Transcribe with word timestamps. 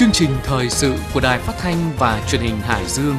Chương 0.00 0.12
trình 0.12 0.30
thời 0.44 0.70
sự 0.70 0.94
của 1.14 1.20
Đài 1.20 1.38
Phát 1.38 1.54
thanh 1.58 1.92
và 1.98 2.26
Truyền 2.30 2.42
hình 2.42 2.56
Hải 2.60 2.84
Dương. 2.88 3.16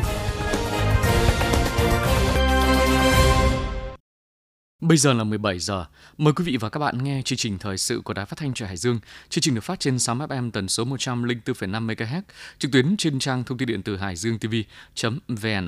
Bây 4.82 4.98
giờ 4.98 5.14
là 5.14 5.24
17 5.24 5.60
giờ. 5.60 5.86
Mời 6.18 6.34
quý 6.34 6.44
vị 6.44 6.58
và 6.58 6.70
các 6.70 6.80
bạn 6.80 7.04
nghe 7.04 7.22
chương 7.22 7.38
trình 7.38 7.58
thời 7.60 7.78
sự 7.78 8.02
của 8.06 8.14
Đài 8.14 8.26
Phát 8.26 8.38
thanh 8.38 8.54
Truyền 8.54 8.68
Hải 8.68 8.78
Dương. 8.78 9.00
Chương 9.30 9.42
trình 9.42 9.56
được 9.56 9.62
phát 9.62 9.80
trên 9.80 10.00
sóng 10.00 10.20
FM 10.20 10.52
tần 10.52 10.68
số 10.68 10.84
104,5 10.86 11.88
MHz, 11.88 12.22
trực 12.60 12.72
tuyến 12.72 12.98
trên 12.98 13.20
trang 13.20 13.44
thông 13.44 13.58
tin 13.58 13.68
điện 13.68 13.84
tử 13.84 13.98
hải 13.98 14.16
dương 14.16 14.40
tv.vn. 14.40 15.68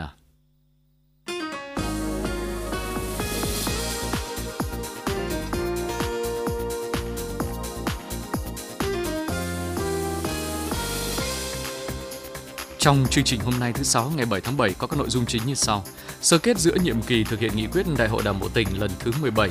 Trong 12.83 13.05
chương 13.09 13.23
trình 13.23 13.39
hôm 13.39 13.53
nay 13.59 13.73
thứ 13.73 13.83
sáu 13.83 14.11
ngày 14.15 14.25
7 14.25 14.41
tháng 14.41 14.57
7 14.57 14.73
có 14.77 14.87
các 14.87 14.99
nội 14.99 15.09
dung 15.09 15.25
chính 15.25 15.41
như 15.45 15.55
sau. 15.55 15.83
Sơ 16.21 16.37
kết 16.37 16.59
giữa 16.59 16.75
nhiệm 16.83 17.01
kỳ 17.01 17.23
thực 17.23 17.39
hiện 17.39 17.55
nghị 17.55 17.67
quyết 17.67 17.85
Đại 17.97 18.07
hội 18.07 18.23
Đảng 18.23 18.39
bộ 18.39 18.49
tỉnh 18.53 18.67
lần 18.79 18.91
thứ 18.99 19.11
17, 19.21 19.49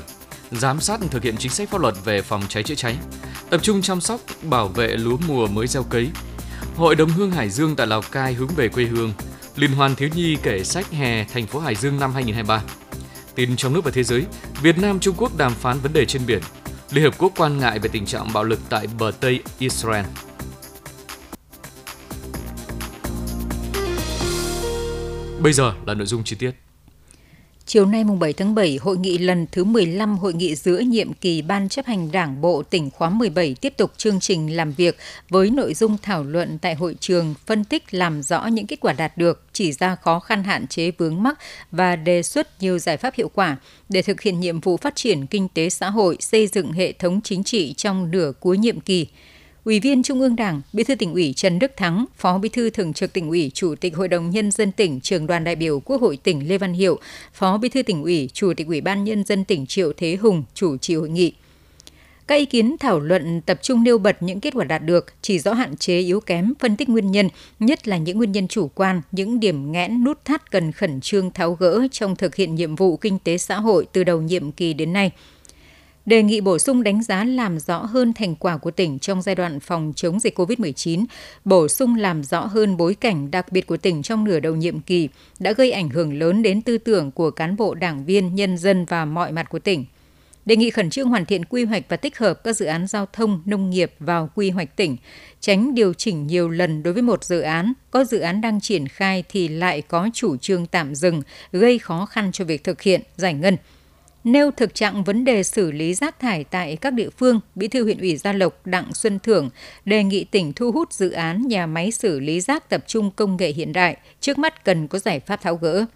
giám 0.50 0.80
sát 0.80 1.00
thực 1.10 1.22
hiện 1.22 1.36
chính 1.38 1.52
sách 1.52 1.70
pháp 1.70 1.80
luật 1.80 1.95
về 2.05 2.22
phòng 2.22 2.42
cháy 2.48 2.62
chữa 2.62 2.74
cháy, 2.74 2.96
tập 3.50 3.60
trung 3.62 3.82
chăm 3.82 4.00
sóc 4.00 4.20
bảo 4.42 4.68
vệ 4.68 4.96
lúa 4.96 5.16
mùa 5.28 5.46
mới 5.46 5.66
gieo 5.66 5.82
cấy. 5.82 6.10
Hội 6.77 6.95
đồng 6.95 7.08
hương 7.08 7.30
Hải 7.30 7.50
Dương 7.50 7.77
tại 7.77 7.86
Lào 7.86 8.02
Cai 8.02 8.34
hướng 8.34 8.48
về 8.56 8.68
quê 8.68 8.84
hương, 8.84 9.12
Liên 9.56 9.72
hoan 9.72 9.94
thiếu 9.94 10.08
nhi 10.14 10.36
kể 10.42 10.64
sách 10.64 10.91
hè 10.91 11.24
thành 11.24 11.46
phố 11.46 11.60
Hải 11.60 11.74
Dương 11.74 12.00
năm 12.00 12.14
2023. 12.14 12.62
Tin 13.34 13.56
trong 13.56 13.72
nước 13.72 13.84
và 13.84 13.91
thế 13.91 14.02
giới, 14.02 14.24
Việt 14.62 14.78
Nam 14.78 15.00
Trung 15.00 15.14
Quốc 15.19 15.36
đàm 15.36 15.55
phán 15.55 15.80
vấn 15.80 15.92
đề 15.92 16.05
trên 16.05 16.22
biển. 16.27 16.41
Liên 16.91 17.05
Hợp 17.05 17.14
Quốc 17.19 17.33
quan 17.36 17.58
ngại 17.58 17.78
về 17.78 17.88
tình 17.92 18.06
trạng 18.06 18.33
bạo 18.33 18.44
lực 18.44 18.60
tại 18.69 18.86
bờ 18.98 19.12
Tây 19.20 19.41
Israel. 19.58 20.05
Bây 25.43 25.53
giờ 25.53 25.73
là 25.87 25.95
nội 25.95 26.07
dung 26.07 26.25
chi 26.25 26.37
tiết. 26.37 26.51
Chiều 27.67 27.87
nay 27.87 28.05
mùng 28.05 28.19
7 28.19 28.33
tháng 28.33 28.55
7, 28.55 28.77
hội 28.77 28.97
nghị 28.97 29.19
lần 29.19 29.47
thứ 29.53 29.65
15 29.65 30.19
hội 30.19 30.35
nghị 30.35 30.55
giữa 30.55 30.79
nhiệm 30.79 31.12
kỳ 31.12 31.43
Ban 31.43 31.69
chấp 31.69 31.87
hành 31.87 32.12
Đảng 32.12 32.41
bộ 32.41 32.62
tỉnh 32.62 32.91
khóa 32.91 33.11
17 33.11 33.55
tiếp 33.61 33.75
tục 33.77 33.93
chương 33.97 34.20
trình 34.20 34.57
làm 34.57 34.73
việc 34.73 34.97
với 35.29 35.51
nội 35.51 35.75
dung 35.75 35.97
thảo 36.03 36.25
luận 36.25 36.59
tại 36.59 36.75
hội 36.75 36.97
trường, 37.01 37.35
phân 37.47 37.65
tích 37.65 37.95
làm 37.95 38.23
rõ 38.23 38.47
những 38.47 38.67
kết 38.67 38.81
quả 38.81 38.93
đạt 38.93 39.17
được, 39.17 39.45
chỉ 39.53 39.73
ra 39.73 39.97
khó 39.97 40.19
khăn 40.19 40.45
hạn 40.45 40.67
chế 40.67 40.91
vướng 40.91 41.23
mắc 41.23 41.39
và 41.70 41.97
đề 41.97 42.23
xuất 42.23 42.63
nhiều 42.63 42.79
giải 42.79 42.97
pháp 42.97 43.15
hiệu 43.15 43.31
quả 43.35 43.57
để 43.89 44.03
thực 44.03 44.20
hiện 44.20 44.41
nhiệm 44.41 44.61
vụ 44.61 44.77
phát 44.77 44.97
triển 44.97 45.27
kinh 45.27 45.48
tế 45.48 45.70
xã 45.70 45.91
hội, 45.91 46.17
xây 46.20 46.47
dựng 46.47 46.73
hệ 46.73 46.93
thống 46.93 47.20
chính 47.25 47.45
trị 47.45 47.75
trong 47.77 48.11
nửa 48.11 48.33
cuối 48.41 48.59
nhiệm 48.59 48.81
kỳ. 48.81 49.07
Ủy 49.64 49.80
viên 49.80 50.02
Trung 50.02 50.20
ương 50.20 50.36
Đảng, 50.36 50.62
Bí 50.72 50.84
thư 50.84 50.94
tỉnh 50.94 51.12
ủy 51.12 51.32
Trần 51.36 51.58
Đức 51.58 51.77
Thắng, 51.77 52.05
Phó 52.16 52.38
Bí 52.38 52.48
thư 52.48 52.70
Thường 52.70 52.92
trực 52.92 53.12
tỉnh 53.12 53.28
ủy, 53.28 53.50
Chủ 53.55 53.74
tịch 53.74 53.96
Hội 53.96 54.08
đồng 54.08 54.30
Nhân 54.30 54.50
dân 54.50 54.72
tỉnh, 54.72 55.00
Trường 55.00 55.27
đoàn 55.27 55.44
đại 55.44 55.56
biểu 55.56 55.80
Quốc 55.80 56.00
hội 56.00 56.16
tỉnh 56.16 56.48
Lê 56.48 56.58
Văn 56.58 56.72
Hiệu, 56.72 56.98
Phó 57.32 57.58
Bí 57.58 57.68
thư 57.68 57.83
tỉnh 57.83 58.02
ủy, 58.02 58.30
Chủ 58.33 58.52
tịch 58.56 58.66
Ủy 58.66 58.80
ban 58.80 59.05
Nhân 59.05 59.24
dân 59.24 59.44
tỉnh 59.44 59.66
Triệu 59.66 59.92
Thế 59.96 60.16
Hùng 60.16 60.44
chủ 60.55 60.77
trì 60.77 60.94
hội 60.94 61.08
nghị. 61.08 61.33
Các 62.27 62.34
ý 62.34 62.44
kiến 62.44 62.77
thảo 62.80 63.00
luận 63.00 63.40
tập 63.40 63.58
trung 63.62 63.84
nêu 63.84 63.98
bật 63.98 64.22
những 64.22 64.40
kết 64.40 64.55
quả 64.55 64.64
đạt 64.64 64.84
được, 64.84 65.06
chỉ 65.22 65.38
rõ 65.38 65.52
hạn 65.52 65.77
chế 65.77 65.98
yếu 65.98 66.20
kém, 66.20 66.52
phân 66.58 66.77
tích 66.77 66.88
nguyên 66.88 67.10
nhân, 67.10 67.28
nhất 67.58 67.88
là 67.88 67.96
những 67.96 68.18
nguyên 68.18 68.33
nhân 68.33 68.48
chủ 68.48 68.70
quan, 68.74 69.02
những 69.12 69.40
điểm 69.40 69.72
nghẽn 69.72 70.05
nút 70.05 70.24
thắt 70.24 70.50
cần 70.50 70.72
khẩn 70.72 71.00
trương 71.00 71.30
tháo 71.30 71.55
gỡ 71.55 71.86
trong 71.92 72.16
thực 72.16 72.34
hiện 72.34 72.55
nhiệm 72.55 72.77
vụ 72.77 72.96
kinh 72.96 73.18
tế 73.18 73.38
xã 73.38 73.60
hội 73.60 73.86
từ 73.92 74.05
đầu 74.05 74.20
nhiệm 74.20 74.52
kỳ 74.52 74.74
đến 74.74 74.92
nay– 74.92 75.10
đề 76.06 76.22
nghị 76.22 76.41
bổ 76.41 76.58
sung 76.58 76.83
đánh 76.83 77.03
giá 77.03 77.25
làm 77.25 77.58
rõ 77.58 77.78
hơn 77.78 78.12
thành 78.12 78.34
quả 78.34 78.56
của 78.56 78.70
tỉnh 78.70 78.98
trong 78.98 79.22
giai 79.22 79.34
đoạn 79.34 79.61
phòng 79.61 79.92
chống 79.97 80.20
dịch 80.20 80.39
COVID-19, 80.39 81.05
bổ 81.45 81.69
sung 81.69 81.97
làm 81.97 82.25
rõ 82.25 82.41
hơn 82.47 82.77
bối 82.77 82.95
cảnh 82.95 83.31
đặc 83.31 83.53
biệt 83.53 83.67
của 83.67 83.77
tỉnh 83.77 84.03
trong 84.03 84.25
nửa 84.25 84.41
đầu 84.41 84.56
nhiệm 84.56 84.80
kỳ 84.80 85.08
đã 85.39 85.53
gây 85.53 85.73
ảnh 85.73 85.89
hưởng 85.89 86.18
lớn 86.18 86.42
đến 86.42 86.63
tư 86.63 86.79
tưởng 86.79 87.11
của 87.11 87.30
cán 87.30 87.57
bộ 87.57 87.74
đảng 87.74 88.05
viên, 88.05 88.35
nhân 88.35 88.58
dân 88.58 88.85
và 88.85 89.05
mọi 89.05 89.33
mặt 89.33 89.51
của 89.51 89.58
tỉnh. 89.58 89.85
Đề 90.45 90.57
nghị 90.57 90.70
khẩn 90.70 90.90
trương 90.90 91.08
hoàn 91.08 91.24
thiện 91.24 91.45
quy 91.45 91.64
hoạch 91.64 91.85
và 91.89 91.96
tích 91.96 92.19
hợp 92.19 92.45
các 92.45 92.57
dự 92.57 92.67
án 92.67 92.86
giao 92.86 93.07
thông, 93.13 93.42
nông 93.45 93.70
nghiệp 93.70 93.92
vào 93.98 94.30
quy 94.34 94.51
hoạch 94.51 94.77
tỉnh, 94.77 94.96
tránh 95.40 95.74
điều 95.74 95.95
chỉnh 95.95 96.27
nhiều 96.27 96.48
lần 96.48 96.83
đối 96.83 96.95
với 96.95 97.02
một 97.02 97.24
dự 97.24 97.40
án, 97.40 97.73
có 97.90 98.05
dự 98.05 98.19
án 98.19 98.40
đang 98.40 98.61
triển 98.61 98.89
khai 98.89 99.24
thì 99.29 99.48
lại 99.48 99.83
có 99.83 100.08
chủ 100.13 100.36
trương 100.36 100.67
tạm 100.67 100.95
dừng, 100.95 101.23
gây 101.52 101.79
khó 101.79 102.07
khăn 102.07 102.33
cho 102.33 102.45
việc 102.45 102.64
thực 102.64 102.83
hiện, 102.83 103.01
giải 103.17 103.34
ngân– 103.34 103.57
Nêu 104.24 104.50
thực 104.50 104.74
trạng 104.74 105.05
vấn 105.05 105.24
đề 105.24 105.42
xử 105.42 105.72
lý 105.72 105.94
rác 105.94 106.18
thải 106.18 106.44
tại 106.44 106.77
các 106.77 106.92
địa 106.92 107.10
phương, 107.10 107.40
Bí 107.55 107.68
thư 107.68 107.84
huyện 107.84 107.98
ủy 107.98 108.16
Gia 108.16 108.33
Lộc 108.33 108.66
Đặng 108.66 108.94
Xuân 108.94 109.18
Thưởng 109.18 109.50
đề 109.84 110.05
nghị 110.05 110.24
tỉnh 110.24 110.52
thu 110.52 110.72
hút 110.72 110.92
dự 110.92 111.10
án 111.10 111.42
nhà 111.48 111.66
máy 111.66 111.90
xử 111.90 112.20
lý 112.20 112.40
rác 112.40 112.68
tập 112.68 112.84
trung 112.86 113.10
công 113.10 113.36
nghệ 113.36 113.48
hiện 113.48 113.72
đại, 113.72 113.96
trước 114.20 114.38
mắt 114.38 114.64
cần 114.64 114.88
có 114.88 114.98
giải 114.98 115.20
pháp 115.20 115.36
tháo 115.42 115.56
gỡ. 115.56 115.86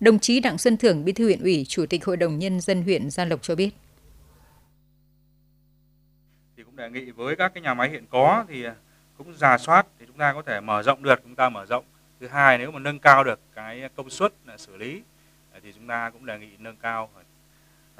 Đồng 0.00 0.18
chí 0.18 0.40
Đặng 0.40 0.58
Xuân 0.58 0.76
Thưởng, 0.76 1.04
Bí 1.04 1.12
thư 1.12 1.24
huyện 1.24 1.42
ủy, 1.42 1.64
Chủ 1.68 1.86
tịch 1.86 2.04
Hội 2.04 2.16
đồng 2.16 2.38
Nhân 2.38 2.60
dân 2.60 2.82
huyện 2.82 3.10
Gia 3.10 3.24
Lộc 3.24 3.42
cho 3.42 3.54
biết. 3.54 3.70
Thì 6.56 6.62
cũng 6.62 6.76
đề 6.76 6.90
nghị 6.90 7.10
với 7.10 7.36
các 7.36 7.54
cái 7.54 7.62
nhà 7.62 7.74
máy 7.74 7.90
hiện 7.90 8.04
có 8.10 8.44
thì 8.48 8.64
cũng 9.18 9.34
giả 9.34 9.58
soát 9.58 9.86
thì 9.98 10.06
chúng 10.06 10.18
ta 10.18 10.32
có 10.32 10.42
thể 10.42 10.60
mở 10.60 10.82
rộng 10.82 11.02
được, 11.02 11.20
chúng 11.22 11.34
ta 11.34 11.48
mở 11.48 11.66
rộng. 11.66 11.84
Thứ 12.20 12.28
hai 12.28 12.58
nếu 12.58 12.70
mà 12.70 12.78
nâng 12.78 12.98
cao 12.98 13.24
được 13.24 13.40
cái 13.54 13.88
công 13.96 14.10
suất 14.10 14.32
xử 14.58 14.76
lý 14.76 15.02
thì 15.62 15.72
chúng 15.74 15.86
ta 15.86 16.10
cũng 16.10 16.26
đề 16.26 16.38
nghị 16.38 16.48
nâng 16.58 16.76
cao 16.76 17.10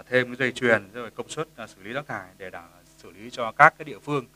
thêm 0.02 0.26
cái 0.26 0.36
dây 0.36 0.52
chuyền 0.52 0.92
rồi 0.92 1.10
công 1.10 1.28
suất 1.28 1.48
à, 1.56 1.66
xử 1.66 1.82
lý 1.82 1.92
rác 1.92 2.06
thải 2.06 2.28
để 2.38 2.50
đảm 2.50 2.68
xử 2.96 3.10
lý 3.10 3.30
cho 3.30 3.52
các 3.52 3.74
cái 3.78 3.84
địa 3.84 3.98
phương. 3.98 4.26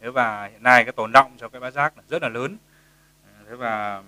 Thế 0.00 0.10
và 0.10 0.46
hiện 0.46 0.62
nay 0.62 0.84
cái 0.84 0.92
tồn 0.92 1.12
động 1.12 1.32
cho 1.38 1.48
cái 1.48 1.60
bãi 1.60 1.70
rác 1.70 1.96
là 1.96 2.02
rất 2.08 2.22
là 2.22 2.28
lớn. 2.28 2.56
À, 3.26 3.32
thế 3.48 3.54
và 3.54 4.02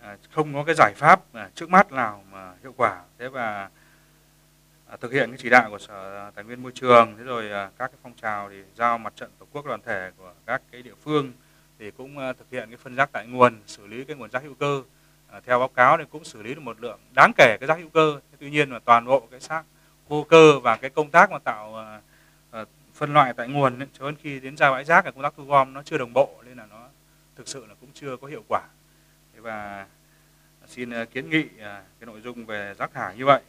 à, 0.00 0.16
không 0.30 0.54
có 0.54 0.64
cái 0.64 0.74
giải 0.78 0.92
pháp 0.96 1.20
trước 1.54 1.70
mắt 1.70 1.92
nào 1.92 2.24
mà 2.30 2.52
hiệu 2.62 2.74
quả. 2.76 3.02
Thế 3.18 3.28
và 3.28 3.70
thực 5.00 5.12
hiện 5.12 5.30
cái 5.30 5.38
chỉ 5.38 5.50
đạo 5.50 5.70
của 5.70 5.78
sở 5.78 6.30
tài 6.34 6.44
nguyên 6.44 6.62
môi 6.62 6.72
trường, 6.74 7.14
thế 7.18 7.24
rồi 7.24 7.48
các 7.78 7.88
cái 7.88 7.98
phong 8.02 8.14
trào 8.14 8.50
thì 8.50 8.62
giao 8.76 8.98
mặt 8.98 9.12
trận 9.16 9.30
tổ 9.38 9.46
quốc 9.52 9.66
đoàn 9.66 9.80
thể 9.82 10.10
của 10.16 10.32
các 10.46 10.62
cái 10.72 10.82
địa 10.82 10.94
phương 11.02 11.32
thì 11.78 11.90
cũng 11.90 12.16
thực 12.38 12.46
hiện 12.50 12.68
cái 12.68 12.76
phân 12.76 12.94
rác 12.94 13.08
tại 13.12 13.26
nguồn, 13.26 13.60
xử 13.66 13.86
lý 13.86 14.04
cái 14.04 14.16
nguồn 14.16 14.30
rác 14.30 14.42
hữu 14.42 14.54
cơ. 14.54 14.82
Theo 15.44 15.58
báo 15.58 15.68
cáo 15.68 15.98
thì 15.98 16.04
cũng 16.10 16.24
xử 16.24 16.42
lý 16.42 16.54
được 16.54 16.60
một 16.60 16.80
lượng 16.80 17.00
đáng 17.14 17.32
kể 17.36 17.56
cái 17.60 17.66
rác 17.66 17.78
hữu 17.78 17.88
cơ. 17.88 18.20
Tuy 18.38 18.50
nhiên 18.50 18.70
là 18.70 18.78
toàn 18.84 19.04
bộ 19.06 19.28
cái 19.30 19.40
xác 19.40 19.62
vô 20.08 20.26
cơ 20.28 20.60
và 20.60 20.76
cái 20.76 20.90
công 20.90 21.10
tác 21.10 21.30
mà 21.30 21.38
tạo 21.38 21.74
uh, 22.60 22.68
phân 22.94 23.12
loại 23.12 23.32
tại 23.36 23.48
nguồn 23.48 23.78
ấy, 23.78 23.88
cho 23.98 24.04
đến 24.10 24.16
khi 24.22 24.40
đến 24.40 24.56
ra 24.56 24.70
bãi 24.70 24.84
rác 24.84 25.02
cái 25.02 25.12
công 25.12 25.22
tác 25.22 25.34
thu 25.36 25.44
gom 25.44 25.72
nó 25.72 25.82
chưa 25.82 25.98
đồng 25.98 26.12
bộ 26.12 26.42
nên 26.46 26.56
là 26.56 26.66
nó 26.66 26.88
thực 27.36 27.48
sự 27.48 27.66
là 27.66 27.74
cũng 27.80 27.90
chưa 27.94 28.16
có 28.16 28.26
hiệu 28.26 28.42
quả 28.48 28.62
và 29.36 29.86
xin 30.66 30.90
kiến 31.12 31.30
nghị 31.30 31.44
cái 32.00 32.06
nội 32.06 32.20
dung 32.20 32.46
về 32.46 32.74
rác 32.78 32.92
thải 32.94 33.16
như 33.16 33.24
vậy 33.24 33.42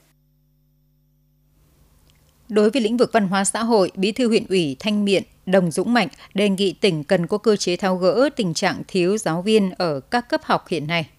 Đối 2.49 2.69
với 2.69 2.81
lĩnh 2.81 2.97
vực 2.97 3.09
văn 3.13 3.27
hóa 3.27 3.45
xã 3.45 3.63
hội, 3.63 3.91
Bí 3.95 4.11
thư 4.11 4.27
huyện 4.27 4.45
ủy 4.49 4.75
Thanh 4.79 5.05
Miện 5.05 5.23
Đồng 5.45 5.71
Dũng 5.71 5.93
Mạnh 5.93 6.07
đề 6.33 6.49
nghị 6.49 6.73
tỉnh 6.73 7.03
cần 7.03 7.27
có 7.27 7.37
cơ 7.37 7.55
chế 7.55 7.75
tháo 7.75 7.95
gỡ 7.95 8.29
tình 8.35 8.53
trạng 8.53 8.81
thiếu 8.87 9.17
giáo 9.17 9.41
viên 9.41 9.71
ở 9.71 9.99
các 9.99 10.29
cấp 10.29 10.41
học 10.43 10.67
hiện 10.67 10.87
nay. 10.87 11.09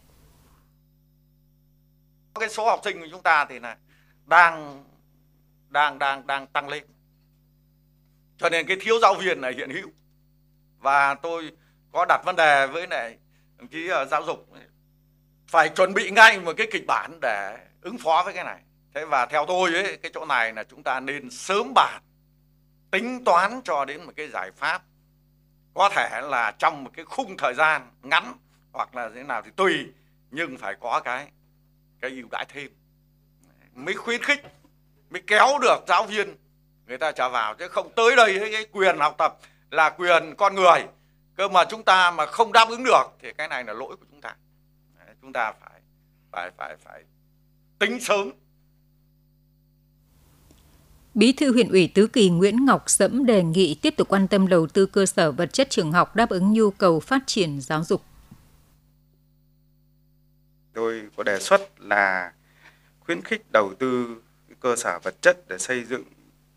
Cái 2.41 2.49
số 2.49 2.67
học 2.67 2.81
sinh 2.85 3.01
của 3.01 3.07
chúng 3.11 3.23
ta 3.23 3.47
thì 3.49 3.59
là 3.59 3.77
đang 4.27 4.85
đang 5.69 5.99
đang 5.99 6.27
đang 6.27 6.47
tăng 6.47 6.69
lên. 6.69 6.85
Cho 8.37 8.49
nên 8.49 8.67
cái 8.67 8.77
thiếu 8.81 8.99
giáo 9.03 9.15
viên 9.15 9.41
này 9.41 9.53
hiện 9.53 9.71
hữu. 9.71 9.91
Và 10.79 11.15
tôi 11.15 11.53
có 11.93 12.05
đặt 12.09 12.23
vấn 12.25 12.37
đề 12.37 12.67
với 12.67 12.87
lại 12.87 13.19
đồng 13.57 13.69
chí 13.69 13.89
ờ, 13.89 14.05
giáo 14.05 14.23
dục. 14.25 14.49
Phải 15.47 15.69
chuẩn 15.69 15.95
bị 15.95 16.11
ngay 16.11 16.41
một 16.41 16.53
cái 16.57 16.69
kịch 16.73 16.87
bản 16.87 17.19
để 17.23 17.59
ứng 17.81 17.99
phó 17.99 18.23
với 18.25 18.35
cái 18.35 18.45
này. 18.45 18.61
Thế 18.95 19.05
và 19.05 19.27
theo 19.27 19.47
tôi 19.47 19.75
ấy, 19.75 19.97
cái 19.97 20.11
chỗ 20.15 20.25
này 20.25 20.53
là 20.53 20.65
chúng 20.65 20.83
ta 20.83 21.01
nên 21.01 21.31
sớm 21.31 21.73
bàn 21.75 22.03
tính 22.91 23.25
toán 23.25 23.61
cho 23.65 23.85
đến 23.85 24.05
một 24.05 24.13
cái 24.17 24.29
giải 24.29 24.51
pháp. 24.57 24.83
Có 25.75 25.89
thể 25.89 26.21
là 26.23 26.55
trong 26.59 26.85
một 26.85 26.91
cái 26.95 27.05
khung 27.05 27.37
thời 27.37 27.55
gian 27.55 27.91
ngắn 28.03 28.33
hoặc 28.73 28.95
là 28.95 29.11
thế 29.15 29.23
nào 29.23 29.43
thì 29.43 29.51
tùy 29.57 29.87
nhưng 30.31 30.59
phải 30.59 30.75
có 30.81 31.01
cái 31.01 31.31
cái 32.01 32.11
ưu 32.11 32.29
đãi 32.31 32.45
thêm. 32.49 32.71
Mới 33.75 33.95
khuyến 33.95 34.23
khích 34.23 34.43
mới 35.11 35.23
kéo 35.27 35.59
được 35.63 35.85
giáo 35.89 36.07
viên. 36.07 36.37
Người 36.87 36.99
ta 36.99 37.13
trở 37.13 37.29
vào 37.29 37.55
chứ 37.55 37.69
không 37.69 37.93
tới 37.97 38.17
đây 38.17 38.51
cái 38.53 38.67
quyền 38.73 38.99
học 38.99 39.15
tập 39.19 39.39
là 39.71 39.91
quyền 39.91 40.35
con 40.37 40.55
người. 40.55 40.87
Cơ 41.37 41.49
mà 41.49 41.65
chúng 41.65 41.83
ta 41.83 42.11
mà 42.11 42.27
không 42.27 42.53
đáp 42.53 42.69
ứng 42.69 42.85
được 42.85 43.05
thì 43.23 43.29
cái 43.39 43.49
này 43.49 43.65
là 43.65 43.73
lỗi 43.73 43.97
của 43.97 44.07
chúng 44.11 44.21
ta. 44.21 44.37
Chúng 45.23 45.33
ta 45.33 45.53
phải 45.61 45.81
phải 46.33 46.51
phải 46.57 46.77
phải 46.85 47.03
tính 47.79 48.01
sớm. 48.01 48.31
Bí 51.15 51.33
thư 51.33 51.53
huyện 51.53 51.69
ủy 51.69 51.93
Tứ 51.95 52.07
Kỳ 52.07 52.31
Nguyễn 52.31 52.65
Ngọc 52.65 52.91
Sẫm 52.91 53.27
đề 53.27 53.43
nghị 53.43 53.79
tiếp 53.83 53.95
tục 53.97 54.09
quan 54.09 54.29
tâm 54.29 54.49
đầu 54.49 54.67
tư 54.67 54.87
cơ 54.87 55.07
sở 55.07 55.33
vật 55.33 55.53
chất 55.53 55.71
trường 55.71 55.93
học 55.93 56.17
đáp 56.17 56.31
ứng 56.31 56.53
nhu 56.53 56.71
cầu 56.71 57.01
phát 57.01 57.23
triển 57.27 57.61
giáo 57.61 57.85
dục. 57.85 58.03
Tôi 60.73 61.03
có 61.17 61.23
đề 61.23 61.39
xuất 61.41 61.81
là 61.81 62.33
khuyến 63.01 63.23
khích 63.23 63.53
đầu 63.53 63.75
tư 63.79 64.23
cơ 64.61 64.77
sở 64.77 64.99
vật 65.03 65.15
chất 65.21 65.49
để 65.49 65.59
xây 65.59 65.85
dựng 65.85 66.05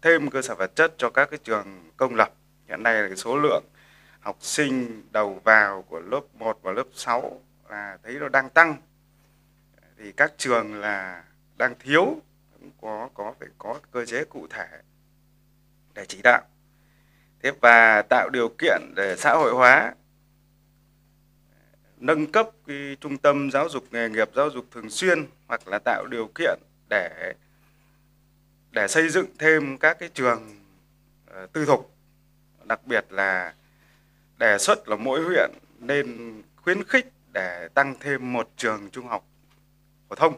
thêm 0.01 0.29
cơ 0.29 0.41
sở 0.41 0.55
vật 0.55 0.75
chất 0.75 0.93
cho 0.97 1.09
các 1.09 1.29
cái 1.29 1.39
trường 1.43 1.89
công 1.97 2.15
lập. 2.15 2.33
Hiện 2.67 2.83
nay 2.83 3.01
là 3.01 3.07
cái 3.07 3.17
số 3.17 3.37
lượng 3.37 3.63
học 4.19 4.37
sinh 4.39 5.03
đầu 5.11 5.41
vào 5.43 5.81
của 5.81 5.99
lớp 5.99 6.21
1 6.33 6.59
và 6.61 6.71
lớp 6.71 6.87
6 6.93 7.41
là 7.69 7.97
thấy 8.03 8.13
nó 8.13 8.29
đang 8.29 8.49
tăng. 8.49 8.75
Thì 9.97 10.11
các 10.11 10.33
trường 10.37 10.79
là 10.79 11.23
đang 11.57 11.75
thiếu, 11.79 12.21
cũng 12.53 12.71
có 12.81 13.09
có 13.13 13.33
phải 13.39 13.49
có 13.57 13.79
cơ 13.91 14.05
chế 14.05 14.25
cụ 14.25 14.47
thể 14.49 14.67
để 15.93 16.05
chỉ 16.05 16.21
đạo. 16.23 16.41
Thế 17.43 17.51
và 17.61 18.01
tạo 18.01 18.29
điều 18.29 18.49
kiện 18.57 18.81
để 18.95 19.15
xã 19.17 19.33
hội 19.33 19.53
hóa, 19.53 19.93
nâng 21.97 22.31
cấp 22.31 22.49
cái 22.67 22.97
trung 23.01 23.17
tâm 23.17 23.51
giáo 23.51 23.69
dục 23.69 23.83
nghề 23.91 24.09
nghiệp, 24.09 24.29
giáo 24.35 24.49
dục 24.49 24.65
thường 24.71 24.89
xuyên 24.89 25.25
hoặc 25.47 25.67
là 25.67 25.79
tạo 25.85 26.05
điều 26.11 26.29
kiện 26.35 26.59
để 26.89 27.33
để 28.71 28.87
xây 28.87 29.09
dựng 29.09 29.25
thêm 29.39 29.77
các 29.77 29.99
cái 29.99 30.09
trường 30.13 30.41
ờ, 31.25 31.47
tư 31.53 31.65
thục 31.65 31.91
đặc 32.65 32.87
biệt 32.87 33.05
là 33.09 33.53
đề 34.37 34.57
xuất 34.57 34.87
là 34.89 34.95
mỗi 34.95 35.23
huyện 35.23 35.51
nên 35.79 36.33
khuyến 36.55 36.83
khích 36.83 37.11
để 37.33 37.67
tăng 37.73 37.95
thêm 37.99 38.33
một 38.33 38.49
trường 38.57 38.89
trung 38.91 39.07
học 39.07 39.25
phổ 40.09 40.15
thông 40.15 40.33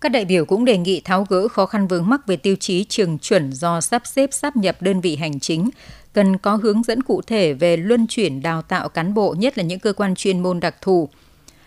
các 0.00 0.12
đại 0.12 0.24
biểu 0.24 0.44
cũng 0.44 0.64
đề 0.64 0.78
nghị 0.78 1.00
tháo 1.00 1.26
gỡ 1.28 1.48
khó 1.48 1.66
khăn 1.66 1.86
vướng 1.86 2.08
mắc 2.08 2.26
về 2.26 2.36
tiêu 2.36 2.56
chí 2.60 2.84
trường 2.84 3.18
chuẩn 3.18 3.52
do 3.52 3.80
sắp 3.80 4.02
xếp 4.06 4.30
sắp 4.32 4.56
nhập 4.56 4.82
đơn 4.82 5.00
vị 5.00 5.16
hành 5.16 5.40
chính, 5.40 5.70
cần 6.12 6.38
có 6.38 6.56
hướng 6.56 6.82
dẫn 6.82 7.02
cụ 7.02 7.22
thể 7.22 7.52
về 7.52 7.76
luân 7.76 8.06
chuyển 8.06 8.42
đào 8.42 8.62
tạo 8.62 8.88
cán 8.88 9.14
bộ, 9.14 9.34
nhất 9.38 9.58
là 9.58 9.64
những 9.64 9.78
cơ 9.78 9.92
quan 9.92 10.14
chuyên 10.14 10.42
môn 10.42 10.60
đặc 10.60 10.76
thù. 10.80 11.08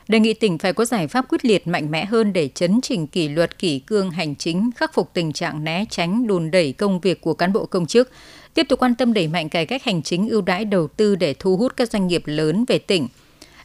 Đề 0.10 0.20
nghị 0.20 0.34
tỉnh 0.34 0.58
phải 0.58 0.74
có 0.74 0.86
giải 0.86 1.08
pháp 1.08 1.26
quyết 1.30 1.46
liệt 1.46 1.68
mạnh 1.68 1.92
mẽ 1.92 2.06
hơn 2.06 2.34
để 2.34 2.50
chấn 2.56 2.82
chỉnh 2.82 3.08
kỷ 3.08 3.28
luật 3.28 3.60
kỷ 3.60 3.80
cương 3.80 4.12
hành 4.12 4.36
chính, 4.36 4.70
khắc 4.76 4.94
phục 4.94 5.10
tình 5.14 5.34
trạng 5.34 5.64
né 5.64 5.86
tránh 5.90 6.28
đùn 6.28 6.52
đẩy 6.52 6.74
công 6.74 7.00
việc 7.00 7.22
của 7.22 7.34
cán 7.34 7.54
bộ 7.54 7.66
công 7.66 7.86
chức, 7.86 8.12
tiếp 8.54 8.66
tục 8.70 8.80
quan 8.80 8.96
tâm 8.96 9.14
đẩy 9.14 9.28
mạnh 9.28 9.50
cải 9.50 9.66
cách 9.66 9.84
hành 9.84 10.02
chính 10.04 10.30
ưu 10.30 10.42
đãi 10.42 10.66
đầu 10.66 10.88
tư 10.88 11.16
để 11.16 11.34
thu 11.40 11.58
hút 11.58 11.74
các 11.78 11.92
doanh 11.92 12.08
nghiệp 12.08 12.24
lớn 12.26 12.66
về 12.68 12.80
tỉnh– 12.80 13.08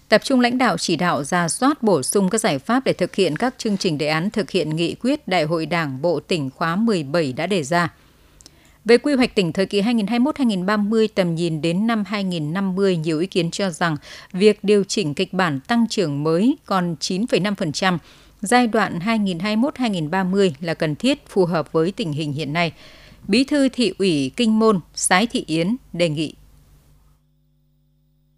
tập 0.08 0.24
trung 0.24 0.40
lãnh 0.40 0.58
đạo 0.58 0.78
chỉ 0.78 0.96
đạo 0.96 1.24
ra 1.24 1.48
soát 1.48 1.82
bổ 1.82 2.02
sung 2.02 2.30
các 2.30 2.40
giải 2.40 2.58
pháp 2.58 2.84
để 2.84 2.92
thực 2.92 3.14
hiện 3.14 3.36
các 3.36 3.54
chương 3.58 3.76
trình 3.76 3.98
đề 3.98 4.06
án 4.06 4.30
thực 4.30 4.50
hiện 4.50 4.76
nghị 4.76 4.94
quyết 4.94 5.28
Đại 5.28 5.44
hội 5.44 5.66
Đảng 5.66 6.02
Bộ 6.02 6.20
tỉnh 6.20 6.50
khóa 6.50 6.76
17 6.76 7.32
đã 7.32 7.46
đề 7.46 7.62
ra. 7.62 7.94
Về 8.84 8.98
quy 8.98 9.14
hoạch 9.14 9.34
tỉnh 9.34 9.52
thời 9.52 9.66
kỳ 9.66 9.82
2021-2030 9.82 11.08
tầm 11.14 11.34
nhìn 11.34 11.60
đến 11.60 11.86
năm 11.86 12.04
2050, 12.06 12.96
nhiều 12.96 13.20
ý 13.20 13.26
kiến 13.26 13.50
cho 13.50 13.70
rằng 13.70 13.96
việc 14.32 14.64
điều 14.64 14.84
chỉnh 14.84 15.14
kịch 15.14 15.32
bản 15.32 15.60
tăng 15.60 15.88
trưởng 15.88 16.24
mới 16.24 16.56
còn 16.66 16.96
9,5%, 17.00 17.98
giai 18.40 18.66
đoạn 18.66 18.98
2021-2030 18.98 20.50
là 20.60 20.74
cần 20.74 20.94
thiết 20.96 21.28
phù 21.28 21.44
hợp 21.44 21.72
với 21.72 21.92
tình 21.92 22.12
hình 22.12 22.32
hiện 22.32 22.52
nay. 22.52 22.72
Bí 23.28 23.44
thư 23.44 23.68
thị 23.68 23.94
ủy 23.98 24.32
Kinh 24.36 24.58
Môn, 24.58 24.80
Sái 24.94 25.26
Thị 25.26 25.44
Yến 25.46 25.76
đề 25.92 26.08
nghị. 26.08 26.34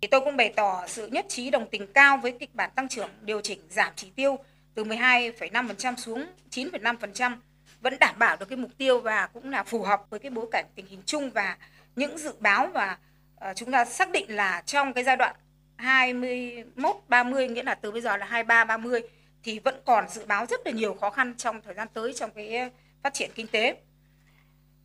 Thì 0.01 0.09
tôi 0.11 0.21
cũng 0.21 0.37
bày 0.37 0.53
tỏ 0.57 0.83
sự 0.87 1.07
nhất 1.07 1.27
trí 1.29 1.51
đồng 1.51 1.67
tình 1.71 1.87
cao 1.87 2.19
với 2.23 2.33
kịch 2.41 2.55
bản 2.55 2.71
tăng 2.77 2.89
trưởng 2.89 3.09
điều 3.23 3.41
chỉnh 3.41 3.59
giảm 3.71 3.93
chỉ 3.97 4.07
tiêu 4.17 4.39
từ 4.75 4.85
12,5% 4.85 5.97
xuống 5.97 6.25
9,5% 6.51 7.37
vẫn 7.91 7.99
đảm 8.01 8.15
bảo 8.19 8.37
được 8.37 8.49
cái 8.49 8.57
mục 8.57 8.71
tiêu 8.79 9.01
và 9.01 9.27
cũng 9.27 9.51
là 9.51 9.63
phù 9.65 9.83
hợp 9.83 10.03
với 10.11 10.21
cái 10.21 10.31
bối 10.31 10.47
cảnh 10.53 10.65
tình 10.75 10.87
hình 10.87 11.03
chung 11.07 11.31
và 11.31 11.57
những 11.97 12.19
dự 12.19 12.33
báo 12.41 12.67
và 12.67 12.93
uh, 12.93 13.41
ờ, 13.41 13.55
chúng 13.55 13.73
ta 13.73 13.85
xác 13.85 14.11
định 14.11 14.37
là 14.37 14.63
trong 14.67 14.93
cái 14.93 15.05
giai 15.05 15.17
đoạn 15.17 15.37
21 15.77 16.97
30 17.09 17.49
nghĩa 17.49 17.63
là 17.63 17.75
từ 17.75 17.93
bây 17.93 18.01
giờ 18.01 18.17
là 18.17 18.27
23 18.27 18.65
30 18.65 19.01
thì 19.43 19.59
vẫn 19.59 19.81
còn 19.85 20.09
dự 20.09 20.27
báo 20.27 20.47
rất 20.47 20.61
là 20.65 20.73
nhiều 20.73 20.95
khó 20.95 21.11
khăn 21.11 21.35
trong 21.37 21.63
thời 21.63 21.75
gian 21.75 21.89
tới 21.95 22.13
trong 22.13 22.31
cái 22.31 22.71
phát 23.03 23.15
triển 23.15 23.31
kinh 23.35 23.47
tế. 23.47 23.77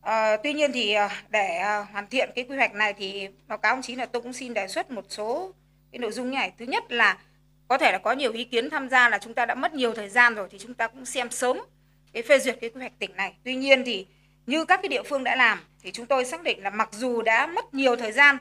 À, 0.02 0.36
tuy 0.42 0.52
nhiên 0.52 0.72
thì 0.72 0.92
ờ, 0.92 1.08
để 1.28 1.62
hoàn 1.92 2.06
thiện 2.06 2.30
cái 2.34 2.44
quy 2.48 2.56
hoạch 2.56 2.74
này 2.74 2.92
thì 2.92 3.28
báo 3.46 3.58
cáo 3.58 3.74
ông 3.74 3.82
chí 3.82 3.94
là 3.94 4.06
tôi 4.06 4.22
cũng 4.22 4.32
xin 4.32 4.54
đề 4.54 4.68
xuất 4.68 4.90
một 4.90 5.04
số 5.08 5.52
cái 5.92 5.98
nội 5.98 6.12
dung 6.12 6.30
như 6.30 6.34
này. 6.34 6.52
Thứ 6.58 6.64
nhất 6.64 6.92
là 6.92 7.18
có 7.68 7.78
thể 7.78 7.92
là 7.92 7.98
có 7.98 8.12
nhiều 8.12 8.32
ý 8.32 8.44
kiến 8.44 8.70
tham 8.70 8.88
gia 8.88 9.08
là 9.08 9.18
chúng 9.18 9.34
ta 9.34 9.46
đã 9.46 9.54
mất 9.54 9.74
nhiều 9.74 9.94
thời 9.94 10.08
gian 10.08 10.34
rồi 10.34 10.48
thì 10.50 10.58
chúng 10.58 10.74
ta 10.74 10.88
cũng 10.88 11.04
xem 11.04 11.30
sớm 11.30 11.58
cái 12.12 12.22
phê 12.22 12.38
duyệt 12.38 12.58
cái 12.60 12.70
quy 12.70 12.80
hoạch 12.80 12.98
tỉnh 12.98 13.16
này. 13.16 13.34
Tuy 13.44 13.54
nhiên 13.54 13.84
thì 13.84 14.06
như 14.46 14.64
các 14.64 14.80
cái 14.82 14.88
địa 14.88 15.02
phương 15.02 15.24
đã 15.24 15.36
làm 15.36 15.58
thì 15.82 15.92
chúng 15.92 16.06
tôi 16.06 16.24
xác 16.24 16.42
định 16.42 16.62
là 16.62 16.70
mặc 16.70 16.88
dù 16.92 17.22
đã 17.22 17.46
mất 17.46 17.74
nhiều 17.74 17.96
thời 17.96 18.12
gian 18.12 18.36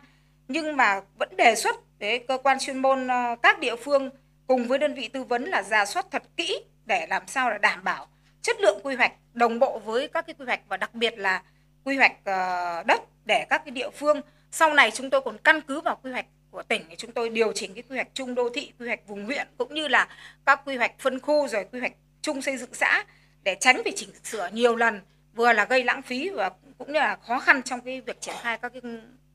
nhưng 0.47 0.77
mà 0.77 1.01
vẫn 1.19 1.29
đề 1.37 1.55
xuất 1.55 1.75
với 1.99 2.19
cơ 2.19 2.37
quan 2.37 2.57
chuyên 2.59 2.77
môn 2.77 3.07
ờ, 3.07 3.35
các 3.43 3.59
địa 3.59 3.75
phương 3.75 4.09
cùng 4.47 4.67
với 4.67 4.79
đơn 4.79 4.93
vị 4.93 5.07
tư 5.07 5.23
vấn 5.23 5.43
là 5.45 5.63
giả 5.63 5.85
soát 5.85 6.05
thật 6.11 6.23
kỹ 6.37 6.63
để 6.85 7.07
làm 7.09 7.23
sao 7.27 7.49
là 7.49 7.57
đảm 7.57 7.83
bảo 7.83 8.07
chất 8.41 8.61
lượng 8.61 8.79
quy 8.83 8.95
hoạch 8.95 9.11
đồng 9.33 9.59
bộ 9.59 9.79
với 9.79 10.07
các 10.07 10.25
cái 10.27 10.33
quy 10.39 10.45
hoạch 10.45 10.61
và 10.67 10.77
đặc 10.77 10.95
biệt 10.95 11.17
là 11.17 11.43
quy 11.83 11.97
hoạch 11.97 12.15
ờ, 12.23 12.83
đất 12.83 13.01
để 13.25 13.45
các 13.49 13.61
cái 13.65 13.71
địa 13.71 13.89
phương 13.89 14.21
sau 14.51 14.73
này 14.73 14.91
chúng 14.91 15.09
tôi 15.09 15.21
còn 15.21 15.37
căn 15.37 15.61
cứ 15.61 15.81
vào 15.81 15.99
quy 16.03 16.11
hoạch 16.11 16.25
của 16.51 16.63
tỉnh 16.63 16.81
thì 16.89 16.95
chúng 16.95 17.11
tôi 17.11 17.29
điều 17.29 17.51
chỉnh 17.51 17.73
cái 17.73 17.83
quy 17.89 17.95
hoạch 17.95 18.07
chung 18.13 18.35
đô 18.35 18.49
thị, 18.49 18.71
quy 18.79 18.87
hoạch 18.87 19.07
vùng 19.07 19.25
huyện 19.25 19.47
cũng 19.57 19.73
như 19.73 19.87
là 19.87 20.07
các 20.45 20.61
quy 20.65 20.77
hoạch 20.77 20.99
phân 20.99 21.19
khu 21.19 21.47
rồi 21.47 21.65
quy 21.71 21.79
hoạch 21.79 21.93
chung 22.21 22.41
xây 22.41 22.57
dựng 22.57 22.73
xã 22.73 23.03
để 23.43 23.57
tránh 23.59 23.81
phải 23.83 23.93
chỉnh 23.95 24.09
sửa 24.23 24.49
nhiều 24.53 24.75
lần 24.75 25.01
vừa 25.35 25.53
là 25.53 25.65
gây 25.65 25.83
lãng 25.83 26.01
phí 26.01 26.29
và 26.29 26.51
cũng 26.77 26.87
như 26.87 26.99
là 26.99 27.17
khó 27.27 27.39
khăn 27.39 27.61
trong 27.65 27.81
cái 27.81 28.01
việc 28.01 28.21
triển 28.21 28.35
khai 28.41 28.57
các 28.61 28.73
cái 28.73 28.81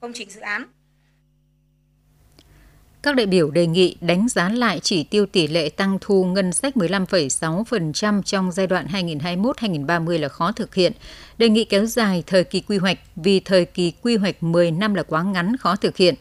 công 0.00 0.12
trình 0.14 0.30
dự 0.30 0.40
án. 0.40 0.66
Các 3.02 3.16
đại 3.16 3.26
biểu 3.26 3.50
đề 3.50 3.66
nghị 3.66 3.96
đánh 4.00 4.28
giá 4.28 4.48
lại 4.48 4.80
chỉ 4.82 5.04
tiêu 5.04 5.26
tỷ 5.26 5.46
lệ 5.46 5.68
tăng 5.68 5.98
thu 6.00 6.24
ngân 6.24 6.52
sách 6.52 6.76
15,6% 6.76 8.22
trong 8.22 8.52
giai 8.52 8.66
đoạn 8.66 8.86
2021-2030 8.86 10.20
là 10.20 10.28
khó 10.28 10.52
thực 10.52 10.74
hiện. 10.74 10.92
Đề 11.38 11.48
nghị 11.48 11.64
kéo 11.64 11.86
dài 11.86 12.24
thời 12.26 12.44
kỳ 12.44 12.60
quy 12.60 12.78
hoạch 12.78 12.98
vì 13.16 13.40
thời 13.40 13.64
kỳ 13.64 13.92
quy 14.02 14.16
hoạch 14.16 14.42
10 14.42 14.70
năm 14.70 14.94
là 14.94 15.02
quá 15.02 15.22
ngắn 15.22 15.56
khó 15.56 15.76
thực 15.76 15.96
hiện. 15.96 16.14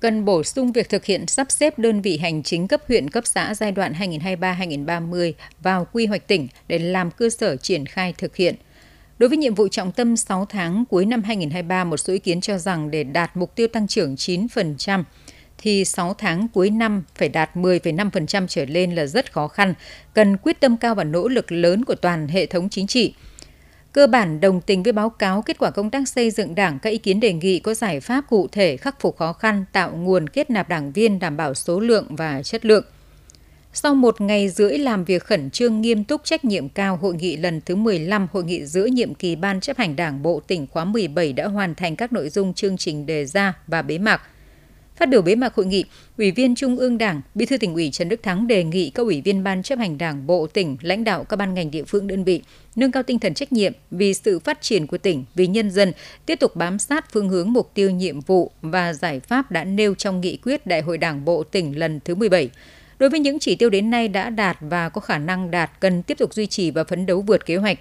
Cần 0.00 0.24
bổ 0.24 0.42
sung 0.42 0.72
việc 0.72 0.88
thực 0.88 1.04
hiện 1.04 1.26
sắp 1.26 1.50
xếp 1.50 1.78
đơn 1.78 2.00
vị 2.00 2.18
hành 2.18 2.42
chính 2.42 2.68
cấp 2.68 2.80
huyện 2.88 3.10
cấp 3.10 3.26
xã 3.26 3.54
giai 3.54 3.72
đoạn 3.72 3.92
2023-2030 3.92 5.32
vào 5.62 5.86
quy 5.92 6.06
hoạch 6.06 6.26
tỉnh 6.26 6.48
để 6.68 6.78
làm 6.78 7.10
cơ 7.10 7.30
sở 7.30 7.56
triển 7.56 7.86
khai 7.86 8.14
thực 8.18 8.36
hiện. 8.36 8.54
Đối 9.18 9.28
với 9.28 9.38
nhiệm 9.38 9.54
vụ 9.54 9.68
trọng 9.68 9.92
tâm 9.92 10.16
6 10.16 10.44
tháng 10.44 10.84
cuối 10.90 11.06
năm 11.06 11.22
2023, 11.22 11.84
một 11.84 11.96
số 11.96 12.12
ý 12.12 12.18
kiến 12.18 12.40
cho 12.40 12.58
rằng 12.58 12.90
để 12.90 13.04
đạt 13.04 13.36
mục 13.36 13.54
tiêu 13.54 13.68
tăng 13.68 13.88
trưởng 13.88 14.14
9%, 14.14 15.04
thì 15.58 15.84
6 15.84 16.14
tháng 16.14 16.48
cuối 16.48 16.70
năm 16.70 17.02
phải 17.14 17.28
đạt 17.28 17.56
10,5% 17.56 18.46
trở 18.46 18.64
lên 18.64 18.94
là 18.94 19.06
rất 19.06 19.32
khó 19.32 19.48
khăn, 19.48 19.74
cần 20.14 20.36
quyết 20.36 20.60
tâm 20.60 20.76
cao 20.76 20.94
và 20.94 21.04
nỗ 21.04 21.28
lực 21.28 21.52
lớn 21.52 21.84
của 21.84 21.94
toàn 21.94 22.28
hệ 22.28 22.46
thống 22.46 22.68
chính 22.68 22.86
trị. 22.86 23.14
Cơ 23.92 24.06
bản 24.06 24.40
đồng 24.40 24.60
tình 24.60 24.82
với 24.82 24.92
báo 24.92 25.10
cáo 25.10 25.42
kết 25.42 25.58
quả 25.58 25.70
công 25.70 25.90
tác 25.90 26.08
xây 26.08 26.30
dựng 26.30 26.54
đảng, 26.54 26.78
các 26.78 26.90
ý 26.90 26.98
kiến 26.98 27.20
đề 27.20 27.32
nghị 27.32 27.58
có 27.58 27.74
giải 27.74 28.00
pháp 28.00 28.24
cụ 28.28 28.48
thể 28.52 28.76
khắc 28.76 29.00
phục 29.00 29.16
khó 29.16 29.32
khăn, 29.32 29.64
tạo 29.72 29.92
nguồn 29.96 30.28
kết 30.28 30.50
nạp 30.50 30.68
đảng 30.68 30.92
viên 30.92 31.18
đảm 31.18 31.36
bảo 31.36 31.54
số 31.54 31.80
lượng 31.80 32.06
và 32.16 32.42
chất 32.42 32.64
lượng. 32.64 32.84
Sau 33.72 33.94
một 33.94 34.20
ngày 34.20 34.48
rưỡi 34.48 34.78
làm 34.78 35.04
việc 35.04 35.24
khẩn 35.24 35.50
trương 35.50 35.80
nghiêm 35.80 36.04
túc 36.04 36.24
trách 36.24 36.44
nhiệm 36.44 36.68
cao, 36.68 36.96
hội 36.96 37.14
nghị 37.14 37.36
lần 37.36 37.60
thứ 37.60 37.76
15, 37.76 38.26
hội 38.32 38.44
nghị 38.44 38.66
giữa 38.66 38.84
nhiệm 38.86 39.14
kỳ 39.14 39.36
Ban 39.36 39.60
chấp 39.60 39.78
hành 39.78 39.96
Đảng 39.96 40.22
Bộ 40.22 40.40
tỉnh 40.46 40.66
khóa 40.66 40.84
17 40.84 41.32
đã 41.32 41.46
hoàn 41.46 41.74
thành 41.74 41.96
các 41.96 42.12
nội 42.12 42.28
dung 42.28 42.54
chương 42.54 42.76
trình 42.76 43.06
đề 43.06 43.24
ra 43.24 43.54
và 43.66 43.82
bế 43.82 43.98
mạc– 43.98 44.22
Phát 45.00 45.08
biểu 45.08 45.22
bế 45.22 45.34
mạc 45.34 45.54
hội 45.54 45.66
nghị, 45.66 45.84
Ủy 46.18 46.30
viên 46.30 46.54
Trung 46.54 46.76
ương 46.76 46.98
Đảng, 46.98 47.20
Bí 47.34 47.46
thư 47.46 47.56
tỉnh 47.58 47.74
ủy 47.74 47.90
Trần 47.90 48.08
Đức 48.08 48.22
Thắng 48.22 48.46
đề 48.46 48.64
nghị 48.64 48.90
các 48.90 49.02
ủy 49.02 49.20
viên 49.20 49.44
ban 49.44 49.62
chấp 49.62 49.78
hành 49.78 49.98
Đảng 49.98 50.26
bộ 50.26 50.46
tỉnh, 50.46 50.76
lãnh 50.80 51.04
đạo 51.04 51.24
các 51.24 51.36
ban 51.36 51.54
ngành 51.54 51.70
địa 51.70 51.84
phương 51.84 52.06
đơn 52.06 52.24
vị 52.24 52.42
nâng 52.76 52.92
cao 52.92 53.02
tinh 53.02 53.18
thần 53.18 53.34
trách 53.34 53.52
nhiệm 53.52 53.72
vì 53.90 54.14
sự 54.14 54.38
phát 54.38 54.62
triển 54.62 54.86
của 54.86 54.98
tỉnh, 54.98 55.24
vì 55.34 55.46
nhân 55.46 55.70
dân, 55.70 55.92
tiếp 56.26 56.36
tục 56.40 56.56
bám 56.56 56.78
sát 56.78 57.12
phương 57.12 57.28
hướng 57.28 57.52
mục 57.52 57.70
tiêu 57.74 57.90
nhiệm 57.90 58.20
vụ 58.20 58.50
và 58.62 58.92
giải 58.92 59.20
pháp 59.20 59.50
đã 59.50 59.64
nêu 59.64 59.94
trong 59.94 60.20
nghị 60.20 60.36
quyết 60.36 60.66
Đại 60.66 60.80
hội 60.80 60.98
Đảng 60.98 61.24
bộ 61.24 61.42
tỉnh 61.42 61.78
lần 61.78 62.00
thứ 62.04 62.14
17. 62.14 62.50
Đối 62.98 63.10
với 63.10 63.20
những 63.20 63.38
chỉ 63.38 63.54
tiêu 63.54 63.70
đến 63.70 63.90
nay 63.90 64.08
đã 64.08 64.30
đạt 64.30 64.56
và 64.60 64.88
có 64.88 65.00
khả 65.00 65.18
năng 65.18 65.50
đạt 65.50 65.70
cần 65.80 66.02
tiếp 66.02 66.18
tục 66.18 66.34
duy 66.34 66.46
trì 66.46 66.70
và 66.70 66.84
phấn 66.84 67.06
đấu 67.06 67.20
vượt 67.20 67.46
kế 67.46 67.56
hoạch. 67.56 67.78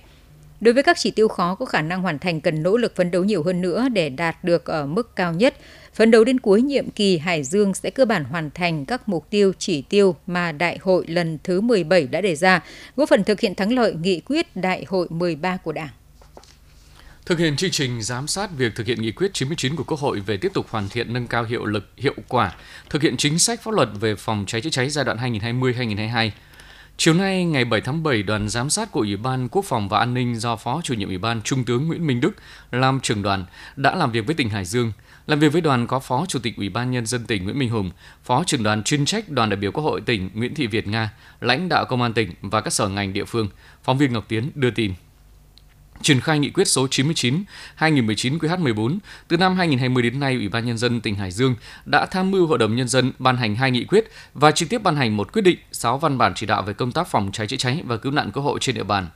Đối 0.62 0.74
với 0.74 0.84
các 0.84 0.98
chỉ 1.00 1.12
tiêu 1.12 1.28
khó 1.28 1.56
có 1.56 1.66
khả 1.66 1.82
năng 1.82 2.02
hoàn 2.02 2.20
thành 2.20 2.42
cần 2.42 2.64
nỗ 2.64 2.78
lực 2.78 2.96
phấn 2.96 3.12
đấu 3.12 3.24
nhiều 3.24 3.44
hơn 3.44 3.62
nữa 3.62 3.88
để 3.94 4.10
đạt 4.10 4.44
được 4.44 4.66
ở 4.66 4.86
mức 4.86 5.16
cao 5.16 5.34
nhất, 5.34 5.56
Phấn 5.94 6.12
đấu 6.12 6.24
đến 6.24 6.40
cuối 6.40 6.62
nhiệm 6.62 6.90
kỳ, 6.90 7.18
Hải 7.18 7.44
Dương 7.44 7.74
sẽ 7.74 7.90
cơ 7.90 8.06
bản 8.06 8.24
hoàn 8.24 8.50
thành 8.52 8.86
các 8.86 9.10
mục 9.10 9.30
tiêu 9.30 9.54
chỉ 9.60 9.82
tiêu 9.82 10.16
mà 10.28 10.52
Đại 10.52 10.78
hội 10.82 11.08
lần 11.08 11.38
thứ 11.44 11.62
17 11.62 12.08
đã 12.08 12.22
đề 12.22 12.36
ra, 12.36 12.64
góp 12.96 13.10
phần 13.10 13.24
thực 13.24 13.40
hiện 13.40 13.56
thắng 13.56 13.74
lợi 13.74 13.94
nghị 14.02 14.20
quyết 14.20 14.56
Đại 14.56 14.86
hội 14.88 15.08
13 15.10 15.58
của 15.58 15.72
Đảng. 15.72 15.90
Thực 17.26 17.40
hiện 17.40 17.56
chương 17.56 17.72
trình 17.72 18.02
giám 18.02 18.28
sát 18.28 18.50
việc 18.58 18.76
thực 18.76 18.88
hiện 18.88 19.02
nghị 19.02 19.12
quyết 19.12 19.34
99 19.34 19.76
của 19.76 19.84
Quốc 19.84 20.00
hội 20.00 20.20
về 20.20 20.38
tiếp 20.38 20.52
tục 20.54 20.66
hoàn 20.70 20.90
thiện 20.90 21.14
nâng 21.14 21.28
cao 21.28 21.44
hiệu 21.44 21.66
lực, 21.66 21.90
hiệu 21.98 22.16
quả, 22.28 22.56
thực 22.90 23.02
hiện 23.02 23.18
chính 23.18 23.40
sách 23.40 23.62
pháp 23.62 23.74
luật 23.74 23.90
về 24.00 24.16
phòng 24.16 24.44
cháy 24.48 24.62
chữa 24.62 24.70
cháy 24.70 24.90
giai 24.90 25.06
đoạn 25.06 25.18
2020-2022. 25.18 26.30
Chiều 26.98 27.14
nay, 27.14 27.46
ngày 27.46 27.66
7 27.66 27.82
tháng 27.82 28.04
7, 28.04 28.24
đoàn 28.24 28.50
giám 28.50 28.70
sát 28.70 28.92
của 28.92 29.00
Ủy 29.00 29.18
ban 29.18 29.50
Quốc 29.50 29.66
phòng 29.66 29.90
và 29.90 30.00
An 30.00 30.14
ninh 30.14 30.40
do 30.40 30.56
Phó 30.56 30.82
chủ 30.84 30.94
nhiệm 30.94 31.08
Ủy 31.08 31.18
ban 31.18 31.42
Trung 31.42 31.64
tướng 31.64 31.88
Nguyễn 31.88 32.08
Minh 32.08 32.22
Đức 32.22 32.32
làm 32.72 33.00
trưởng 33.00 33.22
đoàn 33.22 33.46
đã 33.76 33.96
làm 33.96 34.12
việc 34.12 34.26
với 34.26 34.36
tỉnh 34.36 34.50
Hải 34.50 34.66
Dương– 34.66 34.92
làm 35.30 35.40
việc 35.40 35.52
với 35.54 35.62
đoàn 35.62 35.88
có 35.88 36.00
Phó 36.00 36.26
Chủ 36.26 36.40
tịch 36.40 36.58
Ủy 36.58 36.70
ban 36.70 36.92
Nhân 36.92 37.06
dân 37.06 37.26
tỉnh 37.26 37.44
Nguyễn 37.44 37.60
Minh 37.60 37.70
Hùng, 37.70 37.92
Phó 38.24 38.44
trưởng 38.44 38.64
đoàn 38.64 38.84
chuyên 38.84 39.06
trách 39.06 39.30
đoàn 39.30 39.50
đại 39.50 39.58
biểu 39.58 39.72
Quốc 39.72 39.84
hội 39.84 40.02
tỉnh 40.02 40.30
Nguyễn 40.34 40.56
Thị 40.56 40.68
Việt 40.68 40.88
Nga, 40.88 41.14
lãnh 41.42 41.70
đạo 41.70 41.86
Công 41.86 42.02
an 42.02 42.14
tỉnh 42.14 42.34
và 42.42 42.62
các 42.62 42.74
sở 42.74 42.88
ngành 42.88 43.14
địa 43.14 43.26
phương. 43.26 43.48
Phóng 43.84 43.98
viên 43.98 44.14
Ngọc 44.14 44.26
Tiến 44.28 44.52
đưa 44.56 44.70
tin. 44.72 44.94
triển 46.02 46.22
khai 46.22 46.40
nghị 46.40 46.50
quyết 46.50 46.68
số 46.68 46.88
99 46.88 47.44
2019 47.76 48.38
QH14 48.38 48.98
từ 49.28 49.38
năm 49.38 49.56
2020 49.56 50.04
đến 50.04 50.20
nay, 50.20 50.36
Ủy 50.36 50.50
ban 50.50 50.66
nhân 50.66 50.78
dân 50.78 51.02
tỉnh 51.02 51.16
Hải 51.16 51.32
Dương 51.32 51.56
đã 51.86 52.06
tham 52.06 52.32
mưu 52.32 52.48
Hội 52.48 52.58
đồng 52.58 52.76
nhân 52.76 52.88
dân 52.88 53.12
ban 53.20 53.38
hành 53.38 53.56
hai 53.56 53.72
nghị 53.72 53.86
quyết 53.86 54.12
và 54.34 54.52
trực 54.52 54.70
tiếp 54.70 54.84
ban 54.84 54.96
hành 54.96 55.18
một 55.18 55.34
quyết 55.34 55.42
định, 55.42 55.60
6 55.72 55.98
văn 55.98 56.18
bản 56.18 56.34
chỉ 56.36 56.46
đạo 56.46 56.62
về 56.62 56.74
công 56.74 56.92
tác 56.92 57.08
phòng 57.08 57.32
cháy 57.32 57.48
chữa 57.48 57.58
cháy 57.58 57.82
và 57.86 57.98
cứu 57.98 58.12
nạn 58.12 58.32
cứu 58.32 58.44
hộ 58.44 58.60
trên 58.60 58.76
địa 58.76 58.84
bàn. 58.84 59.08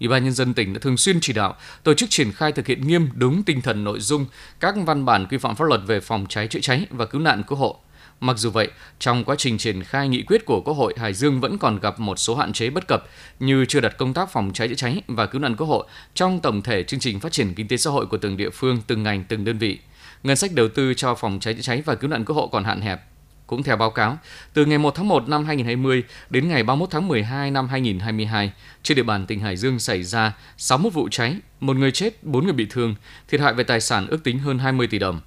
Ủy 0.00 0.08
ban 0.08 0.24
nhân 0.24 0.32
dân 0.32 0.54
tỉnh 0.54 0.72
đã 0.72 0.78
thường 0.82 0.96
xuyên 0.96 1.20
chỉ 1.20 1.32
đạo 1.32 1.56
tổ 1.82 1.94
chức 1.94 2.10
triển 2.10 2.32
khai 2.32 2.52
thực 2.52 2.66
hiện 2.66 2.86
nghiêm 2.86 3.08
đúng 3.14 3.42
tinh 3.42 3.60
thần 3.60 3.84
nội 3.84 4.00
dung 4.00 4.26
các 4.60 4.74
văn 4.86 5.04
bản 5.04 5.26
quy 5.30 5.38
phạm 5.38 5.56
pháp 5.56 5.64
luật 5.64 5.80
về 5.86 6.00
phòng 6.00 6.26
cháy 6.28 6.48
chữa 6.48 6.60
cháy 6.60 6.86
và 6.90 7.06
cứu 7.06 7.20
nạn 7.20 7.42
cứu 7.48 7.58
hộ. 7.58 7.78
Mặc 8.20 8.38
dù 8.38 8.50
vậy, 8.50 8.70
trong 8.98 9.24
quá 9.24 9.36
trình 9.38 9.58
triển 9.58 9.82
khai 9.82 10.08
nghị 10.08 10.22
quyết 10.22 10.44
của 10.46 10.60
Quốc 10.64 10.74
hội, 10.74 10.94
Hải 10.96 11.12
Dương 11.12 11.40
vẫn 11.40 11.58
còn 11.58 11.78
gặp 11.78 12.00
một 12.00 12.18
số 12.18 12.34
hạn 12.34 12.52
chế 12.52 12.70
bất 12.70 12.88
cập 12.88 13.04
như 13.40 13.64
chưa 13.64 13.80
đặt 13.80 13.98
công 13.98 14.14
tác 14.14 14.32
phòng 14.32 14.50
cháy 14.54 14.68
chữa 14.68 14.74
cháy 14.74 15.02
và 15.06 15.26
cứu 15.26 15.40
nạn 15.40 15.56
cứu 15.56 15.66
hộ 15.66 15.84
trong 16.14 16.40
tổng 16.40 16.62
thể 16.62 16.82
chương 16.82 17.00
trình 17.00 17.20
phát 17.20 17.32
triển 17.32 17.54
kinh 17.54 17.68
tế 17.68 17.76
xã 17.76 17.90
hội 17.90 18.06
của 18.06 18.16
từng 18.16 18.36
địa 18.36 18.50
phương, 18.50 18.80
từng 18.86 19.02
ngành, 19.02 19.24
từng 19.24 19.44
đơn 19.44 19.58
vị. 19.58 19.78
Ngân 20.22 20.36
sách 20.36 20.52
đầu 20.52 20.68
tư 20.68 20.94
cho 20.94 21.14
phòng 21.14 21.40
cháy 21.40 21.54
chữa 21.54 21.62
cháy 21.62 21.82
và 21.86 21.94
cứu 21.94 22.10
nạn 22.10 22.24
cứu 22.24 22.36
hộ 22.36 22.46
còn 22.46 22.64
hạn 22.64 22.80
hẹp. 22.80 23.11
Cũng 23.52 23.62
theo 23.62 23.76
báo 23.76 23.90
cáo, 23.90 24.18
từ 24.54 24.64
ngày 24.64 24.78
1 24.78 24.94
tháng 24.94 25.08
1 25.08 25.28
năm 25.28 25.44
2020 25.44 26.02
đến 26.30 26.48
ngày 26.48 26.62
31 26.62 26.90
tháng 26.90 27.08
12 27.08 27.50
năm 27.50 27.68
2022, 27.68 28.52
trên 28.82 28.96
địa 28.96 29.02
bàn 29.02 29.26
tỉnh 29.26 29.40
Hải 29.40 29.56
Dương 29.56 29.78
xảy 29.78 30.02
ra 30.02 30.32
61 30.56 30.92
vụ 30.92 31.08
cháy, 31.10 31.36
một 31.60 31.76
người 31.76 31.92
chết, 31.92 32.24
4 32.24 32.44
người 32.44 32.52
bị 32.52 32.66
thương, 32.70 32.94
thiệt 33.28 33.40
hại 33.40 33.54
về 33.54 33.64
tài 33.64 33.80
sản 33.80 34.06
ước 34.06 34.24
tính 34.24 34.38
hơn 34.38 34.58
20 34.58 34.86
tỷ 34.86 34.98
đồng. 34.98 35.20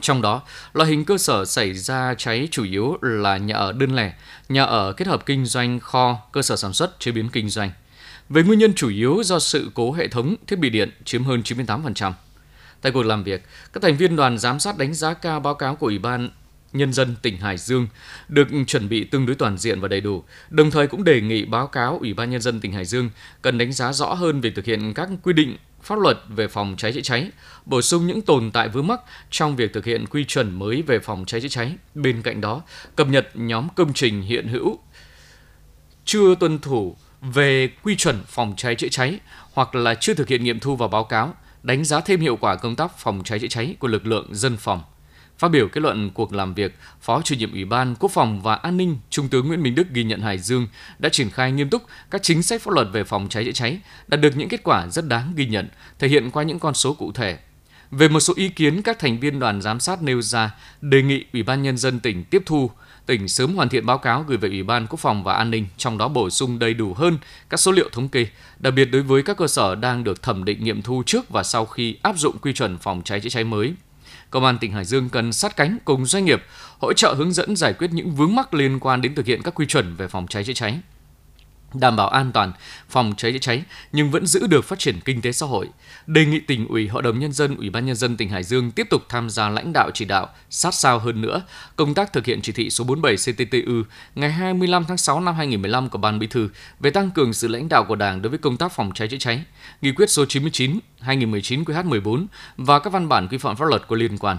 Trong 0.00 0.22
đó, 0.22 0.42
loại 0.72 0.90
hình 0.90 1.04
cơ 1.04 1.18
sở 1.18 1.44
xảy 1.44 1.74
ra 1.74 2.14
cháy 2.14 2.48
chủ 2.50 2.64
yếu 2.64 2.98
là 3.02 3.36
nhà 3.36 3.56
ở 3.56 3.72
đơn 3.72 3.96
lẻ, 3.96 4.12
nhà 4.48 4.64
ở 4.64 4.92
kết 4.92 5.06
hợp 5.06 5.26
kinh 5.26 5.46
doanh 5.46 5.80
kho, 5.80 6.18
cơ 6.32 6.42
sở 6.42 6.56
sản 6.56 6.72
xuất, 6.72 7.00
chế 7.00 7.12
biến 7.12 7.28
kinh 7.28 7.48
doanh. 7.48 7.70
Về 8.28 8.42
nguyên 8.42 8.58
nhân 8.58 8.74
chủ 8.74 8.88
yếu 8.88 9.22
do 9.24 9.38
sự 9.38 9.70
cố 9.74 9.92
hệ 9.92 10.08
thống 10.08 10.34
thiết 10.46 10.58
bị 10.58 10.70
điện 10.70 10.90
chiếm 11.04 11.24
hơn 11.24 11.42
98%. 11.44 12.12
Tại 12.80 12.92
cuộc 12.92 13.02
làm 13.02 13.24
việc, 13.24 13.44
các 13.72 13.82
thành 13.82 13.96
viên 13.96 14.16
đoàn 14.16 14.38
giám 14.38 14.60
sát 14.60 14.78
đánh 14.78 14.94
giá 14.94 15.14
cao 15.14 15.40
báo 15.40 15.54
cáo 15.54 15.76
của 15.76 15.86
Ủy 15.86 15.98
ban 15.98 16.30
Nhân 16.72 16.92
dân 16.92 17.16
tỉnh 17.22 17.36
Hải 17.36 17.58
Dương 17.58 17.86
được 18.28 18.48
chuẩn 18.66 18.88
bị 18.88 19.04
tương 19.04 19.26
đối 19.26 19.36
toàn 19.36 19.58
diện 19.58 19.80
và 19.80 19.88
đầy 19.88 20.00
đủ, 20.00 20.24
đồng 20.50 20.70
thời 20.70 20.86
cũng 20.86 21.04
đề 21.04 21.20
nghị 21.20 21.44
báo 21.44 21.66
cáo 21.66 21.98
Ủy 21.98 22.14
ban 22.14 22.30
Nhân 22.30 22.40
dân 22.40 22.60
tỉnh 22.60 22.72
Hải 22.72 22.84
Dương 22.84 23.10
cần 23.42 23.58
đánh 23.58 23.72
giá 23.72 23.92
rõ 23.92 24.14
hơn 24.14 24.40
việc 24.40 24.54
thực 24.54 24.64
hiện 24.64 24.94
các 24.94 25.08
quy 25.22 25.32
định 25.32 25.56
pháp 25.82 25.98
luật 25.98 26.18
về 26.28 26.48
phòng 26.48 26.74
cháy 26.78 26.92
chữa 26.92 27.00
cháy, 27.00 27.30
bổ 27.64 27.82
sung 27.82 28.06
những 28.06 28.22
tồn 28.22 28.50
tại 28.50 28.68
vướng 28.68 28.86
mắc 28.86 29.00
trong 29.30 29.56
việc 29.56 29.72
thực 29.72 29.84
hiện 29.84 30.06
quy 30.06 30.24
chuẩn 30.24 30.58
mới 30.58 30.82
về 30.82 30.98
phòng 30.98 31.24
cháy 31.26 31.40
chữa 31.40 31.48
cháy. 31.48 31.72
Bên 31.94 32.22
cạnh 32.22 32.40
đó, 32.40 32.62
cập 32.96 33.08
nhật 33.08 33.30
nhóm 33.34 33.68
công 33.76 33.92
trình 33.92 34.22
hiện 34.22 34.48
hữu 34.48 34.78
chưa 36.04 36.34
tuân 36.34 36.58
thủ 36.58 36.96
về 37.20 37.70
quy 37.82 37.96
chuẩn 37.96 38.22
phòng 38.26 38.54
cháy 38.56 38.74
chữa 38.74 38.88
cháy 38.88 39.18
hoặc 39.52 39.74
là 39.74 39.94
chưa 39.94 40.14
thực 40.14 40.28
hiện 40.28 40.44
nghiệm 40.44 40.60
thu 40.60 40.76
và 40.76 40.88
báo 40.88 41.04
cáo, 41.04 41.34
đánh 41.62 41.84
giá 41.84 42.00
thêm 42.00 42.20
hiệu 42.20 42.36
quả 42.36 42.56
công 42.56 42.76
tác 42.76 42.98
phòng 42.98 43.22
cháy 43.24 43.38
chữa 43.38 43.48
cháy 43.48 43.74
của 43.78 43.88
lực 43.88 44.06
lượng 44.06 44.26
dân 44.30 44.56
phòng. 44.56 44.82
Phát 45.40 45.48
biểu 45.48 45.68
kết 45.68 45.80
luận 45.80 46.10
cuộc 46.10 46.32
làm 46.32 46.54
việc, 46.54 46.78
Phó 47.00 47.22
chủ 47.22 47.34
nhiệm 47.34 47.52
Ủy 47.52 47.64
ban 47.64 47.94
Quốc 47.94 48.10
phòng 48.12 48.42
và 48.42 48.54
An 48.54 48.76
ninh 48.76 48.98
Trung 49.10 49.28
tướng 49.28 49.48
Nguyễn 49.48 49.62
Minh 49.62 49.74
Đức 49.74 49.86
ghi 49.92 50.04
nhận 50.04 50.20
Hải 50.20 50.38
Dương 50.38 50.66
đã 50.98 51.08
triển 51.08 51.30
khai 51.30 51.52
nghiêm 51.52 51.70
túc 51.70 51.82
các 52.10 52.22
chính 52.22 52.42
sách 52.42 52.62
pháp 52.62 52.74
luật 52.74 52.88
về 52.92 53.04
phòng 53.04 53.28
cháy 53.28 53.44
chữa 53.44 53.52
cháy, 53.52 53.78
đạt 54.08 54.20
được 54.20 54.36
những 54.36 54.48
kết 54.48 54.60
quả 54.64 54.86
rất 54.86 55.08
đáng 55.08 55.32
ghi 55.36 55.46
nhận, 55.46 55.68
thể 55.98 56.08
hiện 56.08 56.30
qua 56.30 56.42
những 56.42 56.58
con 56.58 56.74
số 56.74 56.94
cụ 56.94 57.12
thể. 57.12 57.38
Về 57.90 58.08
một 58.08 58.20
số 58.20 58.34
ý 58.36 58.48
kiến 58.48 58.82
các 58.82 58.98
thành 58.98 59.20
viên 59.20 59.38
đoàn 59.38 59.62
giám 59.62 59.80
sát 59.80 60.02
nêu 60.02 60.22
ra, 60.22 60.54
đề 60.80 61.02
nghị 61.02 61.24
Ủy 61.32 61.42
ban 61.42 61.62
nhân 61.62 61.76
dân 61.76 62.00
tỉnh 62.00 62.24
tiếp 62.24 62.42
thu, 62.46 62.70
tỉnh 63.06 63.28
sớm 63.28 63.54
hoàn 63.54 63.68
thiện 63.68 63.86
báo 63.86 63.98
cáo 63.98 64.24
gửi 64.28 64.38
về 64.38 64.48
Ủy 64.48 64.62
ban 64.62 64.86
Quốc 64.86 65.00
phòng 65.00 65.24
và 65.24 65.34
An 65.34 65.50
ninh, 65.50 65.66
trong 65.76 65.98
đó 65.98 66.08
bổ 66.08 66.30
sung 66.30 66.58
đầy 66.58 66.74
đủ 66.74 66.94
hơn 66.94 67.18
các 67.50 67.60
số 67.60 67.72
liệu 67.72 67.88
thống 67.92 68.08
kê, 68.08 68.26
đặc 68.58 68.74
biệt 68.74 68.84
đối 68.84 69.02
với 69.02 69.22
các 69.22 69.36
cơ 69.36 69.46
sở 69.46 69.74
đang 69.74 70.04
được 70.04 70.22
thẩm 70.22 70.44
định 70.44 70.64
nghiệm 70.64 70.82
thu 70.82 71.02
trước 71.06 71.30
và 71.30 71.42
sau 71.42 71.66
khi 71.66 71.96
áp 72.02 72.18
dụng 72.18 72.38
quy 72.38 72.52
chuẩn 72.52 72.78
phòng 72.78 73.02
cháy 73.04 73.20
chữa 73.20 73.28
cháy 73.28 73.44
mới. 73.44 73.74
Công 74.30 74.44
an 74.44 74.58
tỉnh 74.58 74.72
Hải 74.72 74.84
Dương 74.84 75.08
cần 75.08 75.32
sát 75.32 75.56
cánh 75.56 75.78
cùng 75.84 76.06
doanh 76.06 76.24
nghiệp, 76.24 76.42
hỗ 76.78 76.92
trợ 76.92 77.14
hướng 77.14 77.32
dẫn 77.32 77.56
giải 77.56 77.72
quyết 77.72 77.92
những 77.92 78.10
vướng 78.10 78.34
mắc 78.34 78.54
liên 78.54 78.80
quan 78.80 79.02
đến 79.02 79.14
thực 79.14 79.26
hiện 79.26 79.42
các 79.42 79.54
quy 79.54 79.66
chuẩn 79.66 79.96
về 79.96 80.08
phòng 80.08 80.26
cháy 80.26 80.44
chữa 80.44 80.52
cháy 80.52 80.80
đảm 81.74 81.96
bảo 81.96 82.08
an 82.08 82.32
toàn 82.32 82.52
phòng 82.88 83.14
cháy 83.16 83.32
chữa 83.32 83.38
cháy 83.38 83.62
nhưng 83.92 84.10
vẫn 84.10 84.26
giữ 84.26 84.46
được 84.46 84.64
phát 84.64 84.78
triển 84.78 85.00
kinh 85.04 85.20
tế 85.20 85.32
xã 85.32 85.46
hội. 85.46 85.68
Đề 86.06 86.26
nghị 86.26 86.40
tỉnh 86.40 86.68
ủy, 86.68 86.88
hội 86.88 87.02
đồng 87.02 87.18
nhân 87.18 87.32
dân, 87.32 87.56
ủy 87.56 87.70
ban 87.70 87.86
nhân 87.86 87.96
dân 87.96 88.16
tỉnh 88.16 88.28
Hải 88.28 88.42
Dương 88.42 88.70
tiếp 88.70 88.86
tục 88.90 89.02
tham 89.08 89.30
gia 89.30 89.48
lãnh 89.48 89.72
đạo 89.72 89.90
chỉ 89.94 90.04
đạo 90.04 90.28
sát 90.50 90.74
sao 90.74 90.98
hơn 90.98 91.20
nữa 91.20 91.42
công 91.76 91.94
tác 91.94 92.12
thực 92.12 92.26
hiện 92.26 92.42
chỉ 92.42 92.52
thị 92.52 92.70
số 92.70 92.84
47 92.84 93.16
CTTU 93.16 93.82
ngày 94.14 94.32
25 94.32 94.84
tháng 94.84 94.98
6 94.98 95.20
năm 95.20 95.34
2015 95.34 95.88
của 95.88 95.98
Ban 95.98 96.18
Bí 96.18 96.26
thư 96.26 96.48
về 96.80 96.90
tăng 96.90 97.10
cường 97.10 97.32
sự 97.32 97.48
lãnh 97.48 97.68
đạo 97.68 97.84
của 97.84 97.96
Đảng 97.96 98.22
đối 98.22 98.30
với 98.30 98.38
công 98.38 98.56
tác 98.56 98.72
phòng 98.72 98.90
cháy 98.94 99.08
chữa 99.08 99.18
cháy, 99.20 99.44
nghị 99.82 99.92
quyết 99.92 100.10
số 100.10 100.24
99 100.26 100.78
2019 101.00 101.64
QH14 101.64 102.26
và 102.56 102.78
các 102.78 102.92
văn 102.92 103.08
bản 103.08 103.28
quy 103.28 103.38
phạm 103.38 103.56
pháp 103.56 103.64
luật 103.64 103.82
có 103.88 103.96
liên 103.96 104.18
quan. 104.18 104.38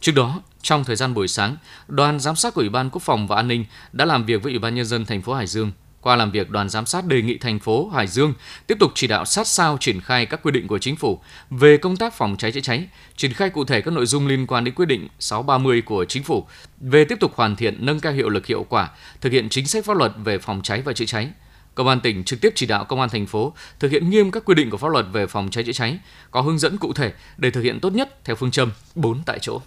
Trước 0.00 0.12
đó, 0.12 0.40
trong 0.62 0.84
thời 0.84 0.96
gian 0.96 1.14
buổi 1.14 1.28
sáng, 1.28 1.56
đoàn 1.88 2.20
giám 2.20 2.36
sát 2.36 2.54
của 2.54 2.60
Ủy 2.60 2.68
ban 2.68 2.90
Quốc 2.90 3.02
phòng 3.02 3.26
và 3.26 3.36
An 3.36 3.48
ninh 3.48 3.64
đã 3.92 4.04
làm 4.04 4.24
việc 4.24 4.42
với 4.42 4.52
Ủy 4.52 4.58
ban 4.58 4.74
nhân 4.74 4.84
dân 4.84 5.04
thành 5.04 5.22
phố 5.22 5.34
Hải 5.34 5.46
Dương 5.46 5.72
qua 6.06 6.16
làm 6.16 6.30
việc, 6.30 6.50
đoàn 6.50 6.68
giám 6.68 6.86
sát 6.86 7.06
đề 7.06 7.22
nghị 7.22 7.38
thành 7.38 7.58
phố 7.58 7.88
Hải 7.88 8.06
Dương 8.06 8.34
tiếp 8.66 8.76
tục 8.80 8.92
chỉ 8.94 9.06
đạo 9.06 9.24
sát 9.24 9.46
sao 9.46 9.76
triển 9.80 10.00
khai 10.00 10.26
các 10.26 10.40
quy 10.42 10.50
định 10.50 10.66
của 10.66 10.78
chính 10.78 10.96
phủ 10.96 11.20
về 11.50 11.76
công 11.76 11.96
tác 11.96 12.14
phòng 12.14 12.36
cháy 12.38 12.52
chữa 12.52 12.60
cháy, 12.60 12.86
triển 13.16 13.32
khai 13.32 13.50
cụ 13.50 13.64
thể 13.64 13.80
các 13.80 13.90
nội 13.90 14.06
dung 14.06 14.26
liên 14.26 14.46
quan 14.46 14.64
đến 14.64 14.74
quyết 14.74 14.86
định 14.86 15.08
630 15.18 15.82
của 15.82 16.04
chính 16.04 16.22
phủ 16.22 16.46
về 16.80 17.04
tiếp 17.04 17.16
tục 17.20 17.32
hoàn 17.34 17.56
thiện 17.56 17.76
nâng 17.86 18.00
cao 18.00 18.12
hiệu 18.12 18.28
lực 18.28 18.46
hiệu 18.46 18.66
quả, 18.68 18.90
thực 19.20 19.32
hiện 19.32 19.48
chính 19.48 19.66
sách 19.66 19.84
pháp 19.84 19.96
luật 19.96 20.12
về 20.24 20.38
phòng 20.38 20.60
cháy 20.62 20.82
và 20.84 20.92
chữa 20.92 21.04
cháy. 21.04 21.28
Công 21.74 21.88
an 21.88 22.00
tỉnh 22.00 22.24
trực 22.24 22.40
tiếp 22.40 22.52
chỉ 22.54 22.66
đạo 22.66 22.84
công 22.84 23.00
an 23.00 23.08
thành 23.08 23.26
phố 23.26 23.52
thực 23.80 23.90
hiện 23.90 24.10
nghiêm 24.10 24.30
các 24.30 24.44
quy 24.44 24.54
định 24.54 24.70
của 24.70 24.76
pháp 24.76 24.88
luật 24.88 25.06
về 25.12 25.26
phòng 25.26 25.50
cháy 25.50 25.64
chữa 25.64 25.72
cháy, 25.72 25.98
có 26.30 26.40
hướng 26.40 26.58
dẫn 26.58 26.78
cụ 26.78 26.92
thể 26.92 27.12
để 27.36 27.50
thực 27.50 27.62
hiện 27.62 27.80
tốt 27.80 27.92
nhất 27.92 28.24
theo 28.24 28.36
phương 28.36 28.50
châm 28.50 28.70
4 28.94 29.22
tại 29.26 29.38
chỗ. 29.42 29.60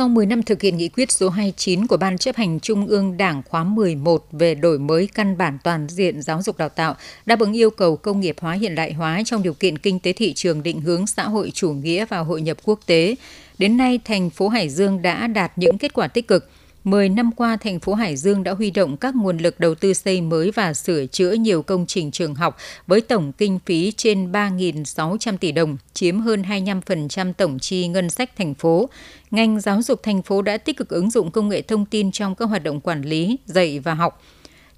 Sau 0.00 0.08
10 0.08 0.26
năm 0.26 0.42
thực 0.42 0.62
hiện 0.62 0.76
nghị 0.76 0.88
quyết 0.88 1.12
số 1.12 1.28
29 1.28 1.86
của 1.86 1.96
Ban 1.96 2.18
chấp 2.18 2.36
hành 2.36 2.60
Trung 2.60 2.86
ương 2.86 3.16
Đảng 3.16 3.42
khóa 3.48 3.64
11 3.64 4.26
về 4.32 4.54
đổi 4.54 4.78
mới 4.78 5.08
căn 5.14 5.38
bản 5.38 5.58
toàn 5.64 5.88
diện 5.88 6.22
giáo 6.22 6.42
dục 6.42 6.58
đào 6.58 6.68
tạo, 6.68 6.94
đáp 7.26 7.40
ứng 7.40 7.52
yêu 7.52 7.70
cầu 7.70 7.96
công 7.96 8.20
nghiệp 8.20 8.36
hóa 8.40 8.52
hiện 8.52 8.74
đại 8.74 8.92
hóa 8.92 9.22
trong 9.26 9.42
điều 9.42 9.54
kiện 9.54 9.78
kinh 9.78 9.98
tế 10.00 10.12
thị 10.12 10.32
trường 10.32 10.62
định 10.62 10.80
hướng 10.80 11.06
xã 11.06 11.22
hội 11.22 11.50
chủ 11.54 11.72
nghĩa 11.72 12.04
và 12.04 12.18
hội 12.18 12.42
nhập 12.42 12.56
quốc 12.64 12.80
tế, 12.86 13.14
đến 13.58 13.76
nay 13.76 14.00
thành 14.04 14.30
phố 14.30 14.48
Hải 14.48 14.68
Dương 14.68 15.02
đã 15.02 15.26
đạt 15.26 15.52
những 15.56 15.78
kết 15.78 15.92
quả 15.92 16.08
tích 16.08 16.28
cực– 16.28 16.50
10 16.84 17.08
năm 17.08 17.32
qua, 17.32 17.56
thành 17.56 17.80
phố 17.80 17.94
Hải 17.94 18.16
Dương 18.16 18.42
đã 18.42 18.52
huy 18.52 18.70
động 18.70 18.96
các 18.96 19.14
nguồn 19.16 19.38
lực 19.38 19.60
đầu 19.60 19.74
tư 19.74 19.94
xây 19.94 20.20
mới 20.20 20.50
và 20.50 20.74
sửa 20.74 21.06
chữa 21.06 21.32
nhiều 21.32 21.62
công 21.62 21.86
trình 21.86 22.10
trường 22.10 22.34
học 22.34 22.56
với 22.86 23.00
tổng 23.00 23.32
kinh 23.32 23.58
phí 23.66 23.92
trên 23.96 24.32
3.600 24.32 25.36
tỷ 25.36 25.52
đồng, 25.52 25.76
chiếm 25.94 26.20
hơn 26.20 26.42
25% 26.42 27.32
tổng 27.32 27.58
chi 27.58 27.88
ngân 27.88 28.10
sách 28.10 28.36
thành 28.36 28.54
phố. 28.54 28.88
Ngành 29.30 29.60
giáo 29.60 29.82
dục 29.82 30.02
thành 30.02 30.22
phố 30.22 30.42
đã 30.42 30.56
tích 30.56 30.76
cực 30.76 30.88
ứng 30.88 31.10
dụng 31.10 31.30
công 31.30 31.48
nghệ 31.48 31.62
thông 31.62 31.86
tin 31.86 32.12
trong 32.12 32.34
các 32.34 32.44
hoạt 32.44 32.62
động 32.62 32.80
quản 32.80 33.02
lý, 33.02 33.36
dạy 33.46 33.78
và 33.78 33.94
học. 33.94 34.22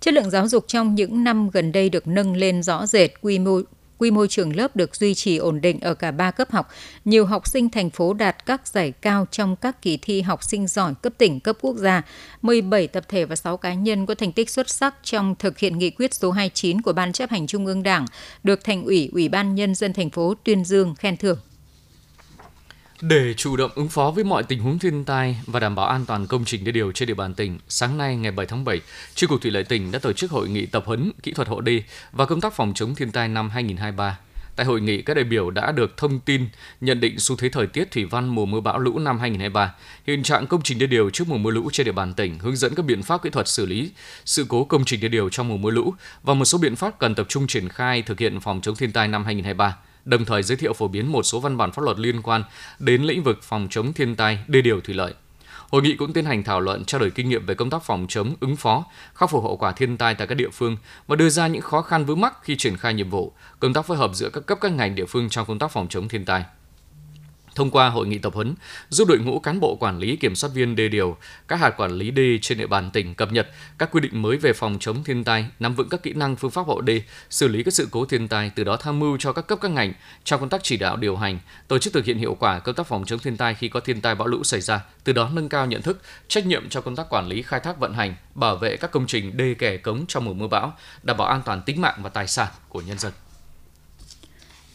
Chất 0.01 0.15
lượng 0.15 0.31
giáo 0.31 0.49
dục 0.49 0.65
trong 0.67 0.95
những 0.95 1.25
năm 1.25 1.51
gần 1.51 1.73
đây 1.73 1.89
được 1.89 2.07
nâng 2.07 2.37
lên 2.37 2.63
rõ 2.63 2.87
rệt, 2.87 3.11
quy 3.21 3.39
mô 3.39 3.61
quy 4.03 4.11
mô 4.11 4.27
trường 4.27 4.57
lớp 4.57 4.77
được 4.77 4.97
duy 4.97 5.15
trì 5.15 5.37
ổn 5.37 5.61
định 5.61 5.81
ở 5.81 5.95
cả 5.95 6.11
ba 6.11 6.31
cấp 6.31 6.51
học. 6.51 6.69
Nhiều 7.05 7.27
học 7.27 7.47
sinh 7.47 7.71
thành 7.71 7.91
phố 7.91 8.15
đạt 8.15 8.47
các 8.47 8.67
giải 8.67 8.93
cao 8.93 9.27
trong 9.31 9.57
các 9.57 9.83
kỳ 9.83 9.97
thi 10.03 10.23
học 10.23 10.45
sinh 10.45 10.67
giỏi 10.67 10.95
cấp 11.03 11.13
tỉnh, 11.19 11.41
cấp 11.41 11.57
quốc 11.61 11.77
gia. 11.77 12.03
17 12.43 12.87
tập 12.87 13.05
thể 13.09 13.25
và 13.25 13.37
6 13.37 13.57
cá 13.57 13.75
nhân 13.75 14.07
có 14.07 14.15
thành 14.15 14.33
tích 14.33 14.51
xuất 14.51 14.71
sắc 14.71 14.95
trong 15.03 15.35
thực 15.39 15.59
hiện 15.59 15.79
nghị 15.79 15.91
quyết 15.91 16.15
số 16.15 16.31
29 16.31 16.83
của 16.83 16.93
Ban 16.93 17.13
chấp 17.13 17.31
hành 17.31 17.47
Trung 17.47 17.67
ương 17.67 17.83
Đảng, 17.83 18.07
được 18.43 18.65
Thành 18.65 18.85
ủy, 18.85 19.11
Ủy 19.13 19.29
ban 19.29 19.55
Nhân 19.55 19.75
dân 19.75 19.93
thành 19.93 20.11
phố 20.11 20.35
tuyên 20.45 20.65
dương 20.65 20.95
khen 20.95 21.17
thưởng. 21.17 21.39
Để 23.03 23.35
chủ 23.37 23.57
động 23.57 23.71
ứng 23.75 23.89
phó 23.89 24.11
với 24.11 24.25
mọi 24.25 24.43
tình 24.43 24.61
huống 24.61 24.79
thiên 24.79 25.05
tai 25.05 25.41
và 25.47 25.61
đảm 25.61 25.75
bảo 25.75 25.87
an 25.87 26.07
toàn 26.07 26.27
công 26.27 26.45
trình 26.45 26.65
đê 26.65 26.73
điều 26.73 26.93
trên 26.93 27.07
địa 27.07 27.15
bàn 27.15 27.35
tỉnh, 27.35 27.59
sáng 27.69 27.99
nay 27.99 28.17
ngày 28.17 28.33
7 28.33 28.47
tháng 28.47 28.65
7, 28.65 28.81
Chi 29.15 29.27
cục 29.27 29.43
Thủy 29.43 29.51
lợi 29.51 29.65
tỉnh 29.65 29.93
đã 29.93 29.99
tổ 29.99 30.13
chức 30.13 30.31
hội 30.31 30.49
nghị 30.49 30.67
tập 30.67 30.83
huấn 30.87 31.13
kỹ 31.23 31.33
thuật 31.33 31.49
hộ 31.49 31.61
đê 31.61 31.83
và 32.13 32.27
công 32.27 32.41
tác 32.41 32.53
phòng 32.53 32.73
chống 32.75 32.95
thiên 32.95 33.13
tai 33.13 33.29
năm 33.29 33.51
2023. 33.51 34.19
Tại 34.57 34.67
hội 34.67 34.81
nghị, 34.81 35.03
các 35.03 35.15
đại 35.15 35.25
biểu 35.25 35.51
đã 35.51 35.73
được 35.73 35.97
thông 35.97 36.21
tin 36.21 36.47
nhận 36.81 37.01
định 37.01 37.19
xu 37.19 37.37
thế 37.37 37.49
thời 37.49 37.67
tiết 37.67 37.91
thủy 37.91 38.05
văn 38.05 38.29
mùa 38.29 38.47
mưa 38.47 38.61
bão 38.61 38.79
lũ 38.79 38.99
năm 38.99 39.19
2023, 39.19 39.75
hiện 40.07 40.23
trạng 40.23 40.47
công 40.47 40.63
trình 40.63 40.79
đê 40.79 40.87
điều 40.87 41.11
trước 41.11 41.29
mùa 41.29 41.39
mưa 41.39 41.51
lũ 41.51 41.71
trên 41.73 41.87
địa 41.87 41.93
bàn 41.93 42.15
tỉnh, 42.15 42.39
hướng 42.39 42.57
dẫn 42.57 42.75
các 42.75 42.85
biện 42.85 43.03
pháp 43.03 43.23
kỹ 43.23 43.31
thuật 43.31 43.49
xử 43.49 43.67
lý 43.67 43.91
sự 44.25 44.47
cố 44.49 44.65
công 44.65 44.85
trình 44.85 45.01
đê 45.01 45.09
điều 45.09 45.29
trong 45.29 45.49
mùa 45.49 45.57
mưa 45.57 45.71
lũ 45.71 45.95
và 46.23 46.35
một 46.35 46.45
số 46.45 46.59
biện 46.59 46.77
pháp 46.77 46.99
cần 46.99 47.15
tập 47.15 47.27
trung 47.29 47.47
triển 47.47 47.69
khai 47.69 48.03
thực 48.03 48.19
hiện 48.19 48.41
phòng 48.41 48.61
chống 48.61 48.77
thiên 48.77 48.93
tai 48.93 49.09
năm 49.09 49.25
2023 49.25 49.77
đồng 50.05 50.25
thời 50.25 50.43
giới 50.43 50.57
thiệu 50.57 50.73
phổ 50.73 50.89
biến 50.89 51.13
một 51.13 51.23
số 51.23 51.41
văn 51.41 51.57
bản 51.57 51.73
pháp 51.73 51.83
luật 51.83 51.99
liên 51.99 52.23
quan 52.23 52.45
đến 52.79 53.03
lĩnh 53.03 53.23
vực 53.23 53.39
phòng 53.43 53.67
chống 53.71 53.93
thiên 53.93 54.17
tai, 54.17 54.39
đê 54.47 54.61
điều 54.61 54.81
thủy 54.81 54.95
lợi. 54.95 55.15
Hội 55.71 55.83
nghị 55.83 55.97
cũng 55.97 56.13
tiến 56.13 56.25
hành 56.25 56.45
thảo 56.45 56.61
luận 56.61 56.85
trao 56.85 57.01
đổi 57.01 57.11
kinh 57.11 57.29
nghiệm 57.29 57.47
về 57.47 57.55
công 57.55 57.71
tác 57.71 57.83
phòng 57.83 58.07
chống, 58.09 58.35
ứng 58.41 58.57
phó, 58.57 58.85
khắc 59.15 59.31
phục 59.31 59.43
hậu 59.43 59.57
quả 59.57 59.73
thiên 59.73 59.97
tai 59.97 60.15
tại 60.15 60.27
các 60.27 60.35
địa 60.35 60.51
phương 60.53 60.77
và 61.07 61.17
đưa 61.17 61.29
ra 61.29 61.47
những 61.47 61.63
khó 61.63 61.83
khăn 61.83 62.05
vướng 62.05 62.21
mắc 62.21 62.35
khi 62.43 62.57
triển 62.57 62.77
khai 62.77 62.95
nhiệm 62.95 63.11
vụ, 63.11 63.33
công 63.61 63.73
tác 63.73 63.87
phối 63.87 63.97
hợp 63.97 64.11
giữa 64.15 64.31
các 64.33 64.47
cấp 64.47 64.59
các 64.61 64.73
ngành 64.73 64.95
địa 64.95 65.07
phương 65.07 65.29
trong 65.29 65.47
công 65.47 65.59
tác 65.59 65.71
phòng 65.71 65.89
chống 65.89 66.09
thiên 66.09 66.25
tai 66.25 66.45
thông 67.55 67.71
qua 67.71 67.89
hội 67.89 68.07
nghị 68.07 68.19
tập 68.19 68.35
huấn, 68.35 68.55
giúp 68.89 69.09
đội 69.09 69.19
ngũ 69.19 69.39
cán 69.39 69.61
bộ 69.61 69.77
quản 69.77 69.99
lý 69.99 70.17
kiểm 70.17 70.35
soát 70.35 70.51
viên 70.55 70.77
đê 70.77 70.89
điều, 70.89 71.17
các 71.49 71.61
hạt 71.61 71.71
quản 71.71 71.93
lý 71.93 72.11
đê 72.11 72.39
trên 72.43 72.59
địa 72.59 72.67
bàn 72.67 72.91
tỉnh 72.91 73.15
cập 73.15 73.33
nhật 73.33 73.49
các 73.79 73.91
quy 73.93 74.01
định 74.01 74.23
mới 74.23 74.37
về 74.37 74.53
phòng 74.53 74.77
chống 74.81 75.05
thiên 75.05 75.25
tai, 75.25 75.47
nắm 75.61 75.75
vững 75.75 75.89
các 75.89 76.03
kỹ 76.03 76.13
năng 76.13 76.37
phương 76.37 76.51
pháp 76.51 76.67
hộ 76.67 76.81
đê, 76.81 77.03
xử 77.31 77.49
lý 77.49 77.63
các 77.63 77.75
sự 77.75 77.89
cố 77.91 78.05
thiên 78.05 78.29
tai, 78.29 78.51
từ 78.55 78.65
đó 78.65 78.77
tham 78.77 78.99
mưu 78.99 79.17
cho 79.17 79.33
các 79.33 79.47
cấp 79.47 79.59
các 79.63 79.71
ngành 79.71 79.93
trong 80.25 80.41
công 80.41 80.49
tác 80.49 80.61
chỉ 80.63 80.77
đạo 80.77 80.97
điều 80.97 81.17
hành, 81.17 81.39
tổ 81.69 81.79
chức 81.79 81.93
thực 81.93 82.05
hiện 82.05 82.19
hiệu 82.19 82.37
quả 82.41 82.59
công 82.59 82.75
tác 82.75 82.87
phòng 82.87 83.05
chống 83.07 83.19
thiên 83.19 83.37
tai 83.37 83.55
khi 83.55 83.69
có 83.69 83.81
thiên 83.81 84.01
tai 84.01 84.15
bão 84.15 84.29
lũ 84.29 84.45
xảy 84.45 84.61
ra, 84.61 84.81
từ 85.05 85.13
đó 85.13 85.31
nâng 85.33 85.49
cao 85.49 85.67
nhận 85.67 85.83
thức, 85.83 86.03
trách 86.29 86.47
nhiệm 86.47 86.69
cho 86.69 86.81
công 86.81 86.97
tác 86.97 87.07
quản 87.11 87.27
lý 87.27 87.43
khai 87.43 87.61
thác 87.61 87.79
vận 87.79 87.95
hành, 87.95 88.15
bảo 88.35 88.57
vệ 88.57 88.77
các 88.77 88.91
công 88.91 89.07
trình 89.07 89.37
đê 89.37 89.55
kè 89.55 89.77
cống 89.77 90.05
trong 90.09 90.25
mùa 90.25 90.35
mưa 90.35 90.49
bão, 90.49 90.73
đảm 91.03 91.17
bảo 91.17 91.29
an 91.29 91.43
toàn 91.45 91.63
tính 91.63 91.81
mạng 91.81 91.99
và 92.03 92.09
tài 92.09 92.29
sản 92.29 92.49
của 92.69 92.81
nhân 92.81 92.99
dân 92.99 93.13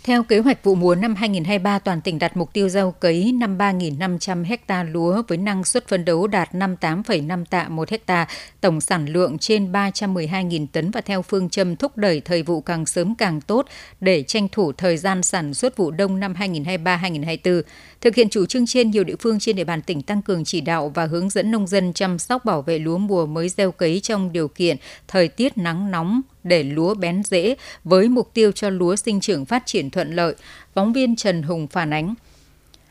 theo 0.08 0.24
kế 0.24 0.40
hoạch 0.40 0.64
vụ 0.64 0.76
mùa 0.76 0.96
năm 0.96 1.16
2023, 1.16 1.80
toàn 1.80 2.02
tỉnh 2.02 2.20
đặt 2.20 2.38
mục 2.38 2.54
tiêu 2.54 2.70
gieo 2.70 2.92
cấy 2.92 3.34
53.500 3.40 4.58
ha 4.68 4.84
lúa 4.84 5.24
với 5.28 5.38
năng 5.38 5.64
suất 5.64 5.88
phấn 5.88 6.06
đấu 6.06 6.28
đạt 6.28 6.50
58,5 6.52 7.46
tạ 7.46 7.68
một 7.70 7.90
ha, 8.08 8.28
tổng 8.62 8.82
sản 8.82 9.06
lượng 9.06 9.38
trên 9.38 9.72
312.000 9.72 10.68
tấn 10.72 10.92
và 10.92 11.02
theo 11.02 11.22
phương 11.22 11.50
châm 11.50 11.76
thúc 11.76 11.98
đẩy 11.98 12.22
thời 12.22 12.44
vụ 12.44 12.62
càng 12.62 12.86
sớm 12.86 13.16
càng 13.16 13.42
tốt 13.42 13.66
để 14.00 14.24
tranh 14.24 14.48
thủ 14.52 14.72
thời 14.72 14.98
gian 14.98 15.24
sản 15.24 15.54
xuất 15.54 15.78
vụ 15.78 15.92
đông 15.92 16.20
năm 16.20 16.34
2023-2024. 16.40 17.62
Thực 18.02 18.16
hiện 18.16 18.30
chủ 18.30 18.46
trương 18.46 18.66
trên, 18.66 18.92
nhiều 18.92 19.04
địa 19.04 19.16
phương 19.20 19.40
trên 19.40 19.56
địa 19.56 19.64
bàn 19.64 19.82
tỉnh 19.82 20.02
tăng 20.02 20.22
cường 20.22 20.44
chỉ 20.46 20.62
đạo 20.62 20.92
và 20.96 21.06
hướng 21.06 21.30
dẫn 21.30 21.52
nông 21.52 21.68
dân 21.68 21.94
chăm 21.94 22.20
sóc 22.20 22.46
bảo 22.46 22.62
vệ 22.62 22.80
lúa 22.80 22.98
mùa 22.98 23.26
mới 23.26 23.50
gieo 23.50 23.72
cấy 23.72 24.00
trong 24.00 24.32
điều 24.32 24.48
kiện 24.48 24.78
thời 25.08 25.28
tiết 25.28 25.58
nắng 25.58 25.92
nóng, 25.92 26.22
để 26.48 26.64
lúa 26.64 26.94
bén 26.94 27.24
rễ 27.24 27.56
với 27.84 28.10
mục 28.10 28.34
tiêu 28.34 28.52
cho 28.52 28.70
lúa 28.70 28.96
sinh 28.96 29.20
trưởng 29.20 29.46
phát 29.46 29.64
triển 29.66 29.90
thuận 29.90 30.16
lợi. 30.16 30.36
Phóng 30.74 30.94
viên 30.94 31.16
Trần 31.16 31.42
Hùng 31.42 31.68
phản 31.68 31.94
ánh. 31.94 32.16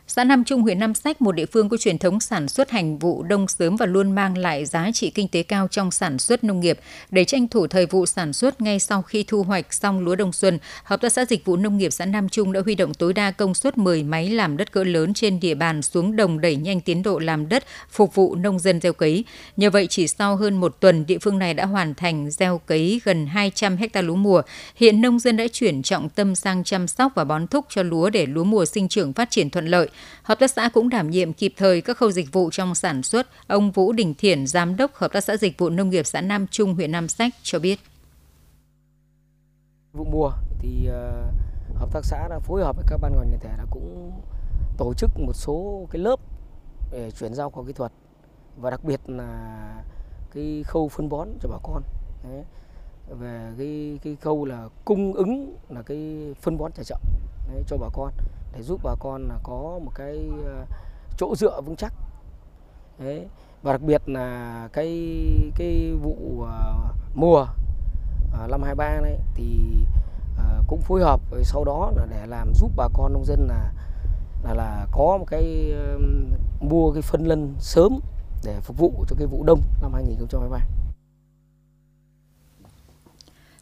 Xã 0.09 0.25
Nam 0.25 0.45
Trung, 0.45 0.63
huyện 0.63 0.79
Nam 0.79 0.95
Sách, 0.95 1.23
một 1.23 1.33
địa 1.33 1.47
phương 1.47 1.69
có 1.69 1.77
truyền 1.77 1.99
thống 1.99 2.21
sản 2.21 2.49
xuất 2.49 2.71
hành 2.71 2.99
vụ 2.99 3.23
đông 3.23 3.49
sớm 3.49 3.77
và 3.77 3.87
luôn 3.87 4.13
mang 4.13 4.39
lại 4.39 4.65
giá 4.65 4.91
trị 4.95 5.11
kinh 5.11 5.29
tế 5.29 5.43
cao 5.43 5.69
trong 5.71 5.91
sản 5.91 6.19
xuất 6.19 6.45
nông 6.45 6.61
nghiệp. 6.61 6.79
Để 7.11 7.25
tranh 7.25 7.49
thủ 7.49 7.67
thời 7.67 7.87
vụ 7.87 8.07
sản 8.07 8.33
xuất 8.33 8.61
ngay 8.61 8.79
sau 8.79 9.03
khi 9.03 9.25
thu 9.29 9.43
hoạch 9.43 9.75
xong 9.75 10.01
lúa 10.01 10.15
đông 10.15 10.33
xuân, 10.33 10.59
Hợp 10.85 11.01
tác 11.01 11.13
xã 11.13 11.25
Dịch 11.25 11.45
vụ 11.45 11.57
Nông 11.57 11.77
nghiệp 11.77 11.91
xã 11.91 12.05
Nam 12.05 12.29
Trung 12.29 12.53
đã 12.53 12.61
huy 12.65 12.75
động 12.75 12.95
tối 12.95 13.13
đa 13.13 13.31
công 13.31 13.55
suất 13.55 13.79
10 13.79 14.03
máy 14.03 14.31
làm 14.31 14.57
đất 14.57 14.73
cỡ 14.73 14.85
lớn 14.85 15.15
trên 15.15 15.41
địa 15.41 15.55
bàn 15.55 15.83
xuống 15.83 16.17
đồng 16.17 16.41
đẩy 16.41 16.57
nhanh 16.57 16.81
tiến 16.81 17.03
độ 17.03 17.19
làm 17.19 17.49
đất 17.49 17.65
phục 17.91 18.15
vụ 18.15 18.35
nông 18.35 18.59
dân 18.59 18.81
gieo 18.81 18.93
cấy. 18.93 19.25
Nhờ 19.57 19.71
vậy, 19.71 19.87
chỉ 19.87 20.09
sau 20.09 20.37
hơn 20.37 20.61
một 20.61 20.77
tuần, 20.81 21.07
địa 21.07 21.19
phương 21.19 21.39
này 21.39 21.55
đã 21.55 21.67
hoàn 21.67 21.95
thành 21.95 22.31
gieo 22.31 22.59
cấy 22.59 23.01
gần 23.05 23.27
200 23.27 23.77
ha 23.95 24.03
lúa 24.03 24.17
mùa. 24.17 24.43
Hiện 24.77 25.01
nông 25.01 25.19
dân 25.19 25.37
đã 25.37 25.47
chuyển 25.53 25.83
trọng 25.83 26.09
tâm 26.09 26.35
sang 26.35 26.65
chăm 26.65 26.87
sóc 26.87 27.13
và 27.15 27.25
bón 27.25 27.47
thúc 27.47 27.65
cho 27.69 27.83
lúa 27.83 28.11
để 28.11 28.27
lúa 28.27 28.45
mùa 28.45 28.65
sinh 28.65 28.89
trưởng 28.89 29.13
phát 29.13 29.31
triển 29.31 29.51
thuận 29.51 29.67
lợi. 29.67 29.89
Hợp 30.23 30.39
tác 30.39 30.51
xã 30.51 30.69
cũng 30.69 30.89
đảm 30.89 31.11
nhiệm 31.11 31.33
kịp 31.33 31.55
thời 31.57 31.81
các 31.81 31.97
khâu 31.97 32.11
dịch 32.11 32.33
vụ 32.33 32.51
trong 32.51 32.75
sản 32.75 33.03
xuất. 33.03 33.27
Ông 33.47 33.71
Vũ 33.71 33.93
Đình 33.93 34.15
Thiển, 34.15 34.47
Giám 34.47 34.77
đốc 34.77 34.95
Hợp 34.95 35.13
tác 35.13 35.25
xã 35.25 35.37
Dịch 35.37 35.59
vụ 35.59 35.71
Nông 35.71 35.91
nghiệp 35.91 36.07
xã 36.07 36.21
Nam 36.21 36.47
Trung, 36.47 36.75
huyện 36.75 36.93
Nam 36.93 37.09
Sách 37.09 37.35
cho 37.43 37.59
biết. 37.59 37.81
Vụ 39.93 40.05
mùa 40.05 40.33
thì 40.59 40.89
uh, 40.89 41.35
Hợp 41.75 41.93
tác 41.93 42.05
xã 42.05 42.29
đã 42.29 42.39
phối 42.39 42.63
hợp 42.63 42.77
với 42.77 42.85
các 42.89 42.97
ban 43.03 43.13
ngành 43.13 43.31
đoàn 43.31 43.41
thể 43.41 43.51
đã 43.59 43.65
cũng 43.71 44.13
tổ 44.79 44.95
chức 44.95 45.11
một 45.19 45.33
số 45.35 45.87
cái 45.91 46.03
lớp 46.03 46.21
để 46.93 47.11
chuyển 47.11 47.35
giao 47.35 47.51
khoa 47.51 47.65
kỹ 47.67 47.73
thuật 47.73 47.93
và 48.57 48.71
đặc 48.71 48.85
biệt 48.85 49.01
là 49.07 49.83
cái 50.35 50.63
khâu 50.67 50.89
phân 50.89 51.09
bón 51.09 51.29
cho 51.43 51.49
bà 51.49 51.59
con. 51.63 51.83
Đấy 52.25 52.45
về 53.21 53.53
cái 53.59 53.99
cái 54.05 54.17
khâu 54.21 54.45
là 54.45 54.69
cung 54.85 55.13
ứng 55.13 55.57
là 55.69 55.83
cái 55.83 56.35
phân 56.41 56.59
bón 56.59 56.73
trả 56.73 56.83
chậm 56.83 57.01
đấy, 57.53 57.63
cho 57.67 57.77
bà 57.77 57.89
con 57.93 58.13
để 58.57 58.63
giúp 58.63 58.81
bà 58.83 58.95
con 58.99 59.29
là 59.29 59.35
có 59.43 59.81
một 59.85 59.91
cái 59.95 60.31
ờ, 60.45 60.65
chỗ 61.17 61.37
dựa 61.37 61.61
vững 61.61 61.77
chắc 61.77 61.93
đấy, 62.99 63.27
và 63.63 63.73
đặc 63.73 63.83
biệt 63.83 64.09
là 64.09 64.69
cái 64.73 64.91
cái 65.57 65.93
vụ 66.03 66.43
ờ, 66.43 66.75
mùa 67.15 67.47
ờ, 68.33 68.47
năm 68.51 68.63
23 68.63 69.01
này 69.01 69.19
thì 69.35 69.61
cũng 70.69 70.81
phối 70.81 71.03
hợp 71.03 71.21
với 71.31 71.45
sau 71.45 71.65
đó 71.65 71.93
là 71.97 72.07
để 72.11 72.27
làm 72.27 72.53
giúp 72.55 72.71
bà 72.77 72.89
con 72.95 73.13
nông 73.13 73.25
dân 73.25 73.47
là 73.49 73.73
là 74.45 74.55
là 74.55 74.87
có 74.93 75.17
một 75.19 75.25
cái 75.29 75.75
mua 76.61 76.93
cái 76.93 77.03
phân 77.03 77.25
lân 77.25 77.55
sớm 77.59 78.01
để 78.45 78.61
phục 78.61 78.79
vụ 78.79 79.05
cho 79.09 79.17
cái 79.19 79.27
vụ 79.27 79.45
đông 79.45 79.61
năm 79.83 79.93
2023. 79.93 80.59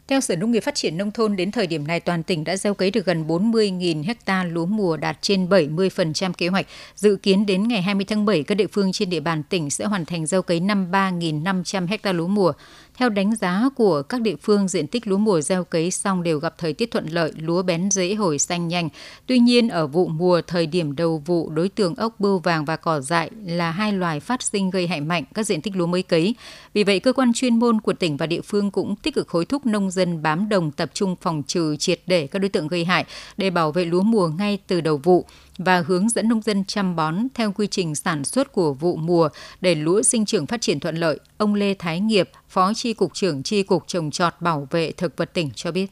Theo 0.09 0.21
Sở 0.21 0.37
Nông 0.37 0.51
nghiệp 0.51 0.61
Phát 0.61 0.75
triển 0.75 0.97
Nông 0.97 1.11
thôn, 1.11 1.37
đến 1.37 1.51
thời 1.51 1.67
điểm 1.67 1.87
này 1.87 2.01
toàn 2.01 2.23
tỉnh 2.23 2.45
đã 2.45 2.57
gieo 2.57 2.75
cấy 2.75 2.91
được 2.91 3.07
gần 3.07 3.27
40.000 3.27 4.15
ha 4.27 4.45
lúa 4.45 4.67
mùa 4.67 4.97
đạt 4.97 5.19
trên 5.21 5.49
70% 5.49 6.33
kế 6.33 6.49
hoạch. 6.49 6.67
Dự 6.97 7.17
kiến 7.17 7.47
đến 7.47 7.69
ngày 7.69 7.83
20 7.83 8.05
tháng 8.09 8.25
7, 8.25 8.43
các 8.43 8.55
địa 8.55 8.67
phương 8.73 8.93
trên 8.93 9.11
địa 9.11 9.21
bàn 9.21 9.43
tỉnh 9.43 9.71
sẽ 9.71 9.85
hoàn 9.85 10.05
thành 10.05 10.27
gieo 10.27 10.43
cấy 10.43 10.61
53.500 10.61 11.87
ha 12.03 12.13
lúa 12.13 12.27
mùa. 12.27 12.53
Theo 12.99 13.09
đánh 13.09 13.35
giá 13.35 13.69
của 13.77 14.03
các 14.03 14.21
địa 14.21 14.37
phương, 14.43 14.69
diện 14.69 14.87
tích 14.87 15.07
lúa 15.07 15.17
mùa 15.17 15.41
gieo 15.41 15.65
cấy 15.65 15.91
xong 15.91 16.23
đều 16.23 16.39
gặp 16.39 16.55
thời 16.59 16.73
tiết 16.73 16.91
thuận 16.91 17.07
lợi, 17.07 17.33
lúa 17.37 17.63
bén 17.63 17.91
dễ 17.91 18.15
hồi 18.15 18.39
xanh 18.39 18.69
nhanh. 18.69 18.89
Tuy 19.27 19.39
nhiên, 19.39 19.69
ở 19.69 19.87
vụ 19.87 20.09
mùa, 20.09 20.41
thời 20.47 20.67
điểm 20.67 20.97
đầu 20.97 21.23
vụ, 21.27 21.51
đối 21.51 21.69
tượng 21.69 21.95
ốc 21.95 22.21
bươu 22.21 22.39
vàng 22.39 22.65
và 22.65 22.77
cỏ 22.77 23.01
dại 23.01 23.31
là 23.47 23.71
hai 23.71 23.93
loài 23.93 24.21
phát 24.21 24.43
sinh 24.43 24.71
gây 24.71 24.87
hại 24.87 25.01
mạnh 25.01 25.25
các 25.35 25.47
diện 25.47 25.61
tích 25.61 25.77
lúa 25.77 25.87
mới 25.87 26.03
cấy. 26.03 26.35
Vì 26.75 26.85
vậy, 26.85 27.01
cơ 27.01 27.13
quan 27.13 27.33
chuyên 27.33 27.59
môn 27.59 27.81
của 27.81 27.93
tỉnh 27.93 28.17
và 28.17 28.27
địa 28.27 28.41
phương 28.41 28.71
cũng 28.71 28.97
tích 28.97 29.15
cực 29.15 29.31
hối 29.31 29.45
thúc 29.45 29.67
nông 29.67 29.91
dân 29.91 30.23
bám 30.23 30.49
đồng 30.49 30.71
tập 30.71 30.91
trung 30.95 31.17
phòng 31.21 31.43
trừ 31.47 31.77
triệt 31.77 32.01
để 32.07 32.27
các 32.27 32.39
đối 32.39 32.49
tượng 32.49 32.69
gây 32.69 32.85
hại 32.85 33.05
để 33.37 33.51
bảo 33.51 33.73
vệ 33.73 33.85
lúa 33.85 34.03
mùa 34.03 34.29
ngay 34.29 34.59
từ 34.67 34.81
đầu 34.81 34.97
vụ 34.97 35.27
và 35.59 35.83
hướng 35.87 36.09
dẫn 36.09 36.29
nông 36.29 36.43
dân 36.43 36.65
chăm 36.65 36.97
bón 36.97 37.27
theo 37.35 37.53
quy 37.53 37.67
trình 37.67 37.95
sản 37.95 38.25
xuất 38.25 38.53
của 38.53 38.75
vụ 38.75 38.97
mùa 38.97 39.29
để 39.61 39.75
lúa 39.75 40.03
sinh 40.03 40.27
trưởng 40.27 40.47
phát 40.47 40.61
triển 40.61 40.81
thuận 40.81 40.97
lợi. 40.97 41.21
Ông 41.39 41.55
Lê 41.55 41.75
Thái 41.75 42.01
Nghiệp, 42.01 42.31
Phó 42.49 42.73
Tri 42.75 42.95
Cục 42.95 43.15
trưởng 43.15 43.43
Tri 43.43 43.63
Cục 43.63 43.83
Trồng 43.87 44.11
trọt 44.11 44.33
Bảo 44.41 44.67
vệ 44.71 44.93
Thực 44.93 45.17
vật 45.17 45.31
tỉnh 45.35 45.51
cho 45.55 45.73
biết. 45.73 45.87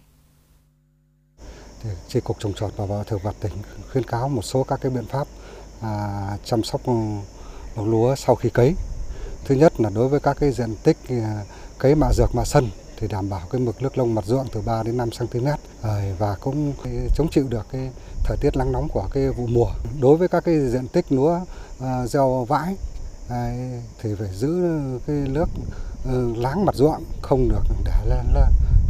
Tri 2.09 2.21
Cục 2.21 2.41
Trồng 2.41 2.55
trọt 2.55 2.73
Bảo 2.79 2.87
vệ 2.87 3.05
Thực 3.07 3.23
vật 3.23 3.35
tỉnh 3.41 3.53
khuyến 3.93 4.05
cáo 4.05 4.29
một 4.29 4.43
số 4.43 4.65
các 4.65 4.81
cái 4.83 4.91
biện 4.91 5.05
pháp 5.05 5.27
à, 5.83 6.39
chăm 6.45 6.63
sóc 6.65 6.81
ừ, 6.87 6.93
lúa 7.77 8.15
sau 8.15 8.35
khi 8.35 8.51
cấy. 8.51 8.75
Thứ 9.45 9.55
nhất 9.55 9.81
là 9.81 9.91
đối 9.95 10.09
với 10.09 10.21
các 10.21 10.37
cái 10.41 10.53
diện 10.53 10.75
tích 10.83 10.97
à, 11.09 11.45
cấy 11.79 11.95
mạ 11.95 12.13
dược 12.13 12.35
mạ 12.35 12.45
sân 12.45 12.71
thì 12.97 13.09
đảm 13.09 13.31
bảo 13.31 13.41
cái 13.51 13.61
mực 13.61 13.83
nước 13.83 13.99
lông 13.99 14.15
mặt 14.15 14.25
ruộng 14.25 14.47
từ 14.53 14.61
3 14.61 14.83
đến 14.83 14.97
5 14.97 15.11
cm 15.19 15.47
à, 15.83 16.15
và 16.19 16.37
cũng 16.41 16.73
chống 17.17 17.29
chịu 17.31 17.47
được 17.49 17.67
cái 17.73 17.91
thời 18.25 18.37
tiết 18.37 18.57
nắng 18.57 18.73
nóng 18.73 18.89
của 18.89 19.09
cái 19.13 19.29
vụ 19.29 19.47
mùa. 19.47 19.71
Đối 20.01 20.17
với 20.17 20.29
các 20.29 20.45
cái 20.45 20.69
diện 20.69 20.89
tích 20.89 21.13
lúa 21.13 21.41
à, 21.81 22.07
gieo 22.07 22.47
vãi 22.49 22.77
thì 24.03 24.15
phải 24.19 24.29
giữ 24.33 24.63
cái 25.07 25.17
nước 25.17 25.49
ừ, 26.05 26.35
láng 26.37 26.65
mặt 26.65 26.75
ruộng 26.75 27.05
không 27.23 27.49
được 27.49 27.63
để 27.85 28.23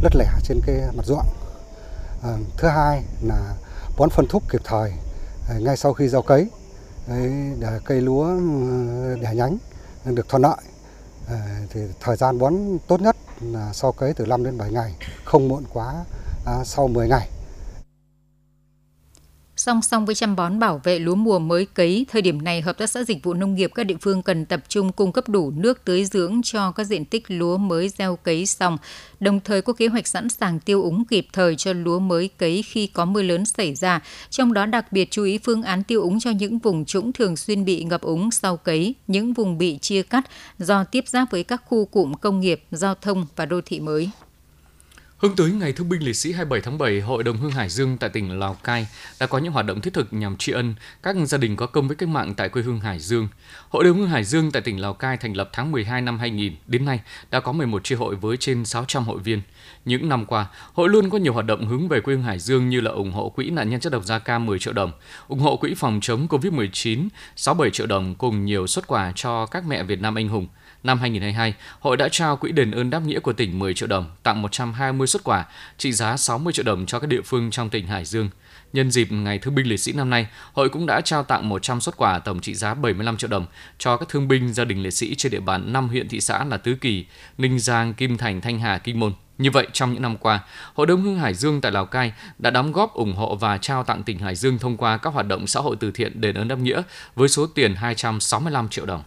lất 0.01 0.15
lẻ 0.15 0.29
trên 0.43 0.61
cái 0.65 0.75
mặt 0.93 1.05
ruộng. 1.05 1.25
À, 2.23 2.37
thứ 2.57 2.67
hai 2.67 3.03
là 3.21 3.53
bón 3.97 4.09
phân 4.09 4.27
thúc 4.27 4.43
kịp 4.49 4.61
thời 4.63 4.91
à, 5.49 5.55
ngay 5.59 5.77
sau 5.77 5.93
khi 5.93 6.07
gieo 6.07 6.21
cấy 6.21 6.47
để 7.59 7.79
cây 7.85 8.01
lúa 8.01 8.23
ừ, 8.23 9.17
đẻ 9.21 9.35
nhánh 9.35 9.57
được 10.05 10.29
thuận 10.29 10.41
lợi 10.41 10.57
à, 11.27 11.59
thì 11.69 11.81
thời 11.99 12.15
gian 12.15 12.39
bón 12.39 12.53
tốt 12.87 13.01
nhất 13.01 13.15
là 13.41 13.73
sau 13.73 13.91
cấy 13.91 14.13
từ 14.13 14.25
5 14.25 14.43
đến 14.43 14.57
7 14.57 14.71
ngày, 14.71 14.95
không 15.25 15.47
muộn 15.47 15.63
quá 15.73 16.05
à, 16.45 16.63
sau 16.63 16.87
10 16.87 17.07
ngày. 17.07 17.29
Song 19.65 19.81
song 19.81 20.05
với 20.05 20.15
chăm 20.15 20.35
bón 20.35 20.59
bảo 20.59 20.81
vệ 20.83 20.99
lúa 20.99 21.15
mùa 21.15 21.39
mới 21.39 21.65
cấy, 21.65 22.05
thời 22.11 22.21
điểm 22.21 22.41
này 22.41 22.61
Hợp 22.61 22.77
tác 22.77 22.89
xã 22.89 23.03
Dịch 23.03 23.23
vụ 23.23 23.33
Nông 23.33 23.55
nghiệp 23.55 23.71
các 23.75 23.83
địa 23.83 23.95
phương 24.01 24.23
cần 24.23 24.45
tập 24.45 24.59
trung 24.67 24.91
cung 24.91 25.11
cấp 25.11 25.29
đủ 25.29 25.51
nước 25.51 25.85
tưới 25.85 26.05
dưỡng 26.05 26.41
cho 26.43 26.71
các 26.71 26.83
diện 26.83 27.05
tích 27.05 27.23
lúa 27.27 27.57
mới 27.57 27.89
gieo 27.89 28.15
cấy 28.15 28.45
xong, 28.45 28.77
đồng 29.19 29.39
thời 29.39 29.61
có 29.61 29.73
kế 29.73 29.87
hoạch 29.87 30.07
sẵn 30.07 30.29
sàng 30.29 30.59
tiêu 30.59 30.83
úng 30.83 31.05
kịp 31.05 31.27
thời 31.33 31.55
cho 31.55 31.73
lúa 31.73 31.99
mới 31.99 32.29
cấy 32.37 32.63
khi 32.63 32.87
có 32.87 33.05
mưa 33.05 33.21
lớn 33.21 33.45
xảy 33.45 33.75
ra, 33.75 34.01
trong 34.29 34.53
đó 34.53 34.65
đặc 34.65 34.91
biệt 34.91 35.11
chú 35.11 35.23
ý 35.23 35.37
phương 35.37 35.63
án 35.63 35.83
tiêu 35.83 36.01
úng 36.01 36.19
cho 36.19 36.31
những 36.31 36.59
vùng 36.59 36.85
trũng 36.85 37.13
thường 37.13 37.35
xuyên 37.35 37.65
bị 37.65 37.83
ngập 37.83 38.01
úng 38.01 38.31
sau 38.31 38.57
cấy, 38.57 38.95
những 39.07 39.33
vùng 39.33 39.57
bị 39.57 39.77
chia 39.81 40.03
cắt 40.03 40.25
do 40.59 40.83
tiếp 40.83 41.03
giáp 41.07 41.31
với 41.31 41.43
các 41.43 41.61
khu 41.65 41.85
cụm 41.85 42.13
công 42.13 42.39
nghiệp, 42.39 42.63
giao 42.71 42.95
thông 42.95 43.25
và 43.35 43.45
đô 43.45 43.61
thị 43.65 43.79
mới. 43.79 44.09
Hướng 45.23 45.35
tới 45.35 45.51
Ngày 45.51 45.73
Thương 45.73 45.89
binh 45.89 46.03
Liệt 46.03 46.13
sĩ 46.13 46.31
27 46.31 46.61
tháng 46.61 46.77
7, 46.77 47.01
Hội 47.01 47.23
đồng 47.23 47.37
Hương 47.37 47.51
Hải 47.51 47.69
Dương 47.69 47.97
tại 47.97 48.09
tỉnh 48.09 48.39
Lào 48.39 48.53
Cai 48.53 48.87
đã 49.19 49.27
có 49.27 49.37
những 49.37 49.53
hoạt 49.53 49.65
động 49.65 49.81
thiết 49.81 49.93
thực 49.93 50.13
nhằm 50.13 50.37
tri 50.37 50.51
ân 50.51 50.75
các 51.03 51.15
gia 51.27 51.37
đình 51.37 51.55
có 51.55 51.65
công 51.65 51.87
với 51.87 51.95
cách 51.95 52.09
mạng 52.09 52.33
tại 52.33 52.49
quê 52.49 52.63
hương 52.63 52.79
Hải 52.79 52.99
Dương. 52.99 53.27
Hội 53.69 53.83
đồng 53.83 53.97
Hương 53.97 54.09
Hải 54.09 54.23
Dương 54.23 54.51
tại 54.51 54.61
tỉnh 54.61 54.81
Lào 54.81 54.93
Cai 54.93 55.17
thành 55.17 55.37
lập 55.37 55.49
tháng 55.53 55.71
12 55.71 56.01
năm 56.01 56.19
2000, 56.19 56.53
đến 56.67 56.85
nay 56.85 56.99
đã 57.31 57.39
có 57.39 57.51
11 57.51 57.83
tri 57.83 57.95
hội 57.95 58.15
với 58.15 58.37
trên 58.37 58.65
600 58.65 59.03
hội 59.03 59.19
viên. 59.19 59.41
Những 59.85 60.09
năm 60.09 60.25
qua, 60.25 60.45
hội 60.73 60.89
luôn 60.89 61.09
có 61.09 61.17
nhiều 61.17 61.33
hoạt 61.33 61.45
động 61.45 61.67
hướng 61.67 61.87
về 61.87 61.99
quê 61.99 62.15
hương 62.15 62.23
Hải 62.23 62.39
Dương 62.39 62.69
như 62.69 62.81
là 62.81 62.91
ủng 62.91 63.11
hộ 63.11 63.29
quỹ 63.29 63.49
nạn 63.49 63.69
nhân 63.69 63.79
chất 63.79 63.93
độc 63.93 64.03
da 64.03 64.19
cam 64.19 64.45
10 64.45 64.59
triệu 64.59 64.73
đồng, 64.73 64.91
ủng 65.27 65.39
hộ 65.39 65.55
quỹ 65.55 65.73
phòng 65.73 65.99
chống 66.01 66.27
Covid-19 66.27 67.07
67 67.35 67.71
triệu 67.71 67.87
đồng 67.87 68.15
cùng 68.15 68.45
nhiều 68.45 68.67
xuất 68.67 68.87
quà 68.87 69.11
cho 69.15 69.45
các 69.45 69.65
mẹ 69.67 69.83
Việt 69.83 70.01
Nam 70.01 70.15
anh 70.15 70.27
hùng– 70.27 70.47
Năm 70.83 70.99
2022, 70.99 71.53
hội 71.79 71.97
đã 71.97 72.09
trao 72.09 72.37
quỹ 72.37 72.51
đền 72.51 72.71
ơn 72.71 72.89
đáp 72.89 72.99
nghĩa 72.99 73.19
của 73.19 73.33
tỉnh 73.33 73.59
10 73.59 73.73
triệu 73.73 73.87
đồng, 73.87 74.11
tặng 74.23 74.41
120 74.41 75.07
xuất 75.07 75.23
quà 75.23 75.45
trị 75.77 75.91
giá 75.91 76.17
60 76.17 76.53
triệu 76.53 76.63
đồng 76.63 76.85
cho 76.85 76.99
các 76.99 77.07
địa 77.07 77.21
phương 77.21 77.51
trong 77.51 77.69
tỉnh 77.69 77.87
Hải 77.87 78.05
Dương. 78.05 78.29
Nhân 78.73 78.91
dịp 78.91 79.11
Ngày 79.11 79.39
Thương 79.39 79.55
binh 79.55 79.67
Liệt 79.67 79.77
sĩ 79.77 79.93
năm 79.93 80.09
nay, 80.09 80.27
hội 80.53 80.69
cũng 80.69 80.85
đã 80.85 81.01
trao 81.01 81.23
tặng 81.23 81.49
100 81.49 81.81
xuất 81.81 81.97
quà 81.97 82.19
tổng 82.19 82.39
trị 82.39 82.55
giá 82.55 82.73
75 82.73 83.17
triệu 83.17 83.29
đồng 83.29 83.45
cho 83.77 83.97
các 83.97 84.09
thương 84.09 84.27
binh 84.27 84.53
gia 84.53 84.65
đình 84.65 84.83
liệt 84.83 84.91
sĩ 84.91 85.15
trên 85.15 85.31
địa 85.31 85.39
bàn 85.39 85.73
5 85.73 85.89
huyện 85.89 86.07
thị 86.07 86.21
xã 86.21 86.43
là 86.43 86.57
Tứ 86.57 86.75
Kỳ, 86.81 87.05
Ninh 87.37 87.59
Giang, 87.59 87.93
Kim 87.93 88.17
Thành, 88.17 88.41
Thanh 88.41 88.59
Hà, 88.59 88.77
Kinh 88.77 88.99
Môn. 88.99 89.13
Như 89.37 89.51
vậy, 89.51 89.67
trong 89.73 89.93
những 89.93 90.01
năm 90.01 90.17
qua, 90.17 90.39
Hội 90.73 90.87
Đông 90.87 91.01
Hương 91.01 91.19
Hải 91.19 91.33
Dương 91.33 91.61
tại 91.61 91.71
Lào 91.71 91.85
Cai 91.85 92.13
đã 92.39 92.49
đóng 92.49 92.71
góp 92.71 92.93
ủng 92.93 93.15
hộ 93.15 93.35
và 93.35 93.57
trao 93.57 93.83
tặng 93.83 94.03
tỉnh 94.03 94.19
Hải 94.19 94.35
Dương 94.35 94.59
thông 94.59 94.77
qua 94.77 94.97
các 94.97 95.13
hoạt 95.13 95.27
động 95.27 95.47
xã 95.47 95.59
hội 95.59 95.75
từ 95.79 95.91
thiện 95.91 96.21
đền 96.21 96.35
ơn 96.35 96.47
đáp 96.47 96.59
nghĩa 96.59 96.81
với 97.15 97.29
số 97.29 97.47
tiền 97.47 97.75
265 97.75 98.69
triệu 98.69 98.85
đồng. 98.85 99.03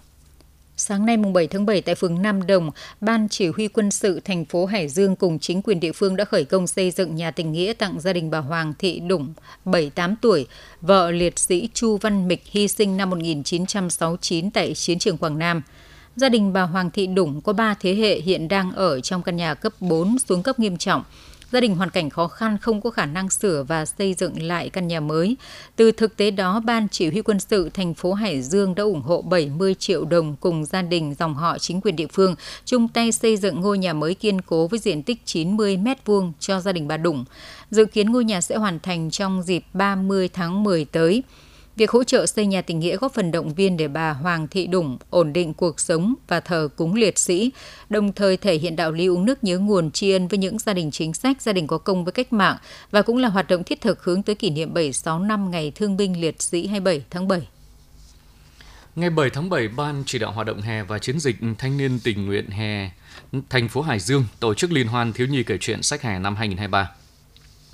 Sáng 0.79 1.07
nay 1.07 1.17
mùng 1.17 1.33
7 1.33 1.47
tháng 1.47 1.67
7 1.67 1.81
tại 1.81 1.95
phường 1.95 2.23
Nam 2.23 2.47
Đồng, 2.47 2.71
Ban 3.01 3.29
Chỉ 3.29 3.49
huy 3.49 3.69
quân 3.69 3.91
sự 3.91 4.21
thành 4.21 4.45
phố 4.45 4.67
Hải 4.67 4.89
Dương 4.89 5.17
cùng 5.17 5.39
chính 5.39 5.63
quyền 5.63 5.81
địa 5.81 5.93
phương 5.93 6.17
đã 6.17 6.25
khởi 6.25 6.45
công 6.45 6.67
xây 6.67 6.91
dựng 6.91 7.15
nhà 7.15 7.31
tình 7.31 7.53
nghĩa 7.53 7.73
tặng 7.73 8.01
gia 8.01 8.13
đình 8.13 8.31
bà 8.31 8.39
Hoàng 8.39 8.75
Thị 8.79 9.01
Đủng, 9.01 9.35
78 9.65 10.17
tuổi, 10.23 10.47
vợ 10.81 11.11
liệt 11.11 11.39
sĩ 11.39 11.69
Chu 11.75 11.97
Văn 11.97 12.29
Mịch 12.29 12.43
hy 12.47 12.69
sinh 12.69 12.97
năm 12.97 13.11
1969 13.11 14.51
tại 14.51 14.75
chiến 14.75 14.99
trường 14.99 15.19
Quảng 15.19 15.39
Nam. 15.39 15.63
Gia 16.17 16.29
đình 16.29 16.53
bà 16.53 16.63
Hoàng 16.63 16.91
Thị 16.91 17.07
Đủng 17.07 17.41
có 17.41 17.53
3 17.53 17.75
thế 17.81 17.95
hệ 17.95 18.21
hiện 18.21 18.49
đang 18.49 18.73
ở 18.73 19.01
trong 19.01 19.23
căn 19.23 19.37
nhà 19.37 19.55
cấp 19.55 19.73
4 19.81 20.19
xuống 20.19 20.43
cấp 20.43 20.59
nghiêm 20.59 20.77
trọng. 20.77 21.03
Gia 21.53 21.61
đình 21.61 21.77
hoàn 21.77 21.91
cảnh 21.91 22.11
khó 22.11 22.29
khăn 22.29 22.59
không 22.59 22.81
có 22.81 22.91
khả 22.91 23.07
năng 23.07 23.31
sửa 23.31 23.63
và 23.63 23.85
xây 23.87 24.15
dựng 24.15 24.43
lại 24.43 24.69
căn 24.69 24.89
nhà 24.89 25.01
mới. 25.01 25.37
Từ 25.77 25.93
thực 25.93 26.17
tế 26.17 26.31
đó, 26.31 26.61
Ban 26.61 26.89
Chỉ 26.89 27.11
huy 27.11 27.23
quân 27.23 27.41
sự 27.41 27.71
thành 27.75 27.95
phố 27.95 28.13
Hải 28.13 28.43
Dương 28.43 28.75
đã 28.75 28.83
ủng 28.83 29.03
hộ 29.03 29.23
70 29.23 29.75
triệu 29.75 30.05
đồng 30.05 30.37
cùng 30.41 30.65
gia 30.65 30.83
đình 30.83 31.15
dòng 31.19 31.35
họ 31.35 31.59
chính 31.59 31.81
quyền 31.81 31.97
địa 31.97 32.07
phương 32.07 32.35
chung 32.65 32.89
tay 32.89 33.13
xây 33.13 33.37
dựng 33.37 33.61
ngôi 33.61 33.79
nhà 33.79 33.93
mới 33.93 34.15
kiên 34.15 34.41
cố 34.41 34.67
với 34.67 34.79
diện 34.79 35.03
tích 35.03 35.23
90 35.25 35.77
m2 35.77 36.33
cho 36.41 36.61
gia 36.61 36.73
đình 36.73 36.89
bà 36.89 36.97
Đủng. 36.97 37.25
Dự 37.71 37.85
kiến 37.85 38.13
ngôi 38.13 38.25
nhà 38.25 38.41
sẽ 38.41 38.57
hoàn 38.57 38.81
thành 38.81 39.11
trong 39.11 39.43
dịp 39.43 39.65
30 39.73 40.29
tháng 40.29 40.65
10 40.65 40.85
tới. 40.85 41.23
Việc 41.77 41.91
hỗ 41.91 42.05
trợ 42.05 42.27
xây 42.27 42.47
nhà 42.47 42.63
tình 42.63 42.79
nghĩa 42.79 42.97
góp 42.97 43.15
phần 43.15 43.31
động 43.31 43.55
viên 43.55 43.77
để 43.77 43.89
bà 43.89 44.13
Hoàng 44.13 44.49
Thị 44.49 44.67
Đủng 44.67 44.99
ổn 45.11 45.33
định 45.33 45.55
cuộc 45.55 45.81
sống 45.81 46.15
và 46.29 46.41
thờ 46.41 46.69
cúng 46.77 46.95
liệt 46.95 47.19
sĩ, 47.19 47.51
đồng 47.89 48.13
thời 48.13 48.37
thể 48.37 48.55
hiện 48.55 48.77
đạo 48.77 48.93
lý 48.93 49.07
uống 49.07 49.25
nước 49.25 49.45
nhớ 49.45 49.59
nguồn 49.59 49.91
tri 49.91 50.11
ân 50.11 50.29
với 50.29 50.39
những 50.39 50.59
gia 50.59 50.75
đình 50.75 50.91
chính 50.91 51.15
sách, 51.15 51.43
gia 51.43 51.53
đình 51.53 51.67
có 51.67 51.79
công 51.79 52.05
với 52.05 52.13
cách 52.13 52.33
mạng 52.33 52.57
và 52.91 53.03
cũng 53.03 53.17
là 53.17 53.29
hoạt 53.29 53.49
động 53.49 53.65
thiết 53.65 53.81
thực 53.81 54.05
hướng 54.05 54.23
tới 54.23 54.35
kỷ 54.35 54.51
niệm 54.51 54.75
76 54.75 55.19
năm 55.19 55.51
Ngày 55.51 55.73
Thương 55.75 55.97
binh 55.97 56.21
Liệt 56.21 56.43
sĩ 56.43 56.67
27 56.67 57.05
tháng 57.11 57.29
7. 57.29 57.49
Ngày 58.97 59.11
7 59.11 59.31
tháng 59.31 59.51
7, 59.51 59.69
Ban 59.69 60.03
chỉ 60.07 60.19
đạo 60.19 60.33
hoạt 60.33 60.47
động 60.47 60.61
hè 60.61 60.83
và 60.83 60.99
chiến 60.99 61.21
dịch 61.21 61.37
thanh 61.59 61.77
niên 61.77 61.99
tình 62.05 62.27
nguyện 62.27 62.51
hè 62.51 62.91
thành 63.51 63.69
phố 63.69 63.83
Hải 63.83 63.99
Dương 63.99 64.25
tổ 64.41 64.55
chức 64.55 64.73
liên 64.73 64.87
hoan 64.87 65.13
thiếu 65.13 65.27
nhi 65.27 65.43
kể 65.43 65.59
chuyện 65.61 65.83
sách 65.83 66.03
hè 66.03 66.19
năm 66.19 66.37
2023. 66.37 66.91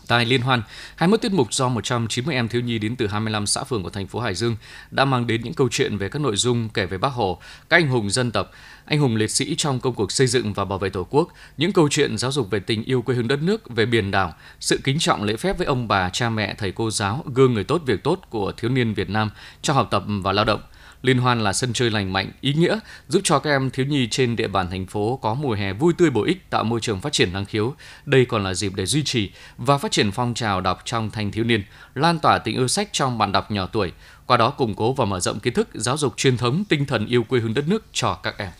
Tại 0.07 0.25
Liên 0.25 0.43
Hoan, 0.43 0.63
21 0.97 1.21
tiết 1.21 1.33
mục 1.33 1.55
do 1.55 1.69
190 1.69 2.35
em 2.35 2.49
thiếu 2.49 2.61
nhi 2.63 2.79
đến 2.79 2.97
từ 2.97 3.07
25 3.07 3.47
xã 3.47 3.65
phường 3.65 3.83
của 3.83 3.91
thành 3.91 4.07
phố 4.07 4.21
Hải 4.21 4.35
Dương 4.35 4.57
đã 4.91 5.05
mang 5.05 5.27
đến 5.27 5.41
những 5.43 5.55
câu 5.55 5.69
chuyện 5.71 5.99
về 5.99 6.09
các 6.09 6.19
nội 6.19 6.37
dung 6.37 6.69
kể 6.69 6.87
về 6.87 6.99
Bác 6.99 7.13
Hồ, 7.13 7.39
các 7.69 7.77
anh 7.77 7.89
hùng 7.89 8.11
dân 8.11 8.31
tộc, 8.31 8.51
anh 8.85 8.99
hùng 9.01 9.17
liệt 9.17 9.31
sĩ 9.31 9.55
trong 9.59 9.81
công 9.81 9.95
cuộc 9.95 10.13
xây 10.13 10.27
dựng 10.27 10.53
và 10.53 10.65
bảo 10.65 10.79
vệ 10.79 10.89
Tổ 10.89 11.07
quốc, 11.11 11.29
những 11.57 11.73
câu 11.73 11.89
chuyện 11.89 12.19
giáo 12.19 12.33
dục 12.33 12.51
về 12.51 12.61
tình 12.61 12.85
yêu 12.85 13.03
quê 13.03 13.15
hương 13.15 13.29
đất 13.29 13.43
nước, 13.43 13.71
về 13.71 13.87
biển 13.87 14.11
đảo, 14.11 14.35
sự 14.61 14.81
kính 14.85 14.99
trọng 14.99 15.23
lễ 15.23 15.37
phép 15.37 15.59
với 15.59 15.67
ông 15.67 15.89
bà, 15.89 16.09
cha 16.09 16.31
mẹ, 16.31 16.55
thầy 16.59 16.73
cô 16.73 16.91
giáo, 16.91 17.25
gương 17.35 17.55
người 17.55 17.65
tốt 17.65 17.83
việc 17.87 18.03
tốt 18.03 18.21
của 18.31 18.53
thiếu 18.53 18.71
niên 18.71 18.95
Việt 18.95 19.11
Nam 19.11 19.31
trong 19.63 19.77
học 19.77 19.89
tập 19.91 20.05
và 20.07 20.33
lao 20.33 20.45
động. 20.45 20.61
Liên 21.03 21.19
hoan 21.19 21.41
là 21.41 21.53
sân 21.53 21.73
chơi 21.73 21.91
lành 21.91 22.13
mạnh, 22.13 22.31
ý 22.41 22.55
nghĩa, 22.55 22.79
giúp 23.09 23.21
cho 23.25 23.39
các 23.39 23.51
em 23.51 23.71
thiếu 23.71 23.87
nhi 23.87 24.09
trên 24.11 24.37
địa 24.37 24.49
bàn 24.49 24.71
thành 24.71 24.87
phố 24.87 25.19
có 25.23 25.35
mùa 25.35 25.55
hè 25.55 25.73
vui 25.73 25.93
tươi 25.99 26.11
bổ 26.11 26.23
ích, 26.23 26.51
tạo 26.51 26.65
môi 26.65 26.81
trường 26.81 27.01
phát 27.01 27.13
triển 27.13 27.33
năng 27.33 27.45
khiếu. 27.45 27.75
Đây 28.07 28.25
còn 28.25 28.45
là 28.45 28.55
dịp 28.55 28.73
để 28.75 28.87
duy 28.87 29.03
trì 29.05 29.31
và 29.57 29.79
phát 29.79 29.91
triển 29.91 30.11
phong 30.13 30.35
trào 30.35 30.61
đọc 30.61 30.83
trong 30.85 31.11
thanh 31.11 31.31
thiếu 31.31 31.45
niên, 31.45 31.63
lan 31.95 32.19
tỏa 32.19 32.39
tình 32.39 32.57
yêu 32.57 32.69
sách 32.69 32.89
trong 32.93 33.19
bạn 33.19 33.33
đọc 33.33 33.51
nhỏ 33.51 33.67
tuổi, 33.67 33.93
qua 34.27 34.37
đó 34.37 34.51
củng 34.51 34.75
cố 34.75 34.93
và 34.93 35.05
mở 35.05 35.21
rộng 35.21 35.41
kiến 35.41 35.55
thức, 35.55 35.69
giáo 35.75 35.97
dục 35.97 36.17
truyền 36.17 36.37
thống, 36.37 36.65
tinh 36.69 36.87
thần 36.87 37.07
yêu 37.07 37.23
quê 37.23 37.41
hương 37.41 37.55
đất 37.55 37.69
nước 37.69 37.85
cho 37.93 38.15
các 38.15 38.39
em. 38.39 38.51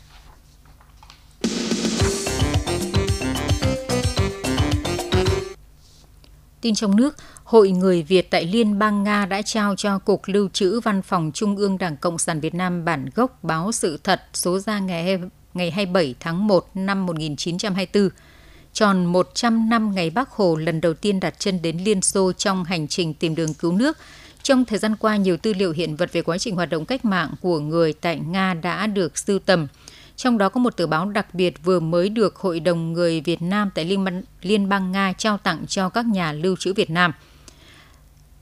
Tin 6.61 6.75
trong 6.75 6.97
nước, 6.97 7.17
Hội 7.53 7.71
Người 7.71 8.03
Việt 8.03 8.31
tại 8.31 8.47
Liên 8.47 8.79
bang 8.79 9.03
Nga 9.03 9.27
đã 9.27 9.43
trao 9.43 9.77
cho 9.77 9.99
Cục 9.99 10.23
Lưu 10.27 10.49
trữ 10.53 10.81
Văn 10.81 11.03
phòng 11.03 11.31
Trung 11.35 11.57
ương 11.57 11.79
Đảng 11.79 11.97
Cộng 11.97 12.19
sản 12.19 12.41
Việt 12.41 12.55
Nam 12.55 12.85
bản 12.85 13.07
gốc 13.15 13.45
báo 13.45 13.73
sự 13.73 13.99
thật 14.05 14.23
số 14.35 14.59
ra 14.59 14.79
ngày 14.79 15.19
ngày 15.55 15.71
27 15.71 16.15
tháng 16.21 16.47
1 16.47 16.71
năm 16.75 17.07
1924. 17.07 18.09
Tròn 18.73 19.05
100 19.05 19.69
năm 19.69 19.95
ngày 19.95 20.11
Bác 20.11 20.31
Hồ 20.31 20.57
lần 20.57 20.81
đầu 20.81 20.95
tiên 20.95 21.21
đặt 21.21 21.35
chân 21.39 21.63
đến 21.63 21.79
Liên 21.85 22.03
Xô 22.03 22.33
trong 22.33 22.65
hành 22.65 22.89
trình 22.89 23.15
tìm 23.15 23.35
đường 23.35 23.55
cứu 23.55 23.73
nước. 23.73 23.99
Trong 24.43 24.65
thời 24.65 24.79
gian 24.79 24.97
qua, 24.97 25.17
nhiều 25.17 25.37
tư 25.37 25.55
liệu 25.55 25.73
hiện 25.73 25.97
vật 25.97 26.13
về 26.13 26.23
quá 26.23 26.39
trình 26.39 26.55
hoạt 26.55 26.71
động 26.71 26.85
cách 26.85 27.05
mạng 27.05 27.31
của 27.41 27.61
người 27.61 27.93
tại 27.93 28.19
Nga 28.19 28.55
đã 28.55 28.87
được 28.87 29.19
sưu 29.19 29.39
tầm– 29.39 29.67
trong 30.17 30.39
đó 30.39 30.49
có 30.49 30.61
một 30.61 30.77
tờ 30.77 30.87
báo 30.87 31.11
đặc 31.11 31.35
biệt 31.35 31.55
vừa 31.65 31.81
mới 31.81 32.09
được 32.09 32.37
Hội 32.37 32.61
đồng 32.61 32.93
Người 32.93 33.21
Việt 33.21 33.43
Nam 33.43 33.71
tại 33.75 33.85
Liên 33.85 34.05
bang, 34.05 34.23
Liên 34.43 34.69
bang 34.69 34.93
Nga 34.93 35.13
trao 35.19 35.39
tặng 35.39 35.65
cho 35.67 35.89
các 35.89 36.07
nhà 36.07 36.33
lưu 36.33 36.57
trữ 36.57 36.73
Việt 36.73 36.91
Nam. 36.91 37.13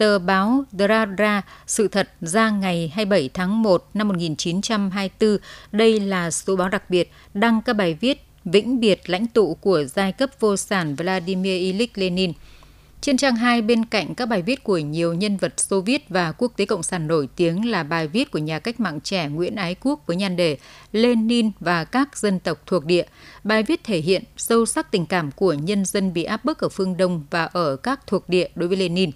Tờ 0.00 0.18
báo 0.18 0.64
Dra 0.72 1.42
sự 1.66 1.88
thật 1.88 2.08
ra 2.20 2.50
ngày 2.50 2.92
27 2.94 3.30
tháng 3.34 3.62
1 3.62 3.90
năm 3.94 4.08
1924. 4.08 5.38
Đây 5.72 6.00
là 6.00 6.30
số 6.30 6.56
báo 6.56 6.68
đặc 6.68 6.90
biệt 6.90 7.12
đăng 7.34 7.62
các 7.62 7.72
bài 7.72 7.94
viết 8.00 8.24
vĩnh 8.44 8.80
biệt 8.80 9.10
lãnh 9.10 9.26
tụ 9.26 9.54
của 9.54 9.84
giai 9.84 10.12
cấp 10.12 10.30
vô 10.40 10.56
sản 10.56 10.94
Vladimir 10.94 11.60
Ilyich 11.60 11.98
Lenin– 11.98 12.32
trên 13.00 13.16
trang 13.16 13.36
2 13.36 13.62
bên 13.62 13.84
cạnh 13.84 14.14
các 14.14 14.26
bài 14.26 14.42
viết 14.42 14.64
của 14.64 14.78
nhiều 14.78 15.14
nhân 15.14 15.36
vật 15.36 15.60
Xô 15.60 15.80
Viết 15.80 16.08
và 16.08 16.32
quốc 16.32 16.52
tế 16.56 16.64
cộng 16.64 16.82
sản 16.82 17.06
nổi 17.06 17.28
tiếng 17.36 17.70
là 17.70 17.82
bài 17.82 18.08
viết 18.08 18.30
của 18.30 18.38
nhà 18.38 18.58
cách 18.58 18.80
mạng 18.80 19.00
trẻ 19.00 19.28
Nguyễn 19.28 19.56
Ái 19.56 19.76
Quốc 19.80 20.06
với 20.06 20.16
nhan 20.16 20.36
đề 20.36 20.56
Lenin 20.92 21.50
và 21.60 21.84
các 21.84 22.16
dân 22.16 22.40
tộc 22.40 22.62
thuộc 22.66 22.84
địa. 22.84 23.04
Bài 23.44 23.62
viết 23.62 23.84
thể 23.84 23.98
hiện 23.98 24.24
sâu 24.36 24.66
sắc 24.66 24.90
tình 24.90 25.06
cảm 25.06 25.30
của 25.30 25.52
nhân 25.52 25.84
dân 25.84 26.12
bị 26.12 26.24
áp 26.24 26.44
bức 26.44 26.60
ở 26.60 26.68
phương 26.68 26.96
Đông 26.96 27.24
và 27.30 27.44
ở 27.44 27.76
các 27.76 28.06
thuộc 28.06 28.28
địa 28.28 28.48
đối 28.54 28.68
với 28.68 28.76
Lenin. 28.76 29.10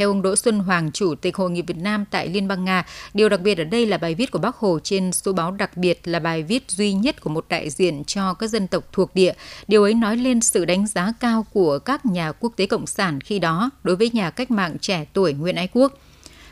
Theo 0.00 0.10
ông 0.10 0.22
Đỗ 0.22 0.36
Xuân 0.36 0.58
Hoàng, 0.58 0.92
Chủ 0.92 1.14
tịch 1.14 1.36
Hội 1.36 1.50
nghị 1.50 1.62
Việt 1.62 1.76
Nam 1.76 2.04
tại 2.10 2.28
Liên 2.28 2.48
bang 2.48 2.64
Nga, 2.64 2.86
điều 3.14 3.28
đặc 3.28 3.40
biệt 3.40 3.58
ở 3.58 3.64
đây 3.64 3.86
là 3.86 3.98
bài 3.98 4.14
viết 4.14 4.30
của 4.30 4.38
Bác 4.38 4.56
Hồ 4.56 4.78
trên 4.82 5.12
số 5.12 5.32
báo 5.32 5.50
đặc 5.50 5.76
biệt 5.76 6.00
là 6.04 6.18
bài 6.18 6.42
viết 6.42 6.70
duy 6.70 6.92
nhất 6.92 7.20
của 7.20 7.30
một 7.30 7.46
đại 7.48 7.70
diện 7.70 8.04
cho 8.04 8.34
các 8.34 8.46
dân 8.46 8.66
tộc 8.66 8.84
thuộc 8.92 9.14
địa. 9.14 9.32
Điều 9.68 9.82
ấy 9.82 9.94
nói 9.94 10.16
lên 10.16 10.40
sự 10.40 10.64
đánh 10.64 10.86
giá 10.86 11.12
cao 11.20 11.46
của 11.52 11.78
các 11.78 12.06
nhà 12.06 12.32
quốc 12.32 12.52
tế 12.56 12.66
cộng 12.66 12.86
sản 12.86 13.20
khi 13.20 13.38
đó 13.38 13.70
đối 13.82 13.96
với 13.96 14.10
nhà 14.12 14.30
cách 14.30 14.50
mạng 14.50 14.76
trẻ 14.80 15.06
tuổi 15.12 15.32
Nguyễn 15.32 15.56
Ái 15.56 15.68
Quốc. 15.72 15.98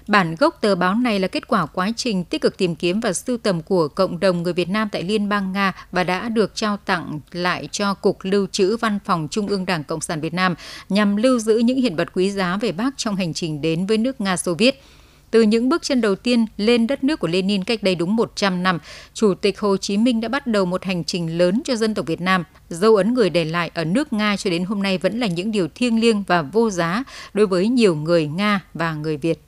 Bản 0.09 0.35
gốc 0.39 0.59
tờ 0.61 0.75
báo 0.75 0.95
này 0.95 1.21
là 1.21 1.29
kết 1.29 1.49
quả 1.49 1.67
quá 1.67 1.91
trình 1.97 2.25
tích 2.25 2.43
cực 2.43 2.57
tìm 2.57 2.75
kiếm 2.75 3.01
và 3.01 3.13
sưu 3.13 3.39
tầm 3.39 3.63
của 3.63 3.89
cộng 3.89 4.21
đồng 4.21 4.43
người 4.43 4.53
Việt 4.53 4.69
Nam 4.69 4.89
tại 4.93 5.03
Liên 5.03 5.29
bang 5.29 5.53
Nga 5.53 5.73
và 5.93 6.05
đã 6.05 6.29
được 6.29 6.55
trao 6.55 6.77
tặng 6.77 7.21
lại 7.33 7.69
cho 7.73 7.95
Cục 7.95 8.19
Lưu 8.23 8.47
trữ 8.53 8.77
Văn 8.77 8.99
phòng 9.05 9.29
Trung 9.31 9.49
ương 9.49 9.67
Đảng 9.67 9.85
Cộng 9.85 10.01
sản 10.01 10.21
Việt 10.21 10.35
Nam 10.35 10.55
nhằm 10.89 11.17
lưu 11.17 11.39
giữ 11.39 11.59
những 11.59 11.79
hiện 11.79 11.97
vật 11.97 12.09
quý 12.15 12.31
giá 12.31 12.57
về 12.57 12.73
bác 12.73 12.91
trong 12.97 13.17
hành 13.17 13.35
trình 13.35 13.61
đến 13.61 13.87
với 13.87 13.99
nước 13.99 14.21
Nga 14.21 14.37
Xô 14.37 14.55
Viết. 14.55 14.83
Từ 15.31 15.43
những 15.43 15.69
bước 15.69 15.83
chân 15.83 16.01
đầu 16.01 16.15
tiên 16.15 16.47
lên 16.57 16.87
đất 16.87 17.05
nước 17.05 17.21
của 17.21 17.29
Lenin 17.29 17.65
cách 17.65 17.83
đây 17.83 17.95
đúng 17.95 18.17
100 18.17 18.63
năm, 18.63 18.79
Chủ 19.15 19.35
tịch 19.35 19.61
Hồ 19.61 19.77
Chí 19.77 19.97
Minh 19.97 20.21
đã 20.21 20.29
bắt 20.29 20.47
đầu 20.47 20.65
một 20.65 20.85
hành 20.85 21.05
trình 21.05 21.39
lớn 21.39 21.63
cho 21.65 21.77
dân 21.77 21.95
tộc 21.95 22.07
Việt 22.07 22.21
Nam. 22.21 22.45
Dấu 22.71 22.97
ấn 22.97 23.15
người 23.15 23.31
để 23.31 23.45
lại 23.45 23.71
ở 23.75 23.85
nước 23.85 24.13
Nga 24.13 24.37
cho 24.37 24.51
đến 24.51 24.65
hôm 24.65 24.83
nay 24.83 24.99
vẫn 24.99 25.21
là 25.21 25.27
những 25.27 25.53
điều 25.53 25.69
thiêng 25.75 26.01
liêng 26.01 26.23
và 26.27 26.43
vô 26.43 26.71
giá 26.71 27.05
đối 27.35 27.47
với 27.47 27.69
nhiều 27.69 27.97
người 27.97 28.27
Nga 28.27 28.61
và 28.75 28.95
người 28.95 29.17
Việt. 29.17 29.48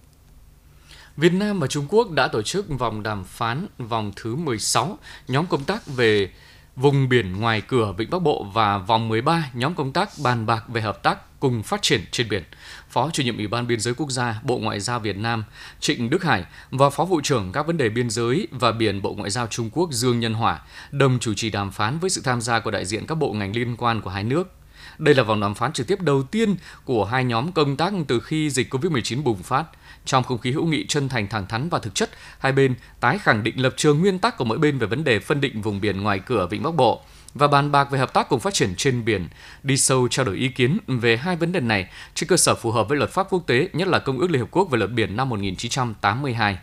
Việt 1.21 1.33
Nam 1.33 1.61
và 1.61 1.67
Trung 1.67 1.87
Quốc 1.89 2.11
đã 2.11 2.29
tổ 2.29 2.43
chức 2.43 2.69
vòng 2.69 3.03
đàm 3.03 3.25
phán 3.25 3.67
vòng 3.79 4.13
thứ 4.17 4.37
16 4.37 4.99
nhóm 5.29 5.47
công 5.47 5.65
tác 5.65 5.87
về 5.87 6.31
vùng 6.77 7.09
biển 7.09 7.41
ngoài 7.41 7.61
cửa 7.61 7.95
Vịnh 7.99 8.11
Bắc 8.11 8.23
Bộ 8.23 8.47
và 8.53 8.79
vòng 8.79 9.09
13 9.09 9.51
nhóm 9.55 9.75
công 9.75 9.93
tác 9.93 10.11
bàn 10.23 10.47
bạc 10.47 10.65
về 10.69 10.81
hợp 10.81 11.03
tác 11.03 11.41
cùng 11.41 11.63
phát 11.63 11.83
triển 11.83 12.01
trên 12.11 12.29
biển. 12.29 12.43
Phó 12.89 13.11
chủ 13.13 13.23
nhiệm 13.23 13.37
Ủy 13.37 13.47
ban 13.47 13.67
Biên 13.67 13.81
giới 13.81 13.95
Quốc 13.95 14.11
gia 14.11 14.41
Bộ 14.43 14.59
Ngoại 14.59 14.81
giao 14.81 15.01
Việt 15.01 15.17
Nam 15.17 15.45
Trịnh 15.81 16.11
Đức 16.11 16.25
Hải 16.25 16.45
và 16.71 16.91
Phó 16.91 17.05
vụ 17.05 17.21
trưởng 17.21 17.53
các 17.53 17.67
vấn 17.67 17.77
đề 17.77 17.89
biên 17.89 18.11
giới 18.11 18.49
và 18.51 18.73
biển 18.73 19.03
Bộ 19.03 19.15
Ngoại 19.15 19.31
giao 19.31 19.47
Trung 19.47 19.71
Quốc 19.73 19.93
Dương 19.93 20.21
Nhân 20.21 20.35
Hỏa 20.35 20.61
đồng 20.91 21.19
chủ 21.19 21.35
trì 21.35 21.51
đàm 21.51 21.71
phán 21.71 21.99
với 21.99 22.11
sự 22.11 22.21
tham 22.25 22.41
gia 22.41 22.61
của 22.61 22.71
đại 22.71 22.87
diện 22.87 23.07
các 23.07 23.15
bộ 23.15 23.33
ngành 23.33 23.57
liên 23.57 23.77
quan 23.77 24.01
của 24.01 24.11
hai 24.11 24.25
nước. 24.25 24.53
Đây 24.99 25.15
là 25.15 25.23
vòng 25.23 25.41
đàm 25.41 25.55
phán 25.55 25.73
trực 25.73 25.87
tiếp 25.87 26.01
đầu 26.01 26.23
tiên 26.23 26.57
của 26.85 27.05
hai 27.05 27.25
nhóm 27.25 27.53
công 27.53 27.77
tác 27.77 27.93
từ 28.09 28.21
khi 28.21 28.51
dịch 28.51 28.75
COVID-19 28.75 29.23
bùng 29.23 29.43
phát. 29.43 29.65
Trong 30.05 30.25
không 30.25 30.39
khí 30.39 30.53
hữu 30.53 30.67
nghị 30.67 30.87
chân 30.87 31.09
thành 31.09 31.29
thẳng 31.29 31.47
thắn 31.47 31.69
và 31.69 31.79
thực 31.79 31.95
chất, 31.95 32.11
hai 32.39 32.53
bên 32.53 32.75
tái 33.01 33.19
khẳng 33.19 33.43
định 33.43 33.63
lập 33.63 33.75
trường 33.77 34.01
nguyên 34.01 34.19
tắc 34.19 34.37
của 34.37 34.45
mỗi 34.45 34.59
bên 34.59 34.79
về 34.79 34.87
vấn 34.87 35.05
đề 35.05 35.19
phân 35.19 35.41
định 35.41 35.63
vùng 35.63 35.81
biển 35.81 36.03
ngoài 36.03 36.19
cửa 36.19 36.47
Vịnh 36.47 36.63
Bắc 36.63 36.75
Bộ 36.75 37.01
và 37.35 37.49
bàn 37.49 37.73
bạc 37.73 37.91
về 37.91 37.99
hợp 37.99 38.13
tác 38.13 38.29
cùng 38.29 38.41
phát 38.41 38.55
triển 38.55 38.75
trên 38.77 39.05
biển, 39.05 39.29
đi 39.63 39.77
sâu 39.77 40.09
trao 40.09 40.27
đổi 40.27 40.37
ý 40.37 40.49
kiến 40.49 40.79
về 40.87 41.17
hai 41.17 41.37
vấn 41.37 41.53
đề 41.53 41.61
này 41.61 41.89
trên 42.15 42.29
cơ 42.29 42.37
sở 42.37 42.55
phù 42.55 42.71
hợp 42.71 42.89
với 42.89 42.99
luật 42.99 43.11
pháp 43.11 43.27
quốc 43.31 43.47
tế, 43.47 43.69
nhất 43.73 43.89
là 43.89 43.99
Công 43.99 44.19
ước 44.19 44.31
Liên 44.31 44.41
Hợp 44.41 44.49
Quốc 44.51 44.71
về 44.71 44.79
luật 44.79 44.91
biển 44.91 45.17
năm 45.17 45.29
1982. 45.29 46.59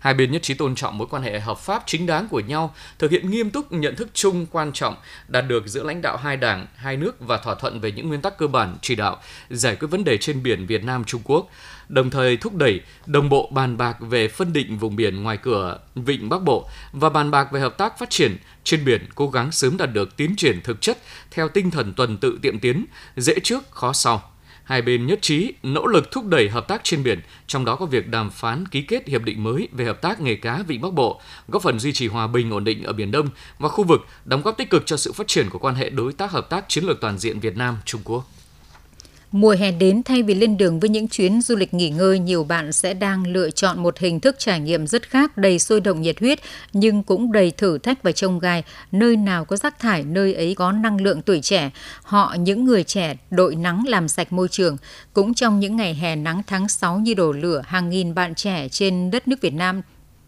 Hai 0.00 0.14
bên 0.14 0.32
nhất 0.32 0.42
trí 0.42 0.54
tôn 0.54 0.74
trọng 0.74 0.98
mối 0.98 1.08
quan 1.10 1.22
hệ 1.22 1.40
hợp 1.40 1.58
pháp 1.58 1.82
chính 1.86 2.06
đáng 2.06 2.28
của 2.28 2.40
nhau, 2.40 2.74
thực 2.98 3.10
hiện 3.10 3.30
nghiêm 3.30 3.50
túc 3.50 3.72
nhận 3.72 3.96
thức 3.96 4.08
chung 4.14 4.46
quan 4.50 4.72
trọng 4.72 4.96
đạt 5.28 5.44
được 5.48 5.66
giữa 5.66 5.82
lãnh 5.82 6.02
đạo 6.02 6.16
hai 6.16 6.36
đảng, 6.36 6.66
hai 6.76 6.96
nước 6.96 7.20
và 7.20 7.36
thỏa 7.36 7.54
thuận 7.54 7.80
về 7.80 7.92
những 7.92 8.08
nguyên 8.08 8.20
tắc 8.20 8.38
cơ 8.38 8.46
bản 8.46 8.76
chỉ 8.82 8.94
đạo 8.94 9.16
giải 9.50 9.76
quyết 9.76 9.88
vấn 9.90 10.04
đề 10.04 10.18
trên 10.18 10.42
biển 10.42 10.66
Việt 10.66 10.84
Nam 10.84 11.04
Trung 11.04 11.20
Quốc, 11.24 11.50
đồng 11.88 12.10
thời 12.10 12.36
thúc 12.36 12.54
đẩy 12.54 12.80
đồng 13.06 13.28
bộ 13.28 13.50
bàn 13.52 13.76
bạc 13.76 13.96
về 14.00 14.28
phân 14.28 14.52
định 14.52 14.78
vùng 14.78 14.96
biển 14.96 15.22
ngoài 15.22 15.36
cửa 15.36 15.78
Vịnh 15.94 16.28
Bắc 16.28 16.42
Bộ 16.42 16.68
và 16.92 17.08
bàn 17.08 17.30
bạc 17.30 17.52
về 17.52 17.60
hợp 17.60 17.78
tác 17.78 17.98
phát 17.98 18.10
triển 18.10 18.36
trên 18.64 18.84
biển 18.84 19.06
cố 19.14 19.30
gắng 19.30 19.52
sớm 19.52 19.76
đạt 19.76 19.92
được 19.92 20.16
tiến 20.16 20.36
triển 20.36 20.60
thực 20.64 20.80
chất 20.80 20.98
theo 21.30 21.48
tinh 21.48 21.70
thần 21.70 21.94
tuần 21.94 22.18
tự 22.18 22.38
tiệm 22.42 22.58
tiến, 22.58 22.86
dễ 23.16 23.34
trước 23.40 23.70
khó 23.70 23.92
sau 23.92 24.30
hai 24.70 24.82
bên 24.82 25.06
nhất 25.06 25.18
trí 25.22 25.52
nỗ 25.62 25.86
lực 25.86 26.10
thúc 26.10 26.26
đẩy 26.26 26.48
hợp 26.48 26.68
tác 26.68 26.80
trên 26.84 27.02
biển, 27.02 27.20
trong 27.46 27.64
đó 27.64 27.76
có 27.76 27.86
việc 27.86 28.08
đàm 28.08 28.30
phán 28.30 28.68
ký 28.68 28.82
kết 28.82 29.08
hiệp 29.08 29.22
định 29.22 29.44
mới 29.44 29.68
về 29.72 29.84
hợp 29.84 30.02
tác 30.02 30.20
nghề 30.20 30.34
cá 30.34 30.62
Vịnh 30.62 30.80
Bắc 30.80 30.92
Bộ, 30.92 31.20
góp 31.48 31.62
phần 31.62 31.78
duy 31.78 31.92
trì 31.92 32.08
hòa 32.08 32.26
bình 32.26 32.50
ổn 32.50 32.64
định 32.64 32.82
ở 32.82 32.92
Biển 32.92 33.10
Đông 33.10 33.28
và 33.58 33.68
khu 33.68 33.84
vực, 33.84 34.00
đóng 34.24 34.42
góp 34.42 34.56
tích 34.56 34.70
cực 34.70 34.82
cho 34.86 34.96
sự 34.96 35.12
phát 35.12 35.26
triển 35.26 35.50
của 35.50 35.58
quan 35.58 35.74
hệ 35.74 35.90
đối 35.90 36.12
tác 36.12 36.30
hợp 36.30 36.50
tác 36.50 36.64
chiến 36.68 36.84
lược 36.84 37.00
toàn 37.00 37.18
diện 37.18 37.40
Việt 37.40 37.56
Nam 37.56 37.76
Trung 37.84 38.00
Quốc. 38.04 38.24
Mùa 39.32 39.56
hè 39.58 39.72
đến 39.72 40.02
thay 40.02 40.22
vì 40.22 40.34
lên 40.34 40.56
đường 40.56 40.80
với 40.80 40.90
những 40.90 41.08
chuyến 41.08 41.40
du 41.40 41.56
lịch 41.56 41.74
nghỉ 41.74 41.90
ngơi, 41.90 42.18
nhiều 42.18 42.44
bạn 42.44 42.72
sẽ 42.72 42.94
đang 42.94 43.26
lựa 43.26 43.50
chọn 43.50 43.82
một 43.82 43.98
hình 43.98 44.20
thức 44.20 44.36
trải 44.38 44.60
nghiệm 44.60 44.86
rất 44.86 45.10
khác, 45.10 45.36
đầy 45.36 45.58
sôi 45.58 45.80
động 45.80 46.00
nhiệt 46.00 46.20
huyết, 46.20 46.38
nhưng 46.72 47.02
cũng 47.02 47.32
đầy 47.32 47.50
thử 47.50 47.78
thách 47.78 48.02
và 48.02 48.12
trông 48.12 48.38
gai. 48.38 48.62
Nơi 48.92 49.16
nào 49.16 49.44
có 49.44 49.56
rác 49.56 49.78
thải, 49.78 50.02
nơi 50.04 50.34
ấy 50.34 50.54
có 50.54 50.72
năng 50.72 51.00
lượng 51.00 51.22
tuổi 51.22 51.40
trẻ. 51.40 51.70
Họ, 52.02 52.36
những 52.38 52.64
người 52.64 52.84
trẻ, 52.84 53.16
đội 53.30 53.54
nắng 53.54 53.84
làm 53.86 54.08
sạch 54.08 54.32
môi 54.32 54.48
trường. 54.48 54.76
Cũng 55.12 55.34
trong 55.34 55.60
những 55.60 55.76
ngày 55.76 55.94
hè 55.94 56.16
nắng 56.16 56.42
tháng 56.46 56.68
6 56.68 56.98
như 56.98 57.14
đổ 57.14 57.32
lửa, 57.32 57.62
hàng 57.66 57.90
nghìn 57.90 58.14
bạn 58.14 58.34
trẻ 58.34 58.68
trên 58.68 59.10
đất 59.10 59.28
nước 59.28 59.40
Việt 59.40 59.54
Nam 59.54 59.82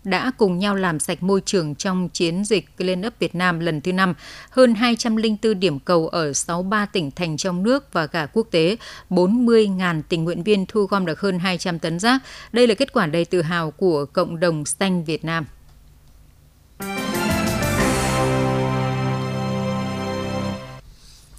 đã 0.05 0.31
cùng 0.37 0.59
nhau 0.59 0.75
làm 0.75 1.01
sạch 1.01 1.23
môi 1.23 1.41
trường 1.45 1.75
trong 1.75 2.09
chiến 2.09 2.45
dịch 2.45 2.77
Clean 2.77 3.07
Up 3.07 3.19
Việt 3.19 3.35
Nam 3.35 3.61
lần 3.61 3.81
thứ 3.81 3.93
năm. 3.93 4.15
hơn 4.51 4.75
204 4.75 5.61
điểm 5.61 5.79
cầu 5.79 6.09
ở 6.09 6.33
63 6.33 6.87
tỉnh 6.87 7.11
thành 7.11 7.37
trong 7.37 7.63
nước 7.63 7.93
và 7.93 8.07
cả 8.07 8.27
quốc 8.33 8.47
tế, 8.51 8.77
40.000 9.11 10.03
tình 10.09 10.25
nguyện 10.25 10.43
viên 10.43 10.67
thu 10.67 10.85
gom 10.85 11.07
được 11.07 11.21
hơn 11.21 11.39
200 11.39 11.79
tấn 11.79 11.99
rác. 11.99 12.23
Đây 12.53 12.67
là 12.67 12.75
kết 12.75 12.93
quả 12.93 13.07
đầy 13.07 13.25
tự 13.25 13.43
hào 13.43 13.71
của 13.71 14.05
cộng 14.05 14.41
đồng 14.41 14.65
xanh 14.65 15.05
Việt 15.05 15.25
Nam. 15.25 15.45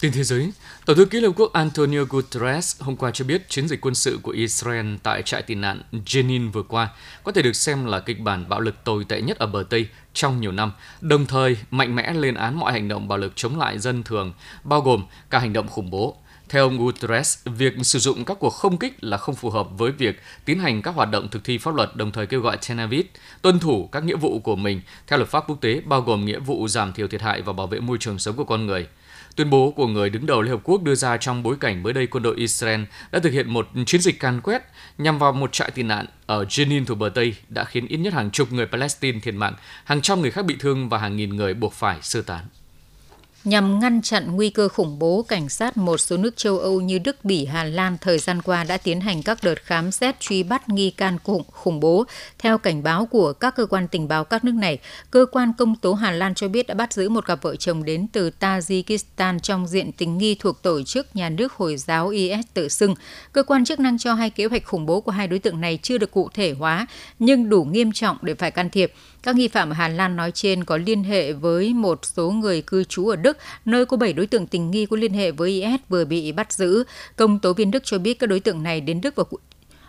Tin 0.04 0.12
thế 0.12 0.24
giới, 0.24 0.52
Tổng 0.86 0.98
thư 0.98 1.06
ký 1.06 1.20
Liên 1.20 1.30
Hợp 1.30 1.34
Quốc 1.38 1.54
Antonio 1.54 2.04
Guterres 2.10 2.82
hôm 2.82 2.96
qua 2.96 3.12
cho 3.12 3.26
biết 3.26 3.50
chiến 3.50 3.68
dịch 3.68 3.82
quân 3.82 3.96
sự 3.96 4.20
của 4.24 4.32
Israel 4.32 4.96
tại 5.04 5.22
trại 5.22 5.42
tị 5.42 5.56
nạn 5.56 5.82
Jenin 6.06 6.52
vừa 6.52 6.64
qua 6.64 6.90
có 7.24 7.32
thể 7.32 7.42
được 7.42 7.56
xem 7.56 7.86
là 7.86 8.00
kịch 8.00 8.20
bản 8.20 8.50
bạo 8.50 8.60
lực 8.60 8.84
tồi 8.84 9.06
tệ 9.06 9.22
nhất 9.22 9.38
ở 9.38 9.48
bờ 9.48 9.64
Tây 9.70 9.88
trong 10.14 10.42
nhiều 10.42 10.52
năm, 10.52 10.72
đồng 11.02 11.26
thời 11.26 11.58
mạnh 11.72 11.96
mẽ 11.96 12.14
lên 12.14 12.36
án 12.36 12.56
mọi 12.56 12.74
hành 12.74 12.88
động 12.88 13.08
bạo 13.08 13.18
lực 13.18 13.34
chống 13.36 13.60
lại 13.60 13.80
dân 13.80 14.04
thường, 14.04 14.34
bao 14.64 14.82
gồm 14.82 15.06
cả 15.30 15.40
hành 15.40 15.54
động 15.54 15.68
khủng 15.68 15.90
bố. 15.90 16.18
Theo 16.54 16.64
ông 16.64 16.78
Guterres, 16.78 17.38
việc 17.46 17.74
sử 17.82 18.00
dụng 18.00 18.26
các 18.26 18.38
cuộc 18.40 18.50
không 18.50 18.78
kích 18.78 19.04
là 19.04 19.18
không 19.18 19.36
phù 19.36 19.50
hợp 19.50 19.68
với 19.78 19.92
việc 19.92 20.22
tiến 20.46 20.60
hành 20.60 20.82
các 20.82 20.96
hoạt 20.96 21.12
động 21.12 21.30
thực 21.30 21.44
thi 21.44 21.58
pháp 21.58 21.76
luật, 21.76 21.96
đồng 21.96 22.12
thời 22.12 22.28
kêu 22.28 22.42
gọi 22.42 22.58
Tel 22.68 22.80
Aviv 22.80 23.06
tuân 23.42 23.60
thủ 23.60 23.90
các 23.92 24.04
nghĩa 24.04 24.16
vụ 24.16 24.40
của 24.40 24.56
mình 24.56 24.82
theo 25.08 25.20
luật 25.20 25.30
pháp 25.30 25.44
quốc 25.48 25.62
tế, 25.62 25.82
bao 25.86 26.02
gồm 26.02 26.26
nghĩa 26.26 26.40
vụ 26.40 26.68
giảm 26.68 26.94
thiểu 26.94 27.08
thiệt 27.08 27.22
hại 27.22 27.42
và 27.42 27.54
bảo 27.54 27.68
vệ 27.68 27.80
môi 27.80 27.98
trường 27.98 28.20
sống 28.20 28.36
của 28.36 28.44
con 28.44 28.66
người. 28.66 28.88
Tuyên 29.36 29.50
bố 29.50 29.72
của 29.72 29.88
người 29.88 30.10
đứng 30.10 30.26
đầu 30.26 30.42
Liên 30.42 30.52
Hợp 30.52 30.60
Quốc 30.64 30.84
đưa 30.84 30.96
ra 30.96 31.18
trong 31.18 31.44
bối 31.44 31.56
cảnh 31.60 31.84
mới 31.84 31.94
đây 31.94 32.08
quân 32.08 32.24
đội 32.24 32.36
Israel 32.38 32.82
đã 33.12 33.20
thực 33.20 33.34
hiện 33.34 33.54
một 33.54 33.68
chiến 33.86 34.02
dịch 34.02 34.20
can 34.20 34.42
quét 34.42 34.62
nhằm 34.98 35.20
vào 35.20 35.32
một 35.32 35.52
trại 35.52 35.72
tị 35.72 35.84
nạn 35.84 36.06
ở 36.26 36.44
Jenin 36.44 36.86
thuộc 36.86 36.98
bờ 36.98 37.10
Tây 37.10 37.36
đã 37.50 37.64
khiến 37.64 37.88
ít 37.88 37.98
nhất 37.98 38.14
hàng 38.14 38.32
chục 38.32 38.52
người 38.52 38.66
Palestine 38.66 39.20
thiệt 39.20 39.34
mạng, 39.34 39.54
hàng 39.84 40.02
trăm 40.02 40.22
người 40.22 40.32
khác 40.32 40.46
bị 40.46 40.56
thương 40.60 40.90
và 40.90 40.98
hàng 40.98 41.16
nghìn 41.16 41.36
người 41.36 41.54
buộc 41.54 41.74
phải 41.74 41.98
sơ 42.02 42.22
tán. 42.22 42.46
Nhằm 43.46 43.80
ngăn 43.80 44.02
chặn 44.02 44.36
nguy 44.36 44.50
cơ 44.50 44.68
khủng 44.68 45.00
bố, 45.00 45.26
cảnh 45.28 45.50
sát 45.50 45.78
một 45.78 45.98
số 45.98 46.18
nước 46.18 46.38
châu 46.38 46.60
Âu 46.60 46.82
như 46.82 47.00
Đức, 47.00 47.26
Bỉ, 47.26 47.46
Hà 47.46 47.64
Lan 47.64 47.98
thời 48.02 48.20
gian 48.20 48.42
qua 48.42 48.64
đã 48.64 48.78
tiến 48.78 49.02
hành 49.02 49.24
các 49.24 49.38
đợt 49.44 49.64
khám 49.64 49.92
xét 49.92 50.20
truy 50.20 50.44
bắt 50.44 50.70
nghi 50.70 50.90
can 50.90 51.18
khủng, 51.24 51.44
khủng 51.52 51.80
bố. 51.80 52.06
Theo 52.40 52.58
cảnh 52.58 52.84
báo 52.84 53.06
của 53.06 53.34
các 53.34 53.56
cơ 53.56 53.66
quan 53.66 53.88
tình 53.88 54.08
báo 54.08 54.24
các 54.24 54.44
nước 54.44 54.52
này, 54.56 54.80
cơ 55.12 55.26
quan 55.32 55.54
công 55.58 55.76
tố 55.76 55.94
Hà 55.94 56.12
Lan 56.12 56.36
cho 56.36 56.48
biết 56.48 56.68
đã 56.68 56.74
bắt 56.74 56.94
giữ 56.94 57.10
một 57.10 57.26
cặp 57.26 57.42
vợ 57.42 57.56
chồng 57.56 57.86
đến 57.86 58.08
từ 58.12 58.32
Tajikistan 58.40 59.40
trong 59.40 59.68
diện 59.68 59.92
tình 59.92 60.18
nghi 60.18 60.36
thuộc 60.36 60.62
tổ 60.62 60.84
chức 60.84 61.16
nhà 61.16 61.30
nước 61.30 61.54
Hồi 61.54 61.78
giáo 61.78 62.08
IS 62.08 62.46
tự 62.54 62.70
xưng. 62.70 62.96
Cơ 63.34 63.44
quan 63.44 63.66
chức 63.66 63.80
năng 63.80 63.98
cho 63.98 64.14
hay 64.14 64.30
kế 64.30 64.46
hoạch 64.46 64.66
khủng 64.66 64.86
bố 64.86 65.02
của 65.02 65.12
hai 65.12 65.28
đối 65.28 65.40
tượng 65.40 65.62
này 65.62 65.80
chưa 65.82 65.98
được 65.98 66.12
cụ 66.12 66.30
thể 66.34 66.52
hóa, 66.52 66.88
nhưng 67.20 67.50
đủ 67.50 67.64
nghiêm 67.64 67.92
trọng 67.92 68.18
để 68.22 68.34
phải 68.34 68.52
can 68.52 68.70
thiệp. 68.70 68.94
Các 69.24 69.36
nghi 69.36 69.48
phạm 69.48 69.70
ở 69.70 69.74
Hà 69.74 69.88
Lan 69.88 70.16
nói 70.16 70.32
trên 70.32 70.64
có 70.64 70.78
liên 70.78 71.04
hệ 71.04 71.34
với 71.34 71.74
một 71.74 72.00
số 72.06 72.32
người 72.32 72.62
cư 72.62 72.84
trú 72.84 73.08
ở 73.08 73.16
Đức, 73.16 73.38
nơi 73.66 73.86
có 73.86 73.98
7 73.98 74.14
đối 74.14 74.28
tượng 74.28 74.48
tình 74.48 74.72
nghi 74.72 74.86
có 74.86 74.98
liên 74.98 75.14
hệ 75.14 75.32
với 75.32 75.50
IS 75.50 75.80
vừa 75.90 76.06
bị 76.06 76.32
bắt 76.32 76.54
giữ. 76.54 76.84
Công 77.16 77.40
tố 77.40 77.54
viên 77.54 77.72
Đức 77.72 77.84
cho 77.86 77.98
biết 77.98 78.20
các 78.20 78.28
đối 78.28 78.40
tượng 78.40 78.64
này 78.64 78.82
đến 78.82 79.02
Đức 79.02 79.16
vào 79.16 79.26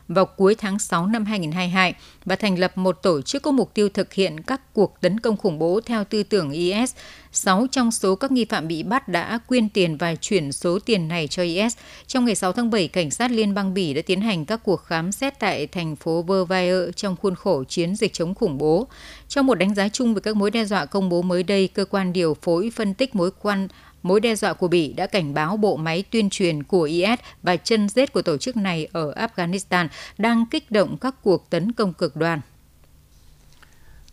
vào 0.08 0.26
cuối 0.26 0.54
tháng 0.54 0.78
6 0.78 1.06
năm 1.06 1.24
2022 1.24 1.94
và 2.24 2.36
thành 2.36 2.58
lập 2.58 2.78
một 2.78 3.02
tổ 3.02 3.22
chức 3.22 3.42
có 3.42 3.50
mục 3.50 3.74
tiêu 3.74 3.88
thực 3.88 4.12
hiện 4.12 4.40
các 4.40 4.60
cuộc 4.72 5.00
tấn 5.00 5.20
công 5.20 5.36
khủng 5.36 5.58
bố 5.58 5.80
theo 5.86 6.04
tư 6.04 6.22
tưởng 6.22 6.50
IS. 6.50 6.94
Sáu 7.32 7.66
trong 7.70 7.90
số 7.90 8.14
các 8.14 8.32
nghi 8.32 8.44
phạm 8.44 8.68
bị 8.68 8.82
bắt 8.82 9.08
đã 9.08 9.38
quyên 9.46 9.68
tiền 9.68 9.96
và 9.96 10.14
chuyển 10.14 10.52
số 10.52 10.78
tiền 10.78 11.08
này 11.08 11.28
cho 11.28 11.42
IS. 11.42 11.76
Trong 12.06 12.24
ngày 12.24 12.34
6 12.34 12.52
tháng 12.52 12.70
7, 12.70 12.88
cảnh 12.88 13.10
sát 13.10 13.30
liên 13.30 13.54
bang 13.54 13.74
Bỉ 13.74 13.94
đã 13.94 14.02
tiến 14.06 14.20
hành 14.20 14.44
các 14.44 14.60
cuộc 14.64 14.76
khám 14.76 15.12
xét 15.12 15.38
tại 15.38 15.66
thành 15.66 15.96
phố 15.96 16.22
Verviers 16.22 16.96
trong 16.96 17.16
khuôn 17.16 17.34
khổ 17.34 17.64
chiến 17.64 17.96
dịch 17.96 18.12
chống 18.12 18.34
khủng 18.34 18.58
bố. 18.58 18.88
Trong 19.28 19.46
một 19.46 19.54
đánh 19.54 19.74
giá 19.74 19.88
chung 19.88 20.14
về 20.14 20.20
các 20.20 20.36
mối 20.36 20.50
đe 20.50 20.64
dọa 20.64 20.86
công 20.86 21.08
bố 21.08 21.22
mới 21.22 21.42
đây, 21.42 21.68
cơ 21.68 21.84
quan 21.84 22.12
điều 22.12 22.36
phối 22.42 22.70
phân 22.74 22.94
tích 22.94 23.14
mối 23.14 23.30
quan 23.42 23.68
mối 24.04 24.20
đe 24.20 24.34
dọa 24.34 24.52
của 24.52 24.68
Bỉ 24.68 24.92
đã 24.92 25.06
cảnh 25.06 25.34
báo 25.34 25.56
bộ 25.56 25.76
máy 25.76 26.04
tuyên 26.10 26.30
truyền 26.30 26.62
của 26.62 26.82
IS 26.82 27.18
và 27.42 27.56
chân 27.56 27.88
rết 27.88 28.12
của 28.12 28.22
tổ 28.22 28.36
chức 28.36 28.56
này 28.56 28.88
ở 28.92 29.12
Afghanistan 29.12 29.88
đang 30.18 30.46
kích 30.46 30.70
động 30.70 30.96
các 31.00 31.14
cuộc 31.22 31.50
tấn 31.50 31.72
công 31.72 31.92
cực 31.92 32.16
đoan. 32.16 32.40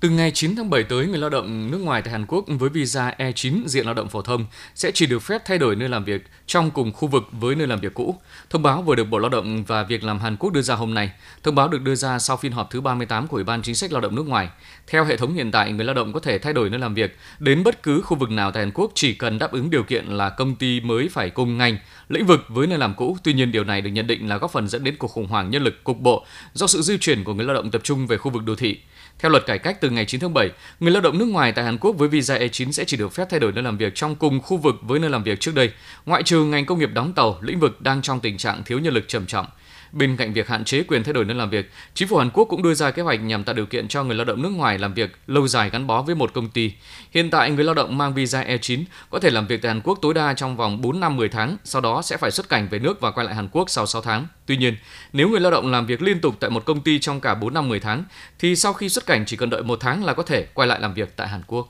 Từ 0.01 0.09
ngày 0.09 0.31
9 0.31 0.55
tháng 0.55 0.69
7 0.69 0.83
tới, 0.83 1.07
người 1.07 1.19
lao 1.19 1.29
động 1.29 1.71
nước 1.71 1.77
ngoài 1.77 2.01
tại 2.01 2.11
Hàn 2.11 2.25
Quốc 2.25 2.45
với 2.47 2.69
visa 2.69 3.13
E9 3.17 3.63
diện 3.65 3.85
lao 3.85 3.93
động 3.93 4.09
phổ 4.09 4.21
thông 4.21 4.45
sẽ 4.75 4.91
chỉ 4.93 5.05
được 5.05 5.19
phép 5.19 5.41
thay 5.45 5.57
đổi 5.57 5.75
nơi 5.75 5.89
làm 5.89 6.03
việc 6.03 6.21
trong 6.47 6.71
cùng 6.71 6.91
khu 6.91 7.07
vực 7.07 7.23
với 7.31 7.55
nơi 7.55 7.67
làm 7.67 7.79
việc 7.79 7.93
cũ. 7.93 8.15
Thông 8.49 8.63
báo 8.63 8.81
vừa 8.81 8.95
được 8.95 9.03
Bộ 9.03 9.17
Lao 9.17 9.29
động 9.29 9.63
và 9.63 9.83
Việc 9.83 10.03
làm 10.03 10.19
Hàn 10.19 10.37
Quốc 10.37 10.53
đưa 10.53 10.61
ra 10.61 10.75
hôm 10.75 10.93
nay. 10.93 11.11
Thông 11.43 11.55
báo 11.55 11.67
được 11.67 11.81
đưa 11.81 11.95
ra 11.95 12.19
sau 12.19 12.37
phiên 12.37 12.51
họp 12.51 12.71
thứ 12.71 12.81
38 12.81 13.27
của 13.27 13.37
Ủy 13.37 13.43
ban 13.43 13.61
Chính 13.61 13.75
sách 13.75 13.91
Lao 13.91 14.01
động 14.01 14.15
nước 14.15 14.27
ngoài. 14.27 14.49
Theo 14.87 15.05
hệ 15.05 15.17
thống 15.17 15.33
hiện 15.33 15.51
tại, 15.51 15.71
người 15.71 15.85
lao 15.85 15.93
động 15.93 16.13
có 16.13 16.19
thể 16.19 16.39
thay 16.39 16.53
đổi 16.53 16.69
nơi 16.69 16.79
làm 16.79 16.93
việc 16.93 17.17
đến 17.39 17.63
bất 17.63 17.83
cứ 17.83 18.01
khu 18.01 18.17
vực 18.17 18.31
nào 18.31 18.51
tại 18.51 18.63
Hàn 18.63 18.71
Quốc 18.73 18.91
chỉ 18.95 19.13
cần 19.13 19.39
đáp 19.39 19.51
ứng 19.51 19.69
điều 19.69 19.83
kiện 19.83 20.05
là 20.05 20.29
công 20.29 20.55
ty 20.55 20.79
mới 20.79 21.09
phải 21.09 21.29
cùng 21.29 21.57
ngành, 21.57 21.77
lĩnh 22.09 22.25
vực 22.25 22.45
với 22.47 22.67
nơi 22.67 22.77
làm 22.77 22.93
cũ. 22.93 23.17
Tuy 23.23 23.33
nhiên, 23.33 23.51
điều 23.51 23.63
này 23.63 23.81
được 23.81 23.89
nhận 23.89 24.07
định 24.07 24.29
là 24.29 24.37
góp 24.37 24.51
phần 24.51 24.67
dẫn 24.67 24.83
đến 24.83 24.95
cuộc 24.97 25.07
khủng 25.07 25.27
hoảng 25.27 25.49
nhân 25.49 25.63
lực 25.63 25.83
cục 25.83 25.99
bộ 25.99 26.25
do 26.53 26.67
sự 26.67 26.81
di 26.81 26.97
chuyển 26.97 27.23
của 27.23 27.33
người 27.33 27.45
lao 27.45 27.55
động 27.55 27.71
tập 27.71 27.81
trung 27.83 28.07
về 28.07 28.17
khu 28.17 28.31
vực 28.31 28.43
đô 28.45 28.55
thị. 28.55 28.77
Theo 29.19 29.31
luật 29.31 29.45
cải 29.45 29.59
cách 29.59 29.81
từ 29.81 29.89
ngày 29.89 30.05
9 30.05 30.19
tháng 30.19 30.33
7, 30.33 30.49
người 30.79 30.91
lao 30.91 31.01
động 31.01 31.17
nước 31.17 31.25
ngoài 31.25 31.51
tại 31.51 31.65
Hàn 31.65 31.77
Quốc 31.77 31.91
với 31.97 32.07
visa 32.07 32.37
E9 32.37 32.71
sẽ 32.71 32.85
chỉ 32.85 32.97
được 32.97 33.13
phép 33.13 33.27
thay 33.29 33.39
đổi 33.39 33.51
nơi 33.51 33.63
làm 33.63 33.77
việc 33.77 33.95
trong 33.95 34.15
cùng 34.15 34.41
khu 34.41 34.57
vực 34.57 34.75
với 34.81 34.99
nơi 34.99 35.09
làm 35.09 35.23
việc 35.23 35.39
trước 35.39 35.55
đây, 35.55 35.71
ngoại 36.05 36.23
trừ 36.23 36.43
ngành 36.43 36.65
công 36.65 36.79
nghiệp 36.79 36.89
đóng 36.93 37.13
tàu, 37.13 37.37
lĩnh 37.41 37.59
vực 37.59 37.81
đang 37.81 38.01
trong 38.01 38.19
tình 38.19 38.37
trạng 38.37 38.63
thiếu 38.63 38.79
nhân 38.79 38.93
lực 38.93 39.07
trầm 39.07 39.25
trọng. 39.25 39.45
Bên 39.91 40.17
cạnh 40.17 40.33
việc 40.33 40.47
hạn 40.47 40.63
chế 40.63 40.83
quyền 40.83 41.03
thay 41.03 41.13
đổi 41.13 41.25
nơi 41.25 41.35
làm 41.35 41.49
việc, 41.49 41.71
chính 41.93 42.07
phủ 42.07 42.17
Hàn 42.17 42.29
Quốc 42.29 42.45
cũng 42.45 42.63
đưa 42.63 42.73
ra 42.73 42.91
kế 42.91 43.01
hoạch 43.01 43.21
nhằm 43.21 43.43
tạo 43.43 43.55
điều 43.55 43.65
kiện 43.65 43.87
cho 43.87 44.03
người 44.03 44.15
lao 44.15 44.25
động 44.25 44.41
nước 44.41 44.49
ngoài 44.49 44.77
làm 44.77 44.93
việc 44.93 45.11
lâu 45.27 45.47
dài 45.47 45.69
gắn 45.69 45.87
bó 45.87 46.01
với 46.01 46.15
một 46.15 46.33
công 46.33 46.49
ty. 46.49 46.71
Hiện 47.11 47.29
tại, 47.29 47.51
người 47.51 47.63
lao 47.63 47.75
động 47.75 47.97
mang 47.97 48.13
visa 48.13 48.43
E9 48.43 48.83
có 49.09 49.19
thể 49.19 49.29
làm 49.29 49.47
việc 49.47 49.61
tại 49.61 49.71
Hàn 49.71 49.81
Quốc 49.81 49.99
tối 50.01 50.13
đa 50.13 50.33
trong 50.33 50.57
vòng 50.57 50.81
4 50.81 50.99
năm 50.99 51.17
10 51.17 51.29
tháng, 51.29 51.57
sau 51.63 51.81
đó 51.81 52.01
sẽ 52.01 52.17
phải 52.17 52.31
xuất 52.31 52.49
cảnh 52.49 52.67
về 52.71 52.79
nước 52.79 53.01
và 53.01 53.11
quay 53.11 53.25
lại 53.25 53.35
Hàn 53.35 53.47
Quốc 53.51 53.69
sau 53.69 53.85
6 53.85 54.01
tháng. 54.01 54.27
Tuy 54.45 54.57
nhiên, 54.57 54.75
nếu 55.13 55.29
người 55.29 55.39
lao 55.39 55.51
động 55.51 55.71
làm 55.71 55.85
việc 55.85 56.01
liên 56.01 56.21
tục 56.21 56.35
tại 56.39 56.49
một 56.49 56.65
công 56.65 56.81
ty 56.81 56.99
trong 56.99 57.21
cả 57.21 57.35
4 57.35 57.53
năm 57.53 57.69
10 57.69 57.79
tháng, 57.79 58.03
thì 58.39 58.55
sau 58.55 58.73
khi 58.73 58.89
xuất 58.89 59.05
cảnh 59.05 59.23
chỉ 59.25 59.37
cần 59.37 59.49
đợi 59.49 59.63
một 59.63 59.79
tháng 59.81 60.05
là 60.05 60.13
có 60.13 60.23
thể 60.23 60.45
quay 60.53 60.67
lại 60.67 60.79
làm 60.79 60.93
việc 60.93 61.15
tại 61.15 61.27
Hàn 61.27 61.41
Quốc. 61.47 61.67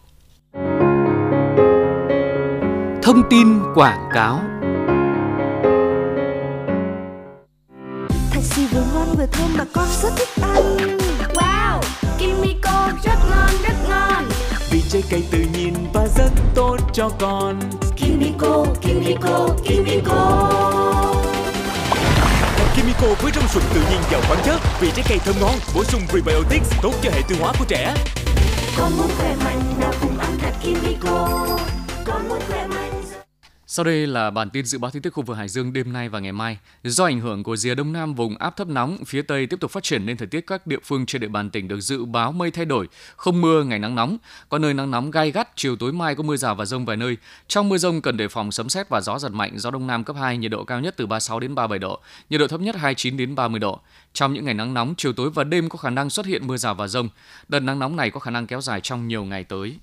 Thông 3.03 3.29
tin 3.29 3.47
quảng 3.75 4.09
cáo 4.13 4.60
Taxi 8.41 8.65
vừa 8.65 8.83
ngon 8.93 9.15
vừa 9.17 9.25
thơm 9.31 9.57
mà 9.57 9.65
con 9.73 9.87
rất 10.03 10.09
thích 10.17 10.29
ăn. 10.41 10.97
Wow, 11.33 11.81
Kimiko 12.17 12.89
rất 13.03 13.17
ngon 13.29 13.49
rất 13.63 13.73
ngon. 13.89 14.23
Vì 14.71 14.81
trái 14.89 15.03
cây 15.09 15.23
tự 15.31 15.39
nhiên 15.53 15.75
và 15.93 16.07
rất 16.17 16.29
tốt 16.55 16.77
cho 16.93 17.09
con. 17.19 17.59
Kimiko, 17.95 18.65
Kimiko, 18.81 19.47
Kimiko 19.63 20.49
Kimiko 22.75 23.07
với 23.21 23.31
rong 23.35 23.47
sụn 23.47 23.63
tự 23.73 23.81
nhiên 23.89 24.01
giàu 24.11 24.21
khoáng 24.27 24.39
chất. 24.45 24.59
Vì 24.79 24.91
trái 24.95 25.05
cây 25.09 25.19
thơm 25.25 25.35
ngon, 25.41 25.55
bổ 25.75 25.83
sung 25.83 26.01
prebiotics 26.09 26.81
tốt 26.81 26.93
cho 27.03 27.11
hệ 27.13 27.21
tiêu 27.27 27.37
hóa 27.41 27.53
của 27.59 27.65
trẻ. 27.67 27.95
Con 28.77 28.97
muốn 28.97 29.07
khỏe 29.17 29.35
mạnh 29.45 29.61
nào 29.79 29.93
cùng 30.01 30.17
ăn 30.17 30.37
thật 30.41 30.51
Kimiko 30.63 31.47
Con 32.05 32.29
muốn 32.29 32.39
khỏe 32.47 32.67
mạnh 32.67 32.70
sau 33.73 33.83
đây 33.83 34.07
là 34.07 34.29
bản 34.29 34.49
tin 34.49 34.65
dự 34.65 34.77
báo 34.77 34.91
thời 34.91 35.01
tiết 35.01 35.09
khu 35.09 35.23
vực 35.23 35.37
Hải 35.37 35.49
Dương 35.49 35.73
đêm 35.73 35.93
nay 35.93 36.09
và 36.09 36.19
ngày 36.19 36.31
mai. 36.31 36.57
Do 36.83 37.05
ảnh 37.05 37.19
hưởng 37.19 37.43
của 37.43 37.55
rìa 37.55 37.75
đông 37.75 37.93
nam 37.93 38.13
vùng 38.13 38.37
áp 38.37 38.57
thấp 38.57 38.67
nóng 38.67 39.05
phía 39.05 39.21
tây 39.21 39.47
tiếp 39.47 39.59
tục 39.59 39.71
phát 39.71 39.83
triển 39.83 40.05
nên 40.05 40.17
thời 40.17 40.27
tiết 40.27 40.41
các 40.47 40.67
địa 40.67 40.77
phương 40.83 41.05
trên 41.05 41.21
địa 41.21 41.27
bàn 41.27 41.49
tỉnh 41.49 41.67
được 41.67 41.79
dự 41.79 42.05
báo 42.05 42.31
mây 42.31 42.51
thay 42.51 42.65
đổi, 42.65 42.87
không 43.15 43.41
mưa, 43.41 43.63
ngày 43.63 43.79
nắng 43.79 43.95
nóng, 43.95 44.17
có 44.49 44.57
nơi 44.57 44.73
nắng 44.73 44.91
nóng 44.91 45.11
gai 45.11 45.31
gắt, 45.31 45.49
chiều 45.55 45.75
tối 45.75 45.93
mai 45.93 46.15
có 46.15 46.23
mưa 46.23 46.37
rào 46.37 46.55
và 46.55 46.65
rông 46.65 46.85
vài 46.85 46.97
nơi. 46.97 47.17
Trong 47.47 47.69
mưa 47.69 47.77
rông 47.77 48.01
cần 48.01 48.17
đề 48.17 48.27
phòng 48.27 48.51
sấm 48.51 48.69
sét 48.69 48.89
và 48.89 49.01
gió 49.01 49.19
giật 49.19 49.31
mạnh, 49.31 49.59
gió 49.59 49.71
đông 49.71 49.87
nam 49.87 50.03
cấp 50.03 50.15
2, 50.19 50.37
nhiệt 50.37 50.51
độ 50.51 50.63
cao 50.63 50.79
nhất 50.79 50.93
từ 50.97 51.07
36 51.07 51.39
đến 51.39 51.55
37 51.55 51.79
độ, 51.79 51.99
nhiệt 52.29 52.39
độ 52.39 52.47
thấp 52.47 52.61
nhất 52.61 52.75
29 52.75 53.17
đến 53.17 53.35
30 53.35 53.59
độ. 53.59 53.79
Trong 54.13 54.33
những 54.33 54.45
ngày 54.45 54.53
nắng 54.53 54.73
nóng, 54.73 54.93
chiều 54.97 55.13
tối 55.13 55.29
và 55.29 55.43
đêm 55.43 55.69
có 55.69 55.77
khả 55.77 55.89
năng 55.89 56.09
xuất 56.09 56.25
hiện 56.25 56.47
mưa 56.47 56.57
rào 56.57 56.75
và 56.75 56.87
rông. 56.87 57.09
Đợt 57.47 57.59
nắng 57.59 57.79
nóng 57.79 57.95
này 57.95 58.11
có 58.11 58.19
khả 58.19 58.31
năng 58.31 58.47
kéo 58.47 58.61
dài 58.61 58.81
trong 58.81 59.07
nhiều 59.07 59.23
ngày 59.23 59.43
tới. 59.43 59.79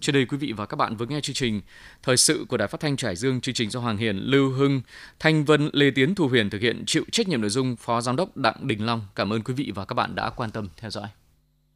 Trước 0.00 0.12
đây 0.12 0.26
quý 0.26 0.36
vị 0.36 0.52
và 0.52 0.66
các 0.66 0.76
bạn 0.76 0.96
vừa 0.96 1.06
nghe 1.06 1.20
chương 1.20 1.34
trình 1.34 1.60
Thời 2.02 2.16
sự 2.16 2.46
của 2.48 2.56
Đài 2.56 2.68
Phát 2.68 2.80
thanh 2.80 2.96
Trải 2.96 3.16
Dương, 3.16 3.40
chương 3.40 3.54
trình 3.54 3.70
do 3.70 3.80
Hoàng 3.80 3.96
Hiền, 3.96 4.16
Lưu 4.16 4.50
Hưng, 4.50 4.82
Thanh 5.18 5.44
Vân, 5.44 5.70
Lê 5.72 5.90
Tiến, 5.90 6.14
Thu 6.14 6.28
Huyền 6.28 6.50
thực 6.50 6.60
hiện 6.60 6.84
chịu 6.86 7.04
trách 7.12 7.28
nhiệm 7.28 7.40
nội 7.40 7.50
dung 7.50 7.76
Phó 7.76 8.00
Giám 8.00 8.16
đốc 8.16 8.36
Đặng 8.36 8.66
Đình 8.68 8.86
Long. 8.86 9.06
Cảm 9.14 9.32
ơn 9.32 9.42
quý 9.42 9.54
vị 9.54 9.72
và 9.74 9.84
các 9.84 9.94
bạn 9.94 10.14
đã 10.14 10.30
quan 10.30 10.50
tâm 10.50 10.68
theo 10.76 10.90
dõi. 10.90 11.08